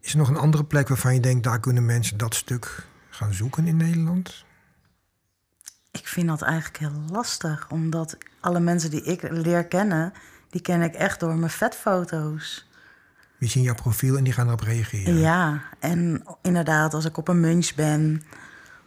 [0.00, 3.34] Is er nog een andere plek waarvan je denkt, daar kunnen mensen dat stuk gaan
[3.34, 4.44] zoeken in Nederland?
[5.90, 7.70] Ik vind dat eigenlijk heel lastig.
[7.70, 10.12] Omdat alle mensen die ik leer kennen...
[10.50, 12.68] die ken ik echt door mijn vetfoto's.
[13.40, 15.18] Die zien jouw profiel en die gaan erop reageren.
[15.18, 18.22] Ja, en inderdaad, als ik op een munch ben...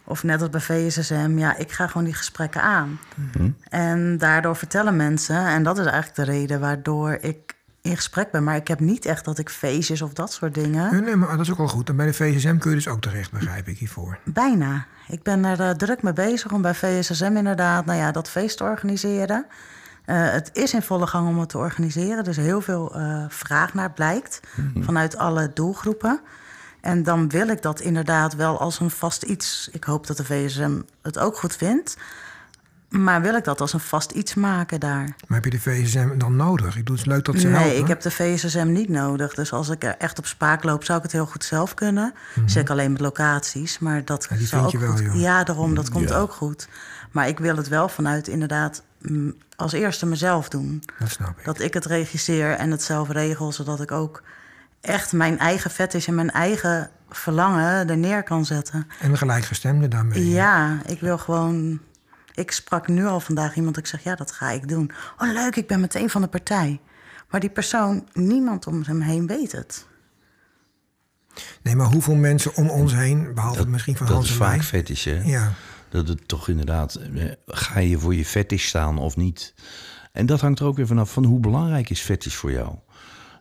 [0.04, 2.98] of net als bij VSSM, ja, ik ga gewoon die gesprekken aan.
[3.68, 5.46] En daardoor vertellen mensen...
[5.46, 7.54] en dat is eigenlijk de reden waardoor ik
[7.84, 8.44] in gesprek ben.
[8.44, 10.92] Maar ik heb niet echt dat ik feestjes of dat soort dingen.
[10.92, 11.88] Nee, nee, maar dat is ook wel goed.
[11.88, 14.18] En bij de VSM kun je dus ook terecht, begrijp ik hiervoor.
[14.24, 14.86] Bijna.
[15.08, 18.56] Ik ben er eh, druk mee bezig om bij VSSM inderdaad nou ja, dat feest
[18.56, 19.46] te organiseren.
[20.04, 22.24] Eh, het is in volle gang om het te organiseren.
[22.24, 24.40] Dus heel veel eh, vraag naar blijkt
[24.80, 26.20] vanuit alle doelgroepen.
[26.80, 29.68] En dan wil ik dat inderdaad wel als een vast iets.
[29.72, 31.96] Ik hoop dat de VSM het ook goed vindt.
[32.88, 35.02] Maar wil ik dat als een vast iets maken daar?
[35.26, 36.68] Maar heb je de VSM dan nodig?
[36.68, 37.78] Ik bedoel, het leuk dat ze nee, helpen.
[37.78, 39.34] ik heb de VSSM niet nodig.
[39.34, 42.14] Dus als ik er echt op spaak loop, zou ik het heel goed zelf kunnen.
[42.46, 43.78] Zeker alleen met locaties.
[43.78, 44.32] Maar dat Mhm.
[44.32, 45.04] Ja, die zou vind ook je wel, goed.
[45.14, 45.22] joh.
[45.22, 46.16] Ja, daarom, dat komt Ja.
[46.16, 46.68] ook goed.
[47.10, 48.82] Maar ik wil het wel vanuit inderdaad
[49.56, 50.82] als eerste mezelf doen.
[50.98, 51.44] Dat snap ik.
[51.44, 54.22] Dat ik het regisseer en het zelf regel, zodat ik ook
[54.80, 58.86] echt mijn eigen fetish en mijn eigen verlangen er neer kan zetten.
[59.00, 60.28] En gelijkgestemde daarmee.
[60.28, 61.80] Ja, ik wil gewoon.
[62.34, 63.76] Ik sprak nu al vandaag iemand.
[63.76, 64.90] Ik zeg ja, dat ga ik doen.
[65.18, 66.80] Oh, leuk, ik ben meteen van de partij.
[67.30, 69.86] Maar die persoon, niemand om hem heen weet het.
[71.62, 74.48] Nee, maar hoeveel mensen om ons heen, behalve misschien van dat Hans is en mij...
[74.48, 75.22] vaak fetish, hè?
[75.22, 75.52] Ja,
[75.94, 79.54] Dat het toch inderdaad, eh, ga je voor je fetish staan of niet?
[80.12, 82.74] En dat hangt er ook weer vanaf van hoe belangrijk is fetish voor jou.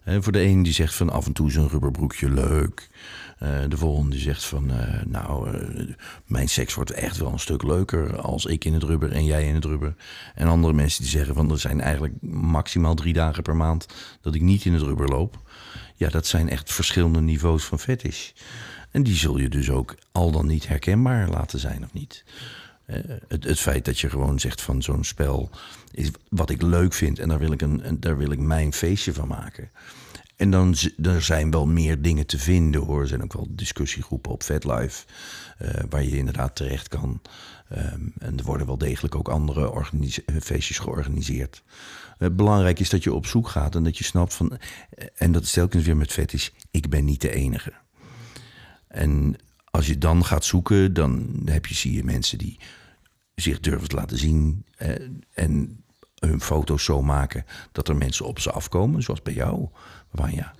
[0.02, 2.90] Hè, voor de een die zegt van af en toe is een rubberbroekje leuk.
[3.40, 5.58] Eh, de volgende die zegt van eh, nou,
[6.26, 9.48] mijn seks wordt echt wel een stuk leuker als ik in het rubber en jij
[9.48, 9.96] in het rubber.
[10.36, 13.88] En andere mensen die zeggen van er zijn eigenlijk maximaal drie dagen per maand
[14.22, 15.42] dat ik niet in het rubber loop.
[15.96, 18.32] Ja, dat zijn echt verschillende niveaus van fetish.
[18.94, 22.24] En die zul je dus ook al dan niet herkenbaar laten zijn of niet.
[22.86, 22.98] Eh,
[23.28, 25.50] het, het feit dat je gewoon zegt van zo'n spel
[25.92, 29.14] is wat ik leuk vind en daar wil ik, een, daar wil ik mijn feestje
[29.14, 29.70] van maken.
[30.36, 33.02] En dan er zijn wel meer dingen te vinden hoor.
[33.02, 35.06] Er zijn ook wel discussiegroepen op FetLife
[35.58, 37.22] eh, waar je inderdaad terecht kan.
[37.70, 39.88] Ehm, en er worden wel degelijk ook andere
[40.26, 41.64] eh, feestjes georganiseerd.
[42.32, 44.58] Belangrijk is dat je op zoek gaat en dat je snapt van.
[45.16, 46.50] En dat is telkens weer met fetish.
[46.72, 47.74] Ik ben niet de enige.
[48.94, 49.36] En
[49.72, 52.60] als je dan gaat zoeken, dan heb je, zie je mensen die
[53.36, 54.90] zich durven te laten zien eh,
[55.34, 55.84] en
[56.20, 59.68] hun foto's zo maken dat er mensen op ze afkomen, zoals bij jou,
[60.12, 60.54] Wanja.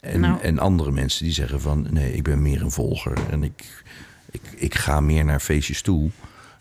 [0.00, 0.40] En, Nou.
[0.40, 3.82] en andere mensen die zeggen van nee, ik ben meer een volger en ik,
[4.30, 6.10] ik, ik ga meer naar feestjes toe.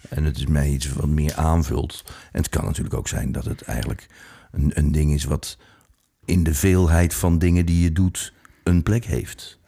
[0.10, 2.04] En het is mij iets wat meer aanvult.
[2.32, 4.08] En het kan natuurlijk ook zijn dat het eigenlijk
[4.52, 5.58] een, een ding is wat
[6.26, 8.34] in de veelheid van dingen die je doet
[8.64, 9.60] een plek heeft.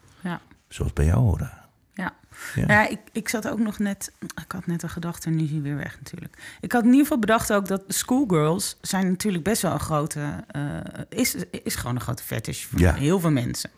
[0.68, 1.66] Zoals bij jou, Hoda.
[1.94, 2.14] Ja.
[2.56, 2.64] Ja.
[2.68, 4.12] Ja, ik, ik zat ook nog net...
[4.20, 6.38] Ik had net een gedachte en nu is hij weer weg natuurlijk.
[6.62, 8.78] Ik had in ieder geval bedacht ook dat schoolgirls...
[8.82, 10.44] zijn natuurlijk best wel een grote...
[10.48, 10.62] eh,
[11.10, 12.94] is, is gewoon een grote fetish voor Ja.
[12.94, 13.70] heel veel mensen.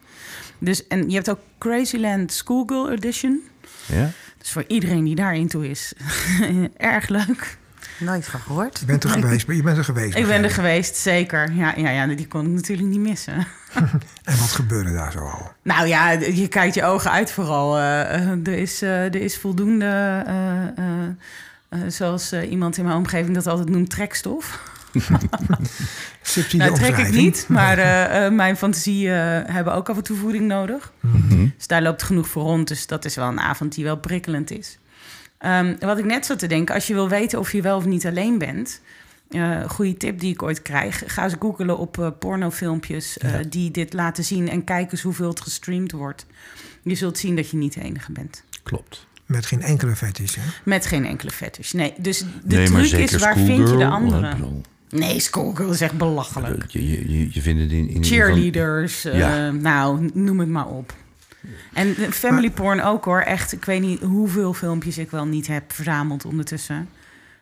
[0.58, 3.42] Dus, en je hebt ook Crazyland Schoolgirl Edition.
[3.86, 4.12] Ja?
[4.38, 5.94] Dus voor iedereen die daarin toe is,
[6.78, 7.58] erg leuk.
[8.00, 8.80] Nooit van gehoord.
[8.80, 9.48] je bent er geweest.
[9.48, 10.18] maar Je bent er geweest.
[10.18, 11.54] Ik ben er geweest, zeker.
[11.54, 13.48] Ja, ja, ja, die kon ik natuurlijk niet missen.
[14.24, 15.52] En wat gebeurde daar zo al?
[15.64, 17.78] Nou ja, je kijkt je ogen uit vooral.
[17.78, 19.86] Eh, eh, er, is, eh, er is voldoende,
[20.26, 21.06] eh, eh,
[21.70, 24.60] eh, zoals eh, iemand in mijn omgeving dat altijd noemt, trekstof.
[26.52, 30.18] Nou, trek ik niet, maar eh, eh, mijn fantasie eh, hebben ook af en toe
[30.18, 30.92] voeding nodig.
[31.58, 32.68] Dus daar loopt genoeg voor rond.
[32.68, 34.79] Dus dat is wel een avond die wel prikkelend is.
[35.40, 37.86] Ehm, wat ik net zat te denken, als je wil weten of je wel of
[37.86, 38.82] niet alleen bent...
[39.30, 41.04] eh goede tip die ik ooit krijg.
[41.06, 44.50] Ga eens googelen op eh, pornofilmpjes eh, die dit laten zien...
[44.50, 46.26] en kijk eens hoeveel het gestreamd wordt.
[46.84, 48.44] Je zult zien dat je niet de enige bent.
[48.64, 49.08] Klopt.
[49.26, 50.42] Met geen enkele fetish, hè?
[50.66, 51.72] Met geen enkele fetish.
[51.72, 54.30] Nee, dus de nee, truc is, waar vind je de Schoolgirl, andere?
[54.30, 56.66] ik bedoel, Nee, schoolgirl is echt belachelijk.
[56.72, 59.52] Je, je, je- je vindt het in, in cheerleaders, eh, Ja.
[59.52, 60.94] nou, noem het maar op.
[61.74, 63.20] En family porn ook hoor.
[63.22, 66.90] Echt, ik weet niet hoeveel filmpjes ik wel niet heb verzameld ondertussen.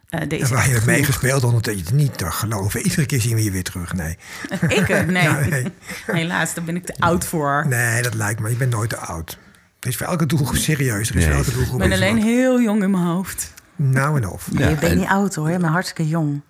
[0.09, 2.81] Eh deze En waar je hebt meegespeeld, omdat je het niet te geloven.
[2.81, 3.93] Iedere keer zien we je weer terug.
[3.93, 4.17] Nee,
[4.67, 4.89] Ik?
[4.89, 5.23] eh, Nee.
[5.29, 5.65] Ja, nee.
[6.05, 7.65] Helaas, daar ben ik te oud voor.
[7.67, 8.49] nee dat lijkt me.
[8.49, 9.37] Je bent nooit te oud.
[9.79, 11.09] Het is voor elke doelgroep serieus.
[11.09, 11.37] Er is voor Nee.
[11.43, 12.23] elke Ik doelgroep ben iets alleen wat.
[12.23, 13.53] heel jong in mijn hoofd.
[13.75, 14.47] Nou en of.
[14.51, 16.41] Ja, je bent en- niet oud hoor, je bent hartstikke jong.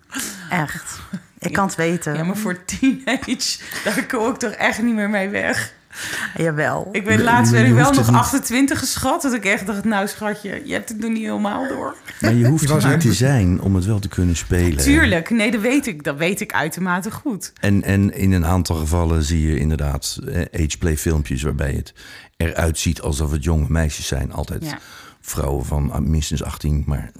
[0.50, 0.98] Echt.
[1.38, 2.14] Ik kan het weten.
[2.14, 5.72] Ja, maar voor teenage, daar kom ik toch echt niet meer mee weg.
[6.36, 6.88] Jawel.
[6.92, 8.16] Ik weet Nee, laatst werd ik wel nog het niet.
[8.16, 9.22] 28 geschat.
[9.22, 11.94] Dat ik echt dacht, nou schatje, je hebt het nog niet helemaal door.
[12.20, 14.76] Maar je hoeft er niet te zijn om het wel te kunnen spelen.
[14.84, 16.02] Tuurlijk, nee, dat weet ik.
[16.04, 17.52] Dat weet ik uitermate goed.
[17.60, 21.94] En, en in een aantal gevallen zie je inderdaad eh, ageplay filmpjes waarbij het
[22.36, 24.32] eruit ziet alsof het jonge meisjes zijn.
[24.32, 24.78] Altijd Ja.
[25.20, 27.10] vrouwen van ah, minstens 18, maar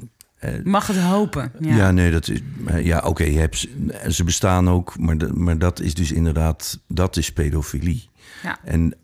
[0.65, 1.53] Mag het hopen.
[1.61, 1.91] ja, Ja.
[1.91, 2.41] nee, dat is.
[2.67, 6.13] eh, Ja, oké, je hebt ze- ze bestaan ook, maar, de- maar dat is dus
[6.13, 8.09] inderdaad, dat is pedofilie.
[8.43, 8.59] Ja.
[8.65, 8.95] En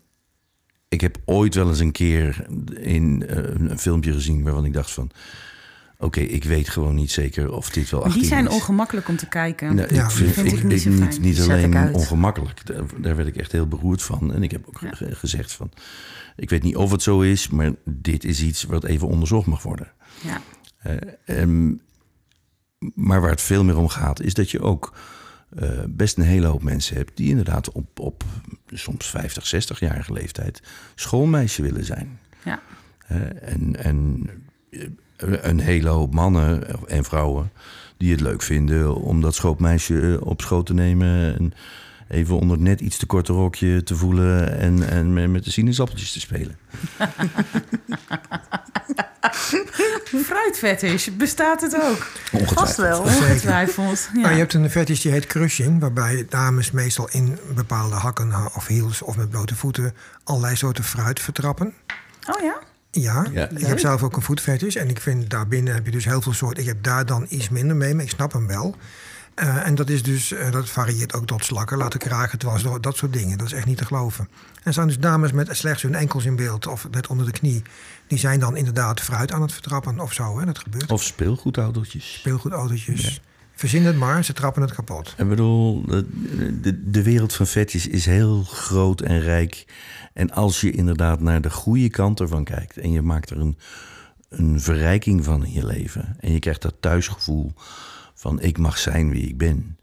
[0.87, 2.45] ik heb ooit wel eens een keer
[2.79, 3.37] in eh,
[3.69, 5.11] een filmpje gezien waarvan ik dacht van,
[5.97, 8.53] oké, ik weet gewoon niet zeker of dit wel 18 Die zijn is.
[8.53, 9.75] ongemakkelijk om te kijken.
[9.75, 12.65] Nou, Ja, ik vind, vind ik, ik niet zo niet, alleen ongemakkelijk.
[12.65, 14.33] Daar, daar werd ik echt heel beroerd van.
[14.33, 14.89] En ik heb ook Ja.
[15.15, 15.71] gezegd van...
[16.35, 19.63] Ik weet niet of het zo is, maar dit is iets wat even onderzocht mag
[19.63, 19.91] worden.
[20.23, 20.41] Ja.
[20.77, 21.73] Eh, ehm,
[22.93, 24.93] maar waar het veel meer om gaat, is dat je ook
[25.55, 27.17] eh, best een hele hoop mensen hebt...
[27.17, 28.23] die inderdaad op, op
[28.67, 30.61] soms 50, 60-jarige leeftijd
[30.95, 32.19] schoolmeisje willen zijn.
[32.43, 32.59] Ja.
[33.41, 34.29] En, en
[34.69, 34.79] eh,
[35.17, 37.51] een hele hoop mannen en vrouwen
[37.97, 41.35] die het leuk vinden om dat schoolmeisje eh, op schoot te nemen.
[41.35, 41.53] En
[42.07, 45.51] even onder het net iets te korte rokje te voelen en, en me- met de
[45.51, 46.57] sinaasappeltjes te spelen.
[50.25, 52.07] Fruitfetish, bestaat het ook?
[52.45, 52.99] Vast wel.
[53.01, 54.09] Ongetwijfeld.
[54.13, 54.19] Ja.
[54.19, 58.49] Nou, je hebt een fetish die heet crushing, waarbij dames meestal in bepaalde hakken ha-
[58.55, 59.93] of heels of met blote voeten
[60.23, 61.73] allerlei soorten fruit vertrappen.
[62.35, 62.55] Oh ja?
[62.91, 63.49] Ja, Ja.
[63.49, 66.33] ik heb zelf ook een voetfetish en ik vind daarbinnen heb je dus heel veel
[66.33, 66.61] soorten.
[66.63, 68.75] Ik heb daar dan iets minder mee, maar ik snap hem wel.
[69.35, 72.97] Eh, en dat is dus, eh, dat varieert ook tot slakken, laten kraken, dwars dat
[72.97, 73.37] soort dingen.
[73.37, 74.27] Dat is echt niet te geloven.
[74.53, 77.31] En er zijn dus dames met slechts hun enkels in beeld of net onder de
[77.31, 77.61] knie.
[78.07, 80.39] Die zijn dan inderdaad fruit aan het vertrappen of zo.
[80.39, 80.45] Hè?
[80.45, 80.91] Dat gebeurt.
[80.91, 82.13] Of speelgoedautootjes.
[82.13, 83.21] Speelgoedautootjes.
[83.55, 85.13] Verzin het maar, ze trappen het kapot.
[85.17, 86.05] Ik bedoel, de,
[86.61, 89.65] de, de wereld van vetjes is heel groot en rijk.
[90.13, 92.77] En als je inderdaad naar de goede kant ervan kijkt...
[92.77, 93.57] en je maakt er een,
[94.29, 96.17] een verrijking van in je leven...
[96.19, 97.53] en je krijgt dat thuisgevoel
[98.25, 99.77] van ik mag zijn wie ik ben...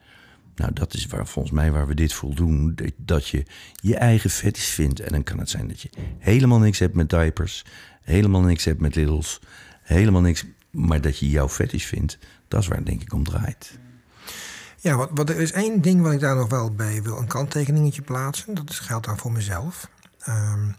[0.54, 2.78] Nou, dat is waar, volgens mij waar we dit voor doen.
[2.96, 3.44] Dat, je
[3.74, 5.00] je eigen fetish vindt.
[5.00, 7.64] En dan kan het zijn dat je helemaal niks hebt met diapers...
[8.02, 9.40] helemaal niks hebt met littles,
[9.82, 10.44] helemaal niks...
[10.70, 13.78] maar dat je jouw fetish vindt, dat is waar het denk ik om draait.
[14.78, 17.26] Ja, wat, wat, er is één ding wat ik daar nog wel bij wil, een
[17.26, 18.54] kanttekeningetje plaatsen.
[18.54, 19.88] Dat is, geldt dan voor mezelf.
[20.18, 20.70] Ehm,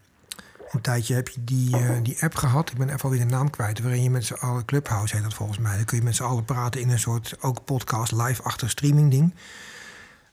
[0.74, 3.50] een tijdje heb je die, eh, die app gehad, ik ben even alweer de naam
[3.50, 3.80] kwijt...
[3.80, 5.76] waarin je met z'n allen, Clubhouse heet dat volgens mij...
[5.76, 9.34] dan kun je met z'n allen praten in een soort, ook podcast, live-achter streaming ding.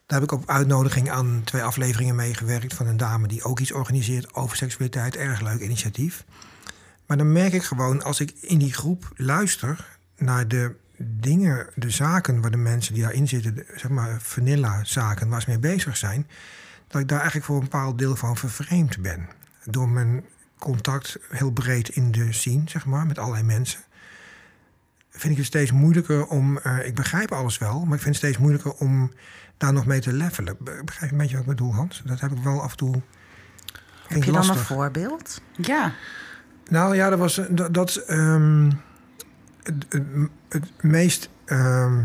[0.07, 2.75] Daar heb ik op uitnodiging aan twee afleveringen meegewerkt...
[2.75, 5.17] van een dame die ook iets organiseert over seksualiteit.
[5.17, 6.25] Erg leuk initiatief.
[7.07, 11.91] Maar dan merk ik gewoon, als ik in die groep luister naar de dingen, de
[11.91, 15.97] zaken waar de mensen die daarin zitten, zeg maar vanilla zaken waar ze mee bezig
[15.97, 16.27] zijn,
[16.87, 19.29] dat ik daar eigenlijk voor een bepaald deel van vervreemd ben.
[19.65, 20.25] Door mijn
[20.59, 23.81] contact heel breed in de scene, zeg maar, met allerlei mensen.
[25.11, 28.25] Vind ik het steeds moeilijker om, eh, ik begrijp alles wel, maar ik vind het
[28.25, 29.13] steeds moeilijker om
[29.57, 30.57] daar nog mee te levelen.
[30.59, 32.03] Be- Begrijp je een beetje wat ik bedoel, Hans?
[32.05, 33.03] Dat heb ik wel af en toe.
[34.09, 35.41] Heb je dan een voorbeeld?
[35.57, 35.93] Ja.
[36.69, 38.71] Nou ja, dat was eh, dat, dat ehm,
[39.63, 40.05] het, het,
[40.49, 42.03] het meest ehm,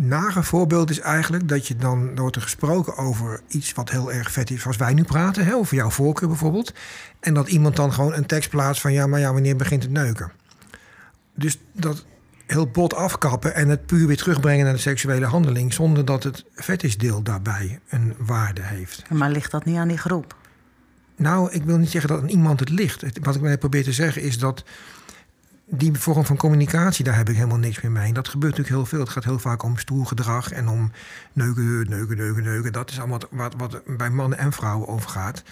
[0.00, 4.32] nare voorbeeld is eigenlijk dat je dan wordt er gesproken over iets wat heel erg
[4.32, 6.72] vet is, zoals wij nu praten, hè, over jouw voorkeur bijvoorbeeld.
[7.20, 9.92] En dat iemand dan gewoon een tekst plaatst van ja, maar ja, wanneer begint het
[9.92, 10.32] neuken?
[11.34, 12.04] Dus dat
[12.46, 16.44] heel bot afkappen en het puur weer terugbrengen naar de seksuele handeling, zonder dat het
[16.54, 19.10] fetishdeel daarbij een waarde heeft.
[19.10, 20.36] Maar ligt dat niet aan die groep?
[21.16, 23.18] Nou, ik wil niet zeggen dat aan iemand het ligt.
[23.22, 24.64] Wat ik mij probeer te zeggen is dat
[25.70, 28.08] die vorm van communicatie, daar heb ik helemaal niks meer mee.
[28.08, 29.00] En dat gebeurt natuurlijk heel veel.
[29.00, 30.92] Het gaat heel vaak om stoer gedrag en om
[31.32, 32.72] neuken, neuken, neuken, neuken.
[32.72, 35.42] Dat is allemaal wat, wat bij mannen en vrouwen overgaat.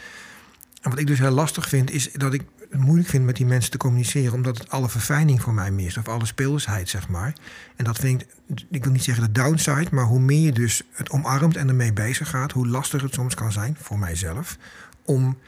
[0.83, 3.47] En wat ik dus heel lastig vind, is dat ik het moeilijk vind met die
[3.47, 7.33] mensen te communiceren, omdat het alle verfijning voor mij mist, of alle speelsheid, zeg maar.
[7.77, 8.29] En dat vind ik,
[8.71, 11.93] ik wil niet zeggen de downside, maar hoe meer je dus het omarmt en ermee
[11.93, 14.57] bezig gaat, hoe lastiger het soms kan zijn, voor mijzelf,
[15.05, 15.39] om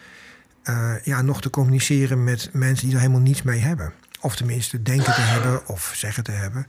[0.63, 3.93] eh, ja, nog te communiceren met mensen die er helemaal niets mee hebben.
[4.21, 6.67] Of tenminste denken te hebben of zeggen te hebben.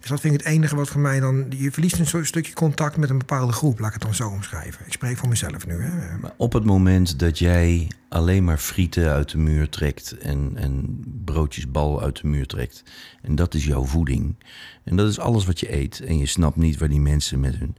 [0.00, 1.46] Dus dat vind ik het enige wat voor mij dan...
[1.56, 4.86] Je verliest een stukje contact met een bepaalde groep, laat ik het dan zo omschrijven.
[4.86, 5.82] Ik spreek voor mezelf nu.
[5.82, 6.18] Hè.
[6.18, 11.02] Maar op het moment dat jij alleen maar frieten uit de muur trekt en, en
[11.24, 12.82] broodjes bal uit de muur trekt,
[13.22, 14.36] en dat is jouw voeding,
[14.84, 17.56] en dat is alles wat je eet, en je snapt niet waar die mensen met
[17.56, 17.76] hun,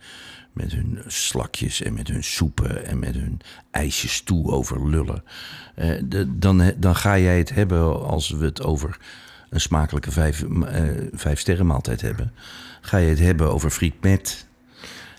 [0.56, 3.40] met hun slakjes en met hun soepen en met hun
[3.72, 5.24] ijsjes toe over lullen,
[5.76, 8.98] eh, de- dan, dan ga jij het hebben als we het over
[9.50, 10.84] een smakelijke vijf, eh,
[11.14, 12.32] vijf sterren maaltijd hebben.
[12.82, 14.48] Ga je het hebben over friet met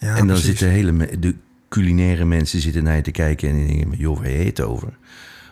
[0.00, 0.44] Ja, en dan precies.
[0.44, 1.34] zitten hele de
[1.68, 4.96] culinaire mensen zitten naar je te kijken en die denken, joh, waar heet het over?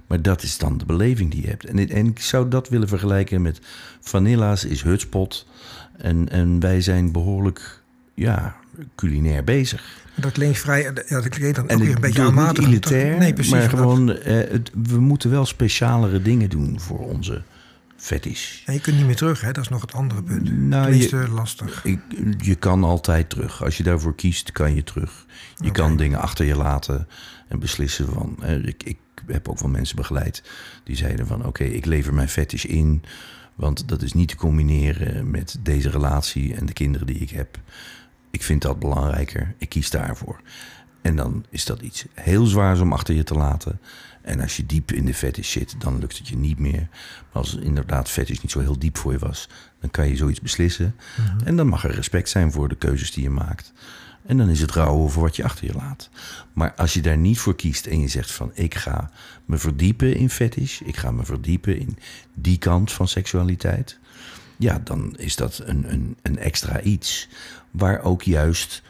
[0.06, 1.64] Maar dat is dan de beleving die je hebt.
[1.64, 3.60] En, en ik zou dat willen vergelijken met
[4.00, 5.46] Vanilla's is Hutspot.
[5.96, 7.82] En, en wij zijn behoorlijk,
[8.14, 8.56] ja,
[8.94, 10.02] culinair bezig.
[10.14, 10.82] Dat klinkt vrij...
[10.82, 10.90] Ja,
[11.20, 12.66] dat klinkt dan En ook weer een beetje het aanmatigend.
[12.66, 13.52] elitair, Nee, precies.
[13.52, 17.42] maar gewoon, eh, het, we moeten wel specialere dingen doen voor onze
[17.96, 18.62] fetish.
[18.64, 19.52] En je kunt niet meer terug, hè?
[19.52, 20.58] dat is nog het andere punt.
[20.58, 21.84] Nou, Tenminste, lastig.
[21.84, 22.00] Ik,
[22.38, 23.64] je kan altijd terug.
[23.64, 25.26] Als je daarvoor kiest, kan je terug.
[25.56, 27.08] Je kan dingen achter je laten
[27.48, 28.36] en beslissen van...
[28.40, 30.42] eh, ik, ik heb ook wel mensen begeleid
[30.84, 31.46] die zeiden van...
[31.46, 33.02] oké, ik lever mijn fetish in
[33.54, 37.58] Want dat is niet te combineren met deze relatie en de kinderen die ik heb.
[38.34, 39.54] Ik vind dat belangrijker.
[39.58, 40.40] Ik kies daarvoor.
[41.02, 43.80] En dan is dat iets heel zwaars om achter je te laten.
[44.22, 46.88] En als je diep in de fetish zit, dan lukt het je niet meer.
[47.32, 49.48] Maar als inderdaad fetish niet zo heel diep voor je was,
[49.80, 50.94] dan kan je zoiets beslissen.
[51.44, 53.72] En dan mag er respect zijn voor de keuzes die je maakt.
[54.26, 56.08] En dan is het rouwen voor wat je achter je laat.
[56.52, 59.10] Maar als je daar niet voor kiest en je zegt van ik ga
[59.44, 61.98] me verdiepen in fetish, ik ga me verdiepen in
[62.34, 63.98] die kant van seksualiteit,
[64.56, 67.28] ja, dan is dat een, een, een extra iets
[67.74, 68.82] waar ook juist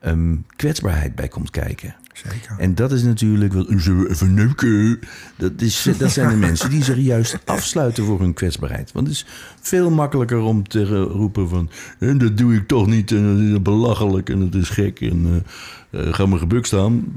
[0.00, 1.94] ehm, kwetsbaarheid bij komt kijken.
[2.12, 2.54] Zeker.
[2.58, 3.66] En dat is natuurlijk wel.
[3.76, 4.98] Zullen we even neuken?
[5.36, 8.92] Dat, is, dat zijn de mensen die zich juist afsluiten voor hun kwetsbaarheid.
[8.92, 9.26] Want het is
[9.60, 11.70] veel makkelijker om te roepen van.
[11.98, 13.10] "Eh, dat doe ik toch niet.
[13.12, 15.00] En dat is belachelijk en dat is gek.
[15.00, 15.44] En
[15.90, 17.14] eh, eh, ga maar gebuk staan.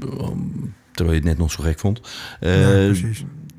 [0.92, 2.00] Terwijl je het net nog zo gek vond.
[2.40, 3.00] Eh, Ja,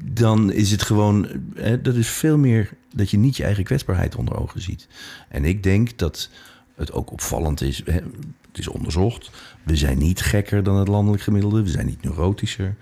[0.04, 1.28] dan is het gewoon.
[1.56, 4.88] eh, dat is veel meer dat je niet je eigen kwetsbaarheid onder ogen ziet.
[5.30, 6.30] En ik denk dat
[6.82, 7.82] het ook opvallend is.
[7.86, 9.32] hè, Het is onderzocht.
[9.64, 11.64] We zijn niet gekker dan het landelijk gemiddelde.
[11.64, 12.76] We zijn niet neurotischer.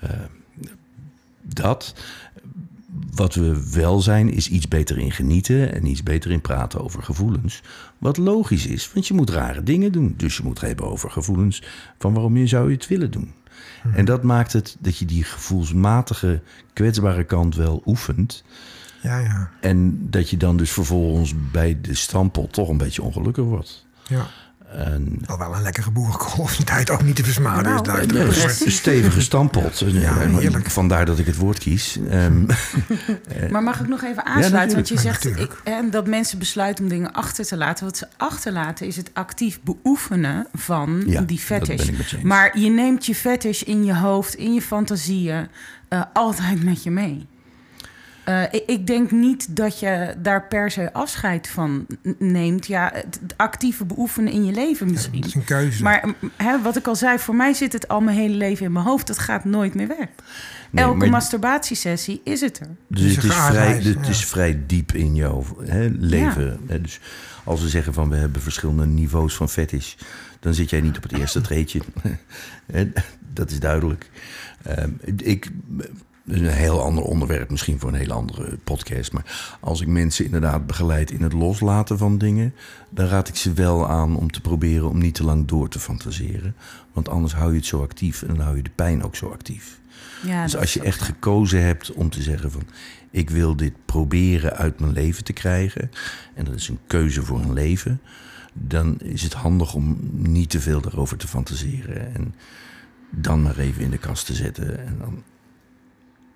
[0.00, 0.10] Eh,
[1.42, 1.94] dat.
[3.14, 7.02] Wat we wel zijn, is iets beter in genieten en iets beter in praten over
[7.02, 7.62] gevoelens.
[7.98, 10.14] Wat logisch is, want je moet rare dingen doen.
[10.16, 11.62] Dus je moet het hebben over gevoelens
[11.98, 13.32] van waarom je zou je het willen doen.
[13.94, 16.42] En dat maakt het dat je die gevoelsmatige,
[16.72, 18.44] kwetsbare kant wel oefent.
[19.04, 19.50] Ja, ja.
[19.60, 23.86] En dat je dan dus vervolgens bij de stampot toch een beetje ongelukkig wordt.
[24.08, 24.26] ja.
[24.74, 27.82] En Al wel een lekkere boerenkool die tijd ook niet te versmaden Nou, is.
[27.82, 28.26] duidelijk.
[28.42, 29.78] een st- stevige stampot.
[29.78, 30.70] Ja, En heerlijk.
[30.70, 31.98] Vandaar dat ik het woord kies.
[32.08, 32.44] Ehm,
[33.50, 34.74] Maar mag ik nog even aansluiten?
[34.76, 35.22] Want je natuurlijk.
[35.22, 37.84] zegt Ja, ik, hè, dat mensen besluiten om dingen achter te laten.
[37.84, 41.76] Wat ze achterlaten is het actief beoefenen van Ja, die dat fetish.
[41.76, 42.24] ben ik met je eens.
[42.26, 45.48] Maar je neemt je fetish in je hoofd, in je fantasieën,
[45.88, 47.26] eh, altijd met je mee.
[48.24, 51.86] Eh, ik, ik denk niet dat je daar per se afscheid van
[52.18, 52.66] neemt.
[52.66, 55.16] Ja, het, het actieve beoefenen in je leven misschien.
[55.16, 55.82] Het is een keuze.
[55.82, 56.04] Maar
[56.36, 58.84] hè, wat ik al zei, voor mij zit het al mijn hele leven in mijn
[58.84, 59.06] hoofd.
[59.06, 60.08] Dat gaat nooit meer weg.
[60.70, 62.66] Nee, Elke maar- masturbatiesessie is het er.
[62.88, 64.08] Dus Dus het is, vrij, het ja.
[64.08, 66.60] is vrij diep in jouw hè, leven.
[66.66, 67.00] Hè, dus
[67.44, 69.94] als we zeggen van we hebben verschillende niveaus van fetish,
[70.40, 71.80] dan zit jij niet op het eerste treedje.
[72.72, 72.90] Hè,
[73.32, 74.10] dat is duidelijk.
[74.62, 75.50] Ehm, ik,
[76.24, 79.12] dat is een heel ander onderwerp, misschien voor een hele andere podcast.
[79.12, 82.54] Maar als ik mensen inderdaad begeleid in het loslaten van dingen,
[82.90, 85.78] dan raad ik ze wel aan om te proberen om niet te lang door te
[85.78, 86.54] fantaseren.
[86.92, 89.28] Want anders hou je het zo actief en dan hou je de pijn ook zo
[89.28, 89.80] actief.
[90.22, 91.04] Ja, Dus als je echt zo.
[91.04, 92.62] gekozen hebt om te zeggen van...
[93.10, 95.90] ik wil dit proberen uit mijn leven te krijgen...
[96.34, 98.00] en dat is een keuze voor een leven...
[98.52, 102.14] dan is het handig om niet te veel daarover te fantaseren...
[102.14, 102.34] en
[103.10, 104.86] dan maar even in de kast te zetten...
[104.86, 105.22] en dan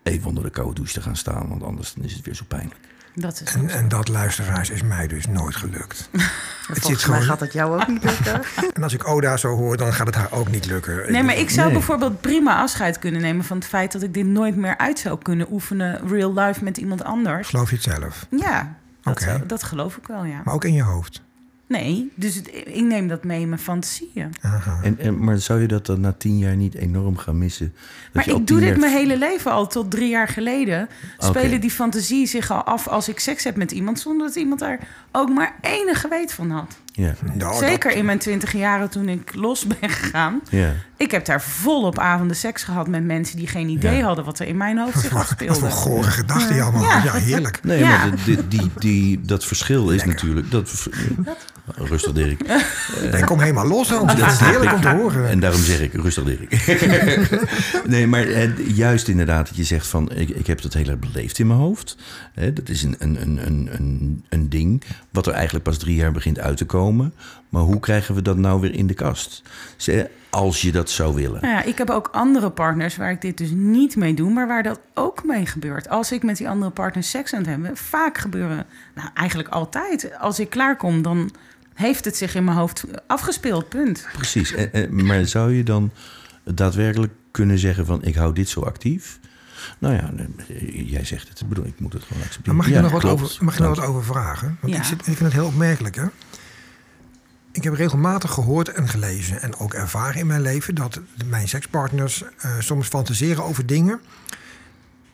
[0.08, 1.48] even onder de koude douche te gaan staan...
[1.48, 2.76] want anders dan is het weer zo pijnlijk.
[3.14, 6.08] Dat is En, en dat, luisteraars, is mij dus nooit gelukt.
[6.12, 6.20] het
[6.66, 7.22] zit Volgens mij gewoon...
[7.22, 8.42] gaat het jou ook niet lukken.
[8.74, 11.12] En als ik Oda zo hoor, dan gaat het haar ook niet lukken.
[11.12, 11.72] Nee, maar ik zou Nee.
[11.76, 15.18] bijvoorbeeld prima afscheid kunnen nemen van het feit dat ik dit nooit meer uit zou
[15.22, 17.48] kunnen oefenen, real life met iemand anders.
[17.48, 18.26] Geloof je het zelf?
[18.30, 19.24] Ja, dat, Oké.
[19.24, 20.40] zou- dat geloof ik wel, ja.
[20.44, 21.22] Maar ook in je hoofd.
[21.68, 24.30] Nee, dus het- ik neem dat mee in mijn fantasieën.
[24.40, 24.80] Aha.
[24.82, 27.72] En, en, maar zou je dat dan na tien jaar niet enorm gaan missen?
[28.12, 29.66] Dat Maar ik doe dit jaar- mijn hele leven al.
[29.66, 30.88] Tot drie jaar geleden
[31.18, 34.00] spelen die fantasie zich al af als ik seks heb met iemand...
[34.00, 36.76] zonder dat iemand daar ook maar enige weet van had.
[36.98, 40.40] Ja, Nou, Zeker dat- in mijn twintig jaren toen ik los ben gegaan.
[40.50, 40.72] ja.
[40.96, 43.36] Ik heb daar volop avonden seks gehad met mensen...
[43.36, 44.04] die geen idee Ja.
[44.04, 45.70] hadden wat er in mijn hoofd zich Wat voor afspeelde.
[45.70, 46.82] gore gedachten die allemaal.
[46.82, 47.12] Ja, Ja.
[47.12, 47.60] heerlijk.
[47.62, 47.88] Nee, Ja.
[47.88, 50.50] maar die, die, die, die- dat verschil is natuurlijk...
[50.50, 50.88] Dat,
[51.76, 52.40] rustig, Dirk.
[53.10, 54.16] En kom helemaal los, Hans.
[54.16, 55.28] Dat is heerlijk om te horen.
[55.28, 56.66] En daarom zeg ik rustig, Dirk.
[57.86, 60.10] nee, maar eh, juist inderdaad dat je zegt van...
[60.14, 61.96] Ik, ik heb dat heel erg beleefd in mijn hoofd.
[62.34, 65.94] Hè, dat is een, een, een, een, een, een ding wat er eigenlijk pas drie
[65.96, 66.86] jaar begint uit te komen.
[67.48, 69.42] Maar hoe krijgen we dat nou weer in de kast?
[69.76, 71.40] Ze- Als je dat zou willen.
[71.42, 74.46] Nou ja, ik heb ook andere partners waar ik dit dus niet mee doe, maar
[74.46, 75.88] waar dat ook mee gebeurt.
[75.88, 80.18] Als ik met die andere partners seks aan het hebben, vaak gebeuren, nou eigenlijk altijd.
[80.18, 81.30] Als ik klaarkom, dan
[81.74, 84.06] heeft het zich in mijn hoofd afgespeeld, punt.
[84.12, 84.54] Precies.
[84.54, 85.90] En- en- maar zou je dan
[86.44, 88.02] daadwerkelijk kunnen zeggen van...
[88.04, 89.18] ik hou dit zo actief...
[89.78, 91.40] Nou ja, nee, jij zegt het.
[91.40, 92.56] Ik bedoel, ik moet het gewoon Maar accepteren.
[92.58, 94.56] mag ik Ja, er nog wat over, mag ik er nog wat over vragen?
[94.60, 94.78] Want Ja.
[94.78, 95.96] ik, zit, ik vind het heel opmerkelijk.
[95.96, 96.04] Hè?
[97.58, 100.74] Ik heb regelmatig gehoord en gelezen en ook ervaren in mijn leven...
[100.74, 104.00] dat mijn sekspartners eh, soms fantaseren over dingen...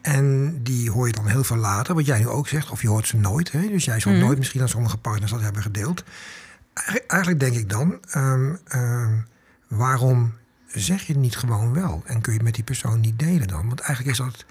[0.02, 2.70] En die hoor je dan heel veel later, wat jij nu ook zegt.
[2.70, 3.52] Of je hoort ze nooit.
[3.52, 3.68] Hè?
[3.68, 4.20] Dus jij zal Mhm.
[4.20, 6.02] nooit misschien aan sommige partners dat hebben gedeeld.
[6.74, 9.12] Eigen- Eigenlijk denk ik dan, ehm, ehm,
[9.68, 10.32] waarom
[10.66, 12.02] zeg je het niet gewoon wel?
[12.06, 13.66] En kun je het met die persoon niet delen dan?
[13.66, 14.44] Want eigenlijk is dat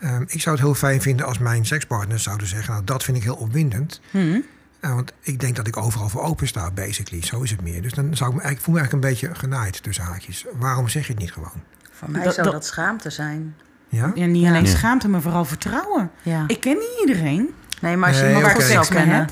[0.00, 2.72] Ehm, ik zou het heel fijn vinden als mijn sekspartners zouden zeggen...
[2.72, 4.00] nou, dat vind ik heel opwindend.
[4.10, 4.40] Hm.
[4.80, 7.24] Want ik denk dat ik overal voor open sta, basically.
[7.24, 7.82] Zo is het meer.
[7.82, 10.44] Dus dan zou ik me eigenlijk, voel me eigenlijk een beetje genaaid tussen haakjes.
[10.58, 11.62] Waarom zeg je het niet gewoon?
[11.90, 13.54] Voor mij Dat- zou dat- dat schaamte zijn.
[13.88, 14.12] Ja?
[14.14, 14.70] Ja, niet alleen Ja.
[14.70, 16.10] schaamte, maar vooral vertrouwen.
[16.22, 16.44] Ja.
[16.46, 17.48] Ik ken niet iedereen.
[17.80, 19.16] Nee, maar als je Nee, iemand Seks mee kennen...
[19.18, 19.30] heb.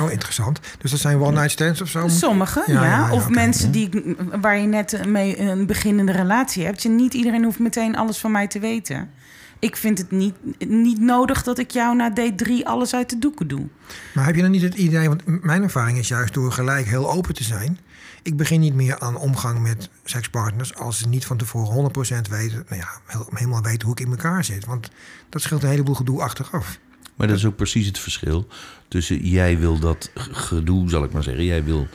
[0.00, 0.60] Oh, interessant.
[0.78, 2.08] Dus dat zijn one-night stands of zo?
[2.08, 2.72] Sommigen, ja.
[2.72, 6.82] Ja, ja, ja, of mensen die, waar je net mee een beginnende relatie hebt.
[6.82, 9.10] Je, niet iedereen hoeft meteen alles van mij te weten.
[9.58, 13.18] Ik vind het niet, niet nodig dat ik jou na date 3 alles uit de
[13.18, 13.66] doeken doe.
[14.14, 17.10] Maar heb je dan niet het idee, want mijn ervaring is juist door gelijk heel
[17.10, 17.78] open te zijn.
[18.22, 22.64] Ik begin niet meer aan omgang met sekspartners als ze niet van tevoren 100% weten,
[22.68, 22.88] nou ja,
[23.30, 24.64] helemaal weten hoe ik in elkaar zit.
[24.64, 24.90] Want
[25.28, 26.78] dat scheelt een heleboel gedoe achteraf.
[27.16, 28.46] Maar dat is ook precies het verschil
[28.88, 31.44] tussen jij wil dat gedoe, zal ik maar zeggen.
[31.44, 31.88] Jij wil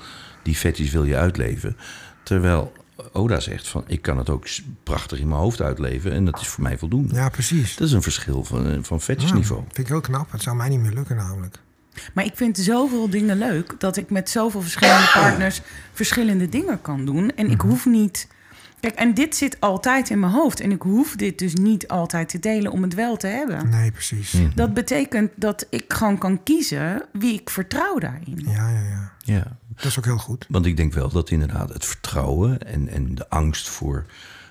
[0.43, 1.77] die fetish wil je uitleven.
[2.23, 2.71] Terwijl
[3.11, 4.47] Oda zegt van ik kan het ook
[4.83, 7.15] prachtig in mijn hoofd uitleven en dat is voor mij voldoende.
[7.15, 7.75] Ja, precies.
[7.75, 9.61] Dat is een verschil van, eh, van Ja, fetishniveau.
[9.63, 10.31] vind ik heel knap.
[10.31, 11.55] Het zou mij niet meer lukken namelijk.
[12.13, 15.61] Maar ik vind zoveel dingen leuk dat ik met zoveel verschillende partners
[15.93, 17.35] verschillende dingen kan doen.
[17.35, 18.27] En ik hoef niet.
[18.79, 20.59] Kijk, en dit zit altijd in mijn hoofd.
[20.59, 23.69] En ik hoef dit dus niet altijd te delen om het wel te hebben.
[23.69, 24.31] Nee, precies.
[24.31, 24.49] Hm.
[24.55, 28.41] Dat betekent dat ik gewoon kan kiezen wie ik vertrouw daarin.
[28.47, 29.11] Ja, ja, ja.
[29.23, 30.45] Ja, Dat is ook heel goed.
[30.49, 34.05] want ik denk wel dat inderdaad het vertrouwen en, en de angst voor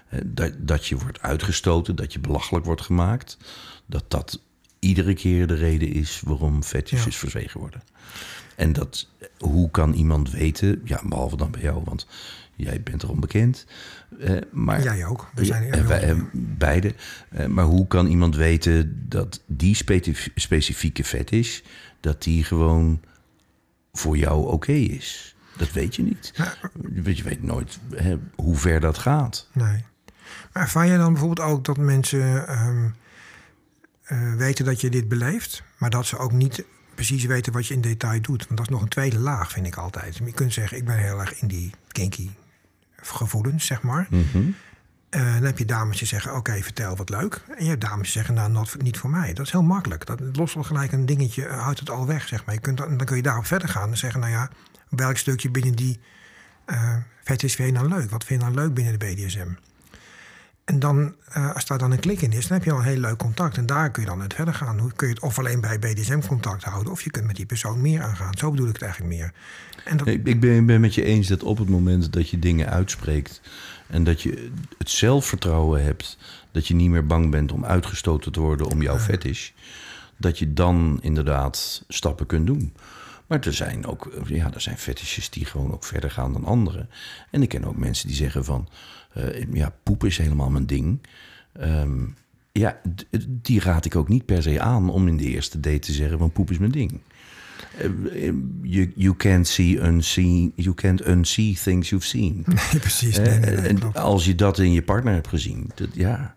[0.09, 3.37] eh, dat, dat je wordt uitgestoten, dat je belachelijk wordt gemaakt,
[3.87, 4.41] dat dat
[4.79, 6.99] iedere keer de reden is waarom Ja.
[7.11, 7.83] verzwegen worden.
[8.57, 9.09] En dat,
[9.39, 12.07] hoe kan iemand weten, ja, behalve dan bij jou, want
[12.57, 13.67] jij bent er onbekend.
[14.21, 15.31] eh, maar Jij ook.
[15.35, 16.95] We zijn er wij, eh, beide.
[17.29, 21.61] Eh, maar hoe kan iemand weten dat die specif- specifieke fetish...
[22.01, 23.01] dat die gewoon
[23.93, 25.35] voor jou oké is?
[25.57, 26.33] Dat weet je niet.
[27.03, 29.49] Want Je weet nooit hè, hoe ver dat gaat.
[29.53, 29.85] Nee.
[30.53, 32.89] Maar ervaar je dan bijvoorbeeld ook dat mensen ehm,
[34.03, 36.65] eh, weten dat je dit beleeft, maar dat ze ook niet
[36.95, 38.47] precies weten wat je in detail doet?
[38.47, 40.17] Want dat is nog een tweede laag, vind ik altijd.
[40.17, 42.31] Je kunt zeggen, ik ben heel erg in die kinky
[42.97, 44.09] gevoelens, zeg maar.
[45.11, 47.41] Eh, dan heb je dames die zeggen, oké, vertel wat leuk.
[47.57, 49.33] En je hebt dames die zeggen, nou, niet voor mij.
[49.33, 50.07] Dat is heel makkelijk.
[50.07, 52.55] Dat lost wel gelijk een dingetje, eh, houdt het al weg, zeg maar.
[52.55, 54.51] Je kunt, dan dan kun je daarop verder gaan en zeggen, nou ja,
[54.89, 56.01] welk stukje binnen die
[56.65, 58.11] eh fetish vind je nou leuk?
[58.11, 59.49] Wat vind je nou leuk binnen de BDSM?
[60.71, 62.85] En dan, eh, als daar dan een klik in is, dan heb je al een
[62.85, 63.57] heel leuk contact.
[63.57, 64.79] En daar kun je dan uit verder gaan.
[64.79, 67.81] Hoe kun je het of alleen bij BDSM-contact houden, of je kunt met die persoon
[67.81, 68.37] meer aangaan.
[68.39, 69.33] Zo bedoel ik het eigenlijk meer.
[69.85, 72.39] En dat, Ik, ik ben, ben met je eens dat op het moment dat je
[72.39, 73.41] dingen uitspreekt...
[73.87, 76.19] en dat je het zelfvertrouwen hebt...
[76.53, 79.51] dat je niet meer bang bent om uitgestoten te worden om jouw fetish...
[80.17, 82.73] dat je dan inderdaad stappen kunt doen.
[83.27, 86.91] Maar er zijn ook ja, er zijn fetishes die gewoon ook verder gaan dan anderen.
[87.31, 88.69] En ik ken ook mensen die zeggen van...
[89.13, 91.01] eh, ja, poep is helemaal mijn ding.
[91.53, 92.07] Ehm,
[92.53, 92.81] ja,
[93.27, 96.19] die raad ik ook niet per se aan om in de eerste date te zeggen
[96.19, 97.01] van poep is mijn ding.
[97.79, 98.33] Eh,
[98.63, 102.45] You, you can't see unseen, you can't unsee things you've seen.
[102.47, 103.17] nee, precies.
[103.17, 103.97] Nee, nee, nee, en klopt.
[103.97, 106.35] als je dat in je partner hebt gezien, dat, ja.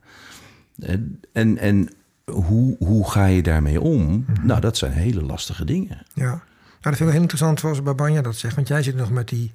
[0.79, 1.89] En, en, en
[2.25, 4.25] hoe, hoe ga je daarmee om?
[4.27, 4.45] Mhm.
[4.45, 6.05] Nou, dat zijn hele lastige dingen.
[6.13, 6.23] Ja.
[6.25, 6.39] Nou,
[6.81, 8.55] dat vind ik heel interessant zoals Babanja dat zegt.
[8.55, 9.51] Want jij zit nog met die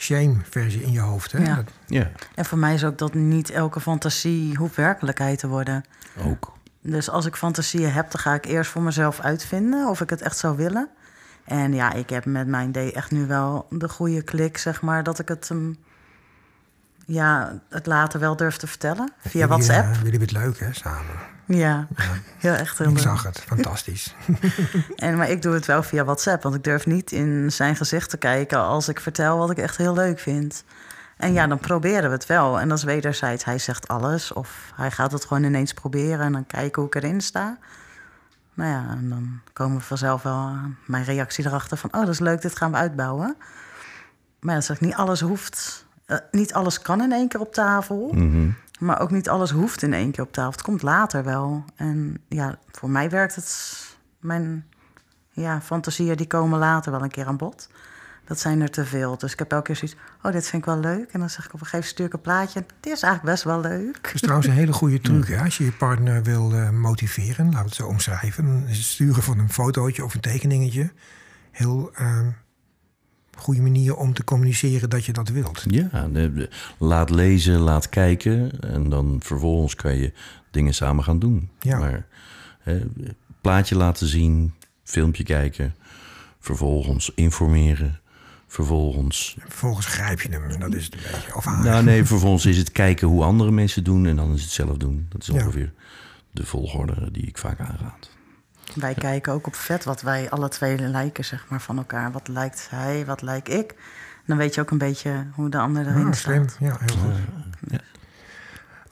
[0.00, 1.32] shame-versie in je hoofd.
[1.32, 1.38] Hè?
[1.44, 1.54] Ja.
[1.54, 5.84] Dat- Ja, En voor mij is ook dat niet elke fantasie hoeft werkelijkheid te worden.
[6.24, 6.52] ook.
[6.82, 10.22] Dus als ik fantasieën heb, dan ga ik eerst voor mezelf uitvinden of ik het
[10.22, 10.88] echt zou willen.
[11.44, 15.02] En ja, ik heb met mijn D echt nu wel de goede klik, zeg maar,
[15.02, 15.76] dat ik het, hem
[17.06, 19.12] ja, het later wel durf te vertellen.
[19.18, 19.86] Via jullie, WhatsApp.
[19.88, 21.16] eh, jullie hebben het leuk, hè, samen.
[21.52, 21.86] Ja,
[22.38, 23.02] heel echt heel Ik leuk.
[23.02, 23.40] zag het.
[23.46, 24.14] Fantastisch.
[24.96, 28.10] En, maar ik doe het wel via WhatsApp, want ik durf niet in zijn gezicht
[28.10, 30.64] te kijken als ik vertel wat ik echt heel leuk vind.
[31.16, 32.60] En ja, dan proberen we het wel.
[32.60, 33.44] En dat is wederzijds.
[33.44, 37.02] Hij zegt alles of hij gaat het gewoon ineens proberen en dan kijken hoe ik
[37.02, 37.58] erin sta.
[38.54, 41.90] Nou ja, en dan komen we vanzelf wel aan mijn reactie erachter van...
[41.94, 43.36] oh, dat is leuk, dit gaan we uitbouwen.
[44.40, 45.86] Maar dat zeg niet alles hoeft...
[46.06, 48.10] eh, niet alles kan in één keer op tafel.
[48.80, 50.50] Maar ook niet alles hoeft in één keer op tafel.
[50.50, 51.64] Het komt later wel.
[51.76, 53.78] En ja, voor mij werkt het...
[54.18, 54.66] Mijn
[55.30, 57.68] ja, fantasieën die komen later wel een keer aan bod.
[58.24, 59.18] Dat zijn er te veel.
[59.18, 59.96] Dus ik heb elke keer zoiets...
[60.22, 61.12] oh, dit vind ik wel leuk.
[61.12, 62.64] En dan zeg ik op een gegeven moment stuur ik een plaatje.
[62.80, 64.02] Dit is eigenlijk best wel leuk.
[64.02, 65.28] Dat is trouwens een hele goede truc.
[65.36, 65.42] Hè?
[65.44, 68.44] Als je je partner wil eh, motiveren, laten we het zo omschrijven.
[68.44, 70.92] Dan is het sturen van een fotootje of een tekeningetje.
[71.50, 72.18] Heel eh,
[73.40, 75.62] goede manier om te communiceren dat je dat wilt.
[75.66, 76.48] Ja, de- de-
[76.78, 78.60] laat lezen, laat kijken.
[78.60, 80.12] En dan vervolgens kan je
[80.50, 81.48] dingen samen gaan doen.
[81.60, 81.78] Ja.
[81.78, 82.06] Maar
[82.60, 82.80] hè,
[83.40, 84.54] plaatje laten zien,
[84.84, 85.74] filmpje kijken.
[86.40, 88.00] Vervolgens informeren.
[88.46, 90.58] Vervolgens Vervolgens grijp je hem.
[90.60, 91.34] Dat is het een beetje.
[91.36, 91.64] Of haar.
[91.64, 94.76] Nou nee, vervolgens is het kijken hoe andere mensen doen en dan is het zelf
[94.76, 95.06] doen.
[95.08, 95.34] Dat is Ja.
[95.34, 95.72] ongeveer
[96.30, 98.10] de volgorde die ik vaak aanraad.
[98.74, 102.12] Wij kijken ook op vet wat wij alle twee lijken, zeg maar, van elkaar.
[102.12, 103.74] Wat lijkt hij, wat lijk ik?
[104.26, 106.22] Dan weet je ook een beetje hoe de ander erin Ja, staat.
[106.22, 106.68] slim.
[106.68, 107.14] Ja, heel goed.
[107.68, 107.78] Ja.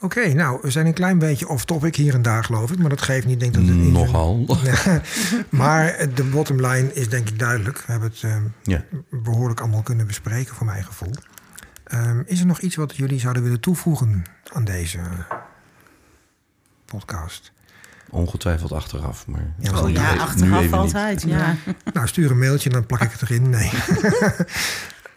[0.00, 2.78] Oké, nou, we zijn een klein beetje off-topic hier en daar, geloof ik.
[2.78, 3.92] Maar dat geeft niet, denk dat het niet...
[3.92, 4.46] Nogal.
[5.48, 7.78] maar de bottom line is denk ik duidelijk.
[7.78, 8.84] We hebben het ehm, Ja.
[9.10, 11.12] behoorlijk allemaal kunnen bespreken, voor mijn gevoel.
[11.84, 14.98] Ehm, is er nog iets wat jullie zouden willen toevoegen aan deze
[16.84, 17.52] podcast?
[18.10, 19.54] Ongetwijfeld achteraf, maar...
[19.58, 20.72] Ja, oh ja, nu achteraf even niet.
[20.72, 21.22] altijd.
[21.22, 21.56] Ja.
[21.92, 23.50] Nou, stuur een mailtje en dan plak ik het erin.
[23.50, 23.70] Nee.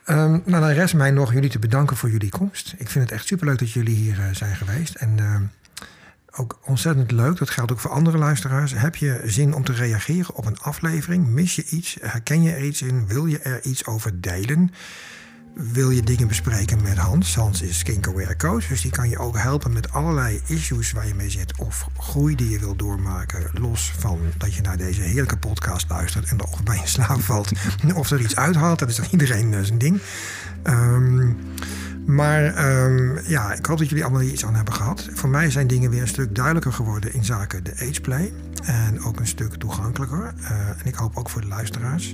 [0.05, 2.73] Ehm, nou, dan rest mij nog jullie te bedanken voor jullie komst.
[2.77, 4.95] Ik vind het echt superleuk dat jullie hier eh, zijn geweest.
[4.95, 5.43] En ehm,
[6.31, 8.73] ook ontzettend leuk, dat geldt ook voor andere luisteraars.
[8.73, 11.27] Heb je zin om te reageren op een aflevering?
[11.27, 11.97] Mis je iets?
[12.01, 13.07] Herken je er iets in?
[13.07, 14.71] Wil je er iets over delen?
[15.53, 17.35] Wil je dingen bespreken met Hans?
[17.35, 21.15] Hans is skincare coach, dus die kan je ook helpen met allerlei issues waar je
[21.15, 21.57] mee zit.
[21.57, 23.49] Of groei die je wil doormaken.
[23.53, 27.21] Los van dat je naar deze heerlijke podcast luistert en er of bij je slaap
[27.21, 27.51] valt.
[27.95, 30.01] Of er iets uithaalt, dat is dan iedereen eh, zijn ding.
[30.63, 31.33] Ehm,
[32.05, 35.09] maar ehm, ja, ik hoop dat jullie allemaal hier iets aan hebben gehad.
[35.13, 38.33] Voor mij zijn dingen weer een stuk duidelijker geworden in zaken de ageplay.
[38.63, 40.33] En ook een stuk toegankelijker.
[40.41, 42.13] Eh, en ik hoop ook voor de luisteraars.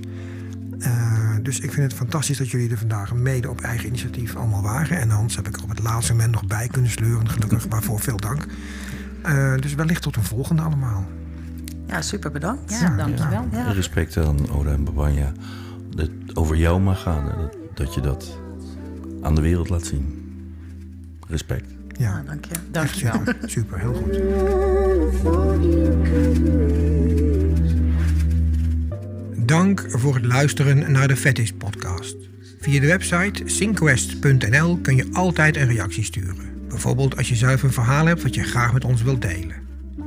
[0.80, 4.62] Eh, dus ik vind het fantastisch dat jullie er vandaag mede op eigen initiatief allemaal
[4.62, 4.98] waren.
[5.00, 7.66] En Hans heb ik er op het laatste moment nog bij kunnen sleuren, gelukkig.
[7.70, 8.46] Waarvoor veel dank.
[9.22, 11.06] Eh, dus wellicht tot een volgende allemaal.
[11.88, 12.80] Ja, super bedankt.
[12.80, 13.48] Ja, dankjewel.
[13.52, 13.72] Ja.
[13.72, 15.32] Respect aan Oda en Babanja.
[15.96, 17.30] Dat het over jou mag gaan.
[17.30, 18.38] en Dat, dat je dat
[19.22, 20.16] aan de wereld laat zien.
[21.28, 21.72] Respect.
[21.98, 22.56] Ja, Nou, dank je.
[22.72, 23.14] Dankjewel.
[23.26, 24.16] super, super, heel goed.
[29.48, 32.16] Dank voor het luisteren naar de Fetish podcast.
[32.60, 36.68] Via de website synquest.nl kun je altijd een reactie sturen.
[36.68, 39.56] Bijvoorbeeld als je zelf een verhaal hebt wat je graag met ons wilt delen.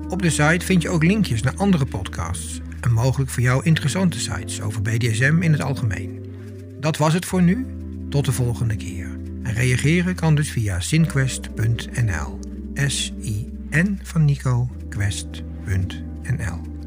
[0.08, 4.18] Op de site vind je ook linkjes naar andere podcasts en mogelijk voor jou interessante
[4.18, 6.24] sites over BDSM in het algemeen.
[6.80, 7.66] Dat was het voor nu.
[8.08, 9.18] Tot de volgende keer.
[9.42, 12.38] En reageren kan dus via synquest.nl.
[12.74, 16.79] S-I-N van Nico, quest.nl.